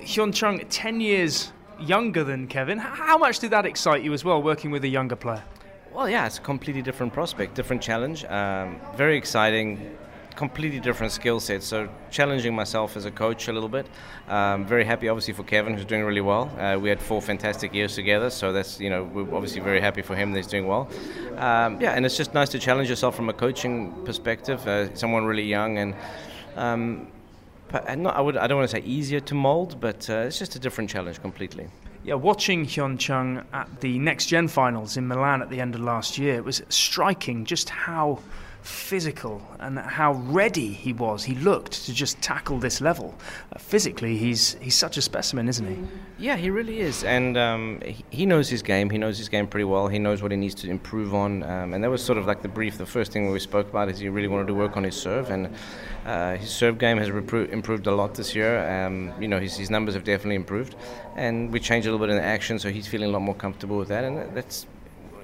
Hyeon 0.00 0.34
Chung, 0.34 0.60
10 0.68 1.00
years 1.00 1.52
younger 1.80 2.24
than 2.24 2.46
Kevin. 2.46 2.78
How 2.78 3.18
much 3.18 3.38
did 3.38 3.50
that 3.50 3.66
excite 3.66 4.02
you 4.02 4.12
as 4.12 4.24
well, 4.24 4.42
working 4.42 4.70
with 4.70 4.84
a 4.84 4.88
younger 4.88 5.16
player? 5.16 5.42
Well, 5.92 6.08
yeah, 6.08 6.26
it's 6.26 6.38
a 6.38 6.40
completely 6.40 6.82
different 6.82 7.12
prospect, 7.12 7.54
different 7.54 7.82
challenge. 7.82 8.24
Um, 8.24 8.80
very 8.96 9.16
exciting 9.16 9.96
completely 10.36 10.80
different 10.80 11.12
skill 11.12 11.40
set. 11.40 11.62
So 11.62 11.88
challenging 12.10 12.54
myself 12.54 12.96
as 12.96 13.04
a 13.04 13.10
coach 13.10 13.48
a 13.48 13.52
little 13.52 13.68
bit. 13.68 13.86
Um, 14.28 14.64
very 14.66 14.84
happy, 14.84 15.08
obviously, 15.08 15.34
for 15.34 15.42
Kevin, 15.42 15.74
who's 15.74 15.84
doing 15.84 16.04
really 16.04 16.20
well. 16.20 16.50
Uh, 16.58 16.78
we 16.78 16.88
had 16.88 17.00
four 17.00 17.20
fantastic 17.22 17.74
years 17.74 17.94
together, 17.94 18.30
so 18.30 18.52
that's 18.52 18.80
you 18.80 18.90
know 18.90 19.04
we're 19.04 19.34
obviously 19.34 19.60
very 19.60 19.80
happy 19.80 20.02
for 20.02 20.14
him 20.14 20.32
that 20.32 20.38
he's 20.38 20.46
doing 20.46 20.66
well. 20.66 20.88
Um, 21.36 21.80
yeah, 21.80 21.92
and 21.92 22.04
it's 22.04 22.16
just 22.16 22.34
nice 22.34 22.48
to 22.50 22.58
challenge 22.58 22.88
yourself 22.88 23.14
from 23.14 23.28
a 23.28 23.32
coaching 23.32 23.92
perspective. 24.04 24.66
Uh, 24.66 24.94
someone 24.94 25.24
really 25.24 25.44
young 25.44 25.78
and. 25.78 25.94
Um, 26.56 27.08
not, 27.96 28.16
I, 28.16 28.20
would, 28.20 28.36
I 28.36 28.46
don't 28.46 28.58
want 28.58 28.68
to 28.68 28.76
say 28.76 28.82
easier 28.84 29.20
to 29.20 29.34
mold, 29.34 29.80
but 29.80 30.10
uh, 30.10 30.24
it's 30.26 30.38
just 30.38 30.56
a 30.56 30.58
different 30.58 30.90
challenge 30.90 31.22
completely. 31.22 31.68
Yeah, 32.04 32.14
watching 32.14 32.66
Hyeon 32.66 32.98
Chung 32.98 33.44
at 33.52 33.80
the 33.80 33.96
Next 33.98 34.26
Gen 34.26 34.48
finals 34.48 34.96
in 34.96 35.06
Milan 35.06 35.40
at 35.40 35.50
the 35.50 35.60
end 35.60 35.76
of 35.76 35.82
last 35.82 36.18
year, 36.18 36.34
it 36.34 36.44
was 36.44 36.60
striking 36.68 37.44
just 37.44 37.70
how 37.70 38.18
physical 38.62 39.42
and 39.58 39.78
how 39.78 40.12
ready 40.12 40.68
he 40.68 40.92
was. 40.92 41.24
He 41.24 41.34
looked 41.34 41.84
to 41.86 41.92
just 41.92 42.20
tackle 42.22 42.58
this 42.58 42.80
level. 42.80 43.14
Uh, 43.52 43.58
physically, 43.58 44.16
he's 44.16 44.54
he's 44.60 44.76
such 44.76 44.96
a 44.96 45.02
specimen, 45.02 45.48
isn't 45.48 45.66
he? 45.66 45.78
Yeah, 46.18 46.36
he 46.36 46.50
really 46.50 46.80
is, 46.80 47.02
and 47.02 47.36
um, 47.36 47.82
he, 48.10 48.24
knows 48.24 48.48
his 48.48 48.62
game. 48.62 48.88
He 48.90 48.98
knows 48.98 49.18
his 49.18 49.28
game 49.28 49.48
pretty 49.48 49.64
well. 49.64 49.88
He 49.88 49.98
knows 49.98 50.22
what 50.22 50.30
he 50.30 50.36
needs 50.36 50.54
to 50.56 50.70
improve 50.70 51.14
on, 51.14 51.42
um, 51.42 51.74
and 51.74 51.82
that 51.82 51.90
was 51.90 52.02
sort 52.02 52.18
of 52.18 52.26
like 52.26 52.42
the 52.42 52.48
brief. 52.48 52.78
The 52.78 52.86
first 52.86 53.12
thing 53.12 53.30
we 53.30 53.40
spoke 53.40 53.68
about 53.68 53.88
is 53.88 53.98
he 53.98 54.08
really 54.08 54.28
wanted 54.28 54.46
to 54.46 54.54
work 54.54 54.76
on 54.76 54.84
his 54.84 54.94
serve, 54.94 55.30
and 55.30 55.52
uh, 56.06 56.36
his 56.36 56.50
serve 56.50 56.78
game 56.78 56.98
has 56.98 57.08
repro- 57.08 57.50
improved 57.50 57.86
a 57.88 57.94
lot 57.94 58.14
this 58.14 58.34
year. 58.34 58.64
Um, 58.68 59.12
you 59.20 59.26
know, 59.26 59.40
his, 59.40 59.56
his 59.56 59.70
numbers 59.70 59.94
have 59.94 60.04
definitely 60.04 60.36
improved, 60.36 60.76
and 61.16 61.52
we 61.52 61.58
changed 61.58 61.88
a 61.88 61.90
little 61.90 62.06
bit 62.06 62.10
in 62.10 62.16
the 62.16 62.26
action, 62.26 62.58
so 62.58 62.70
he's 62.70 62.86
feeling 62.86 63.08
a 63.08 63.12
lot 63.12 63.22
more 63.22 63.34
comfortable 63.34 63.76
with 63.76 63.88
that, 63.88 64.04
and 64.04 64.36
that's 64.36 64.66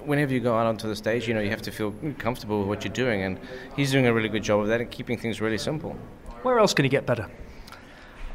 whenever 0.09 0.33
you 0.33 0.41
go 0.41 0.57
out 0.57 0.67
onto 0.67 0.89
the 0.89 0.97
stage, 0.97 1.29
you 1.29 1.35
know, 1.35 1.41
you 1.41 1.51
have 1.51 1.63
to 1.63 1.71
feel 1.71 1.95
comfortable 2.19 2.61
with 2.61 2.69
what 2.69 2.85
you're 2.85 2.93
doing, 2.93 3.23
and 3.23 3.39
he's 3.77 3.93
doing 3.93 4.07
a 4.07 4.13
really 4.13 4.29
good 4.29 4.43
job 4.43 4.61
of 4.61 4.69
that 4.69 4.81
and 4.81 4.91
keeping 4.91 5.19
things 5.19 5.41
really 5.41 5.59
simple. 5.59 5.93
Where 6.43 6.59
else 6.59 6.73
can 6.75 6.85
he 6.85 6.89
get 6.89 7.07
better? 7.07 7.29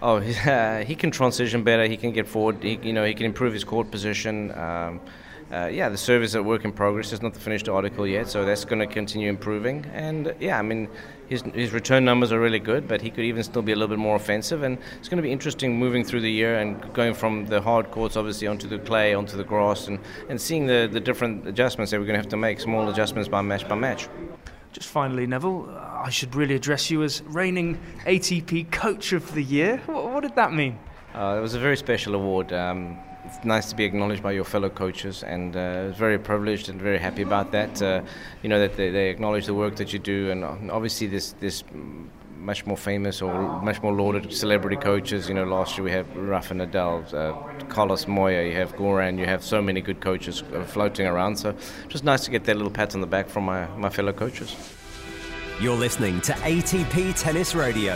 Oh, 0.02 0.18
uh, 0.48 0.84
he 0.84 0.96
can 0.96 1.12
transition 1.12 1.64
better. 1.64 1.86
He 1.86 1.98
can 1.98 2.12
get 2.12 2.28
forward. 2.28 2.62
He, 2.62 2.80
you 2.84 2.94
know, 2.94 3.06
he 3.06 3.14
can 3.14 3.26
improve 3.26 3.54
his 3.54 3.64
court 3.64 3.90
position. 3.90 4.52
Um, 4.58 5.02
uh, 5.52 5.68
yeah, 5.68 5.90
the 5.90 5.98
service 5.98 6.30
is 6.30 6.36
a 6.36 6.44
work 6.44 6.66
in 6.66 6.72
progress. 6.72 7.14
It's 7.14 7.22
not 7.22 7.34
the 7.34 7.40
finished 7.40 7.70
article 7.70 8.08
yet, 8.08 8.28
so 8.28 8.46
that's 8.46 8.66
going 8.66 8.80
to 8.80 8.88
continue 8.88 9.30
improving. 9.30 9.86
And 9.94 10.34
yeah, 10.40 10.58
I 10.58 10.62
mean, 10.62 10.90
his, 11.28 11.42
his 11.54 11.74
return 11.74 12.06
numbers 12.06 12.32
are 12.32 12.40
really 12.40 12.60
good, 12.60 12.88
but 12.88 13.02
he 13.02 13.10
could 13.10 13.24
even 13.24 13.44
still 13.44 13.62
be 13.62 13.72
a 13.72 13.76
little 13.76 13.90
bit 13.90 14.00
more 14.00 14.16
offensive. 14.16 14.64
And 14.64 14.78
it's 14.98 15.10
going 15.10 15.18
to 15.18 15.24
be 15.24 15.32
interesting 15.32 15.78
moving 15.78 16.04
through 16.04 16.22
the 16.22 16.32
year 16.32 16.60
and 16.60 16.94
going 16.94 17.14
from 17.14 17.46
the 17.46 17.62
hard 17.62 17.92
courts, 17.92 18.16
obviously, 18.18 18.48
onto 18.48 18.68
the 18.68 18.80
clay, 18.80 19.14
onto 19.14 19.38
the 19.38 19.44
grass, 19.44 19.88
and, 19.88 20.00
and 20.30 20.40
seeing 20.40 20.66
the, 20.66 20.90
the 20.92 21.00
different 21.00 21.48
adjustments 21.48 21.92
that 21.92 22.00
we're 22.00 22.06
going 22.06 22.16
to 22.16 22.22
have 22.22 22.30
to 22.30 22.38
make, 22.38 22.60
small 22.60 22.90
adjustments 22.90 23.30
by 23.30 23.42
match 23.42 23.68
by 23.68 23.76
match. 23.76 24.08
Just 24.72 24.90
finally, 24.90 25.28
Neville, 25.28 25.70
I 25.70 26.10
should 26.10 26.34
really 26.34 26.56
address 26.56 26.90
you 26.90 27.04
as 27.04 27.22
reigning 27.24 27.80
ATP 28.06 28.72
Coach 28.72 29.14
of 29.14 29.32
the 29.36 29.44
Year. 29.44 29.82
What, 29.86 30.12
what 30.12 30.24
did 30.24 30.36
that 30.36 30.52
mean? 30.52 30.80
Uh, 31.14 31.36
it 31.38 31.42
was 31.42 31.54
a 31.54 31.60
very 31.60 31.78
special 31.78 32.16
award. 32.16 32.52
Um, 32.52 32.98
it's 33.36 33.46
nice 33.46 33.70
to 33.70 33.76
be 33.76 33.84
acknowledged 33.84 34.22
by 34.22 34.32
your 34.32 34.44
fellow 34.44 34.70
coaches, 34.70 35.24
and 35.24 35.56
uh, 35.56 35.90
very 35.90 36.20
privileged 36.20 36.70
and 36.70 36.82
very 36.82 36.98
happy 36.98 37.24
about 37.24 37.52
that. 37.52 37.82
Uh, 37.82 38.02
you 38.42 38.50
know 38.50 38.60
that 38.60 38.76
they, 38.78 38.90
they, 38.90 39.10
acknowledge 39.10 39.46
the 39.46 39.54
work 39.54 39.76
that 39.78 39.92
you 39.92 40.00
do, 40.00 40.30
and 40.32 40.44
obviously 40.72 41.08
this 41.08 41.34
this 41.40 41.64
much 42.38 42.66
more 42.66 42.78
famous 42.78 43.22
or 43.22 43.62
much 43.62 43.82
more 43.82 43.94
lauded 43.94 44.34
celebrity 44.34 44.76
coaches. 44.76 45.30
You 45.30 45.36
know, 45.36 45.46
last 45.46 45.78
year 45.78 45.86
we 45.86 45.92
had 45.92 46.16
Rafa 46.16 46.54
Nadal, 46.54 47.14
uh, 47.14 47.66
Carlos 47.66 48.08
Moya, 48.08 48.44
you 48.44 48.54
have 48.56 48.76
Goran, 48.76 49.18
you 49.18 49.26
have 49.26 49.44
so 49.44 49.62
many 49.62 49.82
good 49.82 50.02
coaches 50.02 50.44
uh, 50.54 50.64
floating 50.64 51.08
around. 51.08 51.38
So 51.38 51.56
just 51.88 52.04
nice 52.04 52.26
to 52.26 52.32
get 52.32 52.44
that 52.46 52.58
little 52.58 52.72
pat 52.72 52.94
on 52.96 53.02
the 53.02 53.08
back 53.08 53.30
from 53.30 53.46
my, 53.46 53.66
my 53.78 53.90
fellow 53.90 54.14
coaches. 54.14 54.56
You're 55.62 55.78
listening 55.78 56.20
to 56.22 56.34
ATP 56.34 57.20
Tennis 57.20 57.56
Radio. 57.56 57.94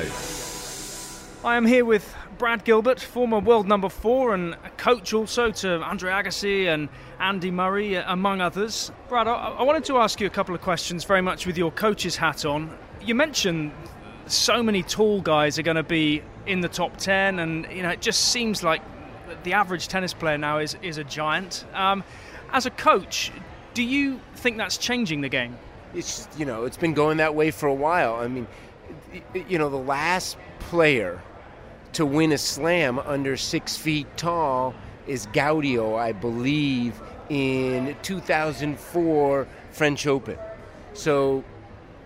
I 1.44 1.58
am 1.58 1.66
here 1.66 1.86
with 1.86 2.16
Brad 2.38 2.64
Gilbert, 2.64 3.00
former 3.00 3.40
world 3.40 3.68
number 3.68 3.90
four 3.90 4.36
and 4.36 4.54
a 4.54 4.70
coach 4.78 5.12
also 5.12 5.50
to 5.50 5.82
Andre 5.82 6.12
Agassi 6.12 6.68
and 6.68 6.88
Andy 7.20 7.50
Murray, 7.50 7.98
uh, 7.98 8.14
among 8.14 8.42
others. 8.42 8.92
Brad, 9.10 9.28
I, 9.28 9.34
I 9.34 9.64
wanted 9.64 9.84
to 9.86 9.98
ask 9.98 10.22
you 10.22 10.28
a 10.28 10.30
couple 10.30 10.54
of 10.54 10.62
questions 10.62 11.04
very 11.04 11.22
much 11.22 11.48
with 11.48 11.58
your 11.58 11.72
coach's 11.72 12.16
hat 12.16 12.46
on. 12.46 12.78
You 13.02 13.16
mentioned 13.16 13.72
so 14.28 14.62
many 14.62 14.84
tall 14.84 15.20
guys 15.22 15.58
are 15.58 15.64
going 15.64 15.78
to 15.78 15.84
be 15.84 16.22
in 16.46 16.62
the 16.62 16.70
top 16.70 16.98
10, 16.98 17.40
and 17.40 17.66
you 17.72 17.82
know 17.82 17.90
it 17.90 18.02
just 18.02 18.32
seems 18.32 18.62
like 18.62 18.82
the 19.44 19.54
average 19.54 19.88
tennis 19.88 20.14
player 20.14 20.38
now 20.38 20.60
is, 20.60 20.78
is 20.84 21.00
a 21.00 21.04
giant. 21.04 21.66
Um, 21.74 22.04
as 22.52 22.68
a 22.68 22.72
coach, 22.72 23.32
do 23.74 23.82
you 23.82 24.20
think 24.36 24.58
that's 24.58 24.78
changing 24.78 25.22
the 25.22 25.30
game? 25.30 25.58
It's 25.96 26.28
you 26.38 26.46
know 26.46 26.66
it's 26.66 26.78
been 26.78 26.94
going 26.94 27.18
that 27.18 27.34
way 27.34 27.50
for 27.50 27.66
a 27.66 27.74
while. 27.74 28.14
I 28.14 28.28
mean, 28.28 28.46
you 29.48 29.58
know 29.58 29.70
the 29.70 29.78
last 29.78 30.38
player 30.60 31.20
to 31.98 32.06
win 32.06 32.32
a 32.32 32.38
slam 32.38 33.00
under 33.00 33.36
six 33.36 33.76
feet 33.76 34.06
tall 34.18 34.76
is 35.08 35.26
Gaudio, 35.34 35.98
I 35.98 36.12
believe, 36.12 37.02
in 37.28 37.96
2004 38.04 39.48
French 39.72 40.06
Open. 40.06 40.38
So, 40.94 41.44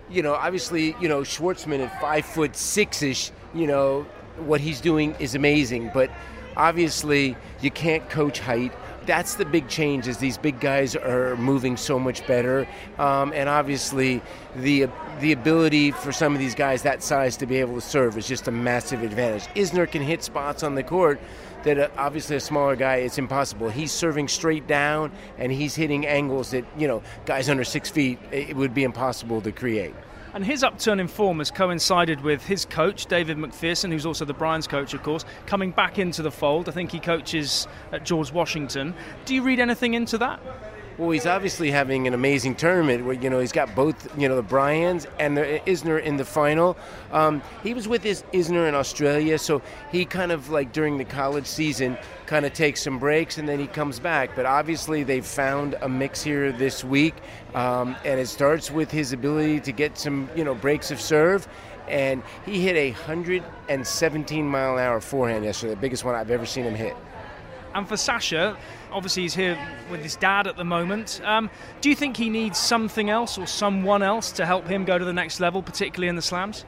you 0.09 0.21
know, 0.23 0.33
obviously, 0.33 0.95
you 1.01 1.09
know, 1.09 1.23
Schwartzman 1.23 1.81
at 1.85 1.99
five 1.99 2.25
foot 2.25 2.55
six 2.55 3.01
ish, 3.03 3.33
you 3.53 3.67
know, 3.67 4.03
what 4.37 4.61
he's 4.61 4.79
doing 4.79 5.13
is 5.19 5.35
amazing. 5.35 5.91
But 5.93 6.09
obviously, 6.55 7.35
you 7.59 7.69
can't 7.69 8.09
coach 8.09 8.39
height 8.39 8.71
that's 9.05 9.35
the 9.35 9.45
big 9.45 9.67
change 9.67 10.07
is 10.07 10.17
these 10.17 10.37
big 10.37 10.59
guys 10.59 10.95
are 10.95 11.35
moving 11.37 11.77
so 11.77 11.99
much 11.99 12.25
better. 12.27 12.67
Um, 12.97 13.33
and 13.33 13.49
obviously 13.49 14.21
the 14.55 14.87
the 15.19 15.31
ability 15.31 15.91
for 15.91 16.11
some 16.11 16.33
of 16.33 16.39
these 16.39 16.55
guys 16.55 16.83
that 16.83 17.03
size 17.03 17.37
to 17.37 17.45
be 17.45 17.57
able 17.57 17.75
to 17.75 17.81
serve 17.81 18.17
is 18.17 18.27
just 18.27 18.47
a 18.47 18.51
massive 18.51 19.03
advantage. 19.03 19.43
Isner 19.55 19.89
can 19.89 20.01
hit 20.01 20.23
spots 20.23 20.63
on 20.63 20.75
the 20.75 20.83
court 20.83 21.19
that 21.63 21.77
uh, 21.77 21.89
obviously 21.97 22.35
a 22.35 22.39
smaller 22.39 22.75
guy 22.75 22.97
it's 22.97 23.17
impossible. 23.17 23.69
He's 23.69 23.91
serving 23.91 24.27
straight 24.27 24.67
down 24.67 25.11
and 25.37 25.51
he's 25.51 25.75
hitting 25.75 26.05
angles 26.05 26.51
that 26.51 26.65
you 26.77 26.87
know 26.87 27.03
guys 27.25 27.49
under 27.49 27.63
six 27.63 27.89
feet 27.89 28.19
it 28.31 28.55
would 28.55 28.73
be 28.73 28.83
impossible 28.83 29.41
to 29.41 29.51
create 29.51 29.93
and 30.33 30.45
his 30.45 30.63
upturn 30.63 30.99
in 30.99 31.07
form 31.07 31.39
has 31.39 31.51
coincided 31.51 32.21
with 32.21 32.45
his 32.45 32.65
coach, 32.65 33.05
David 33.05 33.37
Macpherson, 33.37 33.91
who's 33.91 34.05
also 34.05 34.25
the 34.25 34.33
Bryan's 34.33 34.67
coach, 34.67 34.93
of 34.93 35.03
course, 35.03 35.25
coming 35.45 35.71
back 35.71 35.99
into 35.99 36.21
the 36.21 36.31
fold. 36.31 36.69
I 36.69 36.71
think 36.71 36.91
he 36.91 36.99
coaches 36.99 37.67
at 37.91 38.05
George 38.05 38.31
Washington. 38.31 38.93
Do 39.25 39.35
you 39.35 39.43
read 39.43 39.59
anything 39.59 39.93
into 39.93 40.17
that? 40.19 40.39
Well, 41.01 41.09
he's 41.09 41.25
obviously 41.25 41.71
having 41.71 42.05
an 42.05 42.13
amazing 42.13 42.53
tournament. 42.53 43.03
Where 43.03 43.15
you 43.15 43.31
know 43.31 43.39
he's 43.39 43.51
got 43.51 43.73
both, 43.73 44.15
you 44.19 44.29
know, 44.29 44.35
the 44.35 44.43
Bryans 44.43 45.07
and 45.17 45.35
the 45.35 45.59
Isner 45.65 45.99
in 45.99 46.15
the 46.15 46.23
final. 46.23 46.77
Um, 47.11 47.41
he 47.63 47.73
was 47.73 47.87
with 47.87 48.03
his 48.03 48.21
Isner 48.33 48.69
in 48.69 48.75
Australia, 48.75 49.39
so 49.39 49.63
he 49.91 50.05
kind 50.05 50.31
of 50.31 50.51
like 50.51 50.71
during 50.71 50.99
the 50.99 51.03
college 51.03 51.47
season 51.47 51.97
kind 52.27 52.45
of 52.45 52.53
takes 52.53 52.83
some 52.83 52.99
breaks 52.99 53.39
and 53.39 53.49
then 53.49 53.57
he 53.57 53.65
comes 53.65 53.99
back. 53.99 54.35
But 54.35 54.45
obviously 54.45 55.01
they've 55.01 55.25
found 55.25 55.75
a 55.81 55.89
mix 55.89 56.21
here 56.21 56.51
this 56.51 56.83
week, 56.83 57.15
um, 57.55 57.95
and 58.05 58.19
it 58.19 58.27
starts 58.27 58.69
with 58.69 58.91
his 58.91 59.11
ability 59.11 59.59
to 59.61 59.71
get 59.71 59.97
some, 59.97 60.29
you 60.35 60.43
know, 60.43 60.53
breaks 60.53 60.91
of 60.91 61.01
serve 61.01 61.47
and 61.87 62.21
he 62.45 62.61
hit 62.61 62.75
a 62.75 62.91
117 62.91 64.47
mile 64.47 64.77
an 64.77 64.79
hour 64.79 65.01
forehand 65.01 65.45
yesterday, 65.45 65.73
the 65.73 65.81
biggest 65.81 66.05
one 66.05 66.13
I've 66.13 66.29
ever 66.29 66.45
seen 66.45 66.63
him 66.63 66.75
hit. 66.75 66.95
And 67.73 67.87
for 67.87 67.97
Sasha, 67.97 68.57
obviously 68.91 69.23
he's 69.23 69.33
here 69.33 69.57
with 69.89 70.01
his 70.01 70.15
dad 70.15 70.47
at 70.47 70.57
the 70.57 70.63
moment. 70.63 71.21
Um, 71.23 71.49
do 71.79 71.89
you 71.89 71.95
think 71.95 72.17
he 72.17 72.29
needs 72.29 72.57
something 72.57 73.09
else 73.09 73.37
or 73.37 73.47
someone 73.47 74.03
else 74.03 74.31
to 74.33 74.45
help 74.45 74.67
him 74.67 74.85
go 74.85 74.97
to 74.97 75.05
the 75.05 75.13
next 75.13 75.39
level, 75.39 75.61
particularly 75.61 76.09
in 76.09 76.15
the 76.15 76.21
slams? 76.21 76.65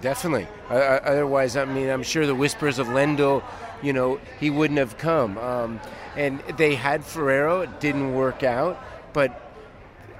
Definitely. 0.00 0.48
Uh, 0.70 0.74
uh 0.74 1.00
otherwise, 1.04 1.56
I 1.56 1.64
mean, 1.66 1.90
I'm 1.90 2.02
sure 2.02 2.26
the 2.26 2.34
whispers 2.34 2.78
of 2.78 2.86
Lendl, 2.88 3.42
you 3.82 3.92
know, 3.92 4.18
he 4.38 4.50
wouldn't 4.50 4.78
have 4.78 4.96
come. 4.96 5.36
Um, 5.38 5.80
and 6.16 6.40
they 6.56 6.74
had 6.74 7.04
Ferrero, 7.04 7.60
it 7.60 7.80
didn't 7.80 8.14
work 8.14 8.42
out, 8.42 8.82
but 9.12 9.52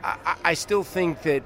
I, 0.05 0.37
I 0.45 0.55
still 0.55 0.85
think 0.85 1.23
that 1.23 1.43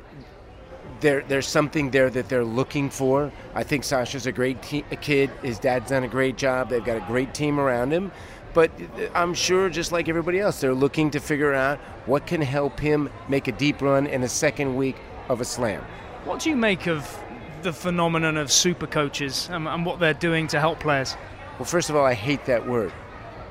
there, 1.00 1.22
there's 1.28 1.46
something 1.46 1.90
there 1.90 2.10
that 2.10 2.28
they're 2.28 2.44
looking 2.44 2.90
for. 2.90 3.32
I 3.54 3.62
think 3.62 3.84
Sasha's 3.84 4.26
a 4.26 4.32
great 4.32 4.62
te- 4.62 4.84
a 4.90 4.96
kid. 4.96 5.30
His 5.42 5.58
dad's 5.58 5.90
done 5.90 6.04
a 6.04 6.08
great 6.08 6.36
job. 6.36 6.70
They've 6.70 6.84
got 6.84 6.96
a 6.96 7.06
great 7.06 7.34
team 7.34 7.58
around 7.60 7.92
him. 7.92 8.12
But 8.54 8.70
I'm 9.14 9.34
sure, 9.34 9.68
just 9.68 9.92
like 9.92 10.08
everybody 10.08 10.38
else, 10.38 10.60
they're 10.60 10.74
looking 10.74 11.10
to 11.10 11.20
figure 11.20 11.52
out 11.52 11.78
what 12.06 12.26
can 12.26 12.40
help 12.40 12.78
him 12.80 13.10
make 13.28 13.48
a 13.48 13.52
deep 13.52 13.82
run 13.82 14.06
in 14.06 14.22
a 14.22 14.28
second 14.28 14.76
week 14.76 14.96
of 15.28 15.40
a 15.40 15.44
slam. 15.44 15.82
What 16.24 16.40
do 16.40 16.50
you 16.50 16.56
make 16.56 16.86
of 16.86 17.20
the 17.62 17.72
phenomenon 17.72 18.36
of 18.36 18.52
super 18.52 18.86
coaches 18.86 19.48
and, 19.50 19.66
and 19.66 19.84
what 19.84 19.98
they're 19.98 20.14
doing 20.14 20.46
to 20.48 20.60
help 20.60 20.80
players? 20.80 21.16
Well, 21.58 21.66
first 21.66 21.90
of 21.90 21.96
all, 21.96 22.04
I 22.04 22.14
hate 22.14 22.46
that 22.46 22.66
word. 22.66 22.92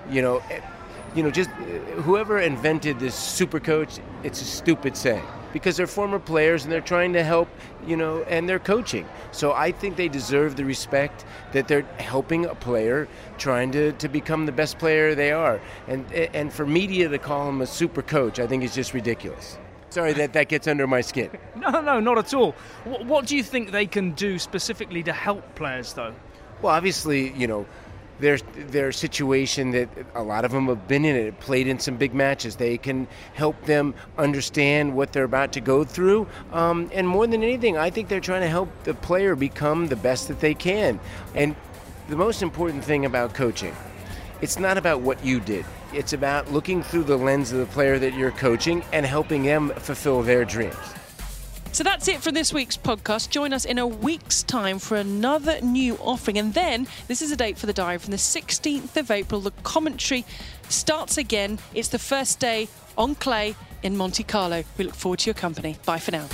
You 0.10 0.22
know, 0.22 0.38
eh, 0.50 0.62
you 1.16 1.22
know, 1.22 1.32
just 1.32 1.50
uh, 1.50 1.64
whoever 2.02 2.40
invented 2.40 3.00
this 3.00 3.16
super 3.16 3.60
coach, 3.60 4.00
it's 4.24 4.42
a 4.42 4.46
stupid 4.46 4.96
saying 4.96 5.24
because 5.54 5.78
they're 5.78 5.88
former 5.88 6.20
players 6.20 6.64
and 6.64 6.72
they're 6.72 6.82
trying 6.82 7.14
to 7.14 7.24
help, 7.24 7.48
you 7.88 7.96
know, 7.96 8.24
and 8.24 8.50
they're 8.50 8.60
coaching. 8.60 9.08
So 9.32 9.54
I 9.54 9.72
think 9.72 9.96
they 9.96 10.10
deserve 10.10 10.58
the 10.58 10.66
respect 10.66 11.24
that 11.54 11.68
they're 11.70 11.88
helping 12.00 12.46
a 12.46 12.56
player 12.56 13.08
trying 13.38 13.72
to, 13.72 13.94
to 13.94 14.10
become 14.10 14.46
the 14.46 14.52
best 14.52 14.80
player 14.80 15.16
they 15.16 15.32
are. 15.32 15.62
And 15.88 16.12
and 16.12 16.52
for 16.52 16.66
media 16.66 17.08
to 17.08 17.18
call 17.18 17.48
him 17.48 17.62
a 17.62 17.68
super 17.68 18.02
coach, 18.02 18.40
I 18.40 18.48
think 18.48 18.64
is 18.64 18.76
just 18.76 18.94
ridiculous. 18.94 19.58
Sorry 19.90 20.14
that 20.14 20.34
that 20.34 20.50
gets 20.50 20.68
under 20.68 20.88
my 20.88 21.02
skin. 21.02 21.30
No, 21.56 21.80
no, 21.82 22.00
not 22.02 22.18
at 22.18 22.34
all. 22.34 22.56
What, 22.84 23.06
what 23.06 23.26
do 23.26 23.38
you 23.38 23.44
think 23.44 23.72
they 23.72 23.86
can 23.86 24.12
do 24.12 24.38
specifically 24.38 25.02
to 25.04 25.14
help 25.14 25.56
players, 25.56 25.94
though? 25.94 26.14
Well, 26.62 26.74
obviously, 26.74 27.32
you 27.34 27.48
know, 27.48 27.66
their 28.20 28.38
their 28.38 28.92
situation 28.92 29.72
that 29.72 29.90
a 30.16 30.24
lot 30.24 30.46
of 30.46 30.52
them 30.52 30.68
have 30.68 30.88
been 30.88 31.06
in 31.06 31.16
it, 31.16 31.40
played 31.40 31.68
in 31.68 31.80
some 31.80 31.98
big 31.98 32.14
matches. 32.14 32.56
They 32.56 32.78
can 32.78 33.08
help 33.34 33.62
them 33.66 33.94
understand 34.18 34.96
what 34.96 35.12
they're 35.12 35.24
about 35.24 35.54
to 35.54 35.62
go 35.62 35.84
through, 35.84 36.28
um, 36.52 36.90
and 36.94 37.08
more 37.08 37.28
than 37.28 37.44
anything, 37.44 37.78
I 37.78 37.90
think 37.90 38.08
they're 38.08 38.20
trying 38.20 38.42
to 38.42 38.48
help 38.48 38.70
the 38.84 38.94
player 38.94 39.36
become 39.36 39.88
the 39.88 39.96
best 39.96 40.28
that 40.28 40.40
they 40.40 40.54
can. 40.54 41.00
And 41.36 41.56
the 42.10 42.16
most 42.16 42.42
important 42.42 42.84
thing 42.84 43.06
about 43.06 43.34
coaching, 43.34 43.76
it's 44.42 44.60
not 44.60 44.78
about 44.78 45.02
what 45.02 45.24
you 45.24 45.40
did. 45.40 45.66
It's 45.94 46.14
about 46.14 46.52
looking 46.52 46.84
through 46.84 47.04
the 47.04 47.18
lens 47.18 47.52
of 47.52 47.60
the 47.60 47.66
player 47.68 48.00
that 48.00 48.14
you're 48.14 48.32
coaching 48.32 48.84
and 48.92 49.06
helping 49.06 49.44
them 49.44 49.70
fulfill 49.70 50.22
their 50.22 50.44
dreams. 50.44 50.76
So 51.74 51.84
that's 51.84 52.08
it 52.08 52.22
for 52.22 52.32
this 52.32 52.54
week's 52.54 52.78
podcast. 52.78 53.32
Join 53.32 53.52
us 53.52 53.66
in 53.66 53.80
a 53.80 53.88
week's 53.88 54.44
time 54.44 54.78
for 54.78 54.96
another 54.96 55.60
new 55.62 55.96
offering. 55.96 56.38
And 56.38 56.54
then, 56.54 56.86
this 57.08 57.20
is 57.20 57.32
a 57.32 57.36
date 57.36 57.58
for 57.58 57.66
the 57.66 57.74
diary 57.74 57.98
from 57.98 58.12
the 58.12 58.18
16th 58.18 58.96
of 58.96 59.10
April. 59.10 59.42
The 59.42 59.50
commentary 59.64 60.24
starts 60.70 61.18
again. 61.18 61.58
It's 61.74 61.88
the 61.88 61.98
first 61.98 62.40
day 62.40 62.68
on 62.96 63.16
clay 63.16 63.56
in 63.82 63.98
Monte 63.98 64.22
Carlo. 64.24 64.64
We 64.78 64.86
look 64.86 64.94
forward 64.94 65.20
to 65.22 65.26
your 65.26 65.34
company. 65.34 65.78
Bye 65.84 65.98
for 65.98 66.12
now. 66.12 66.28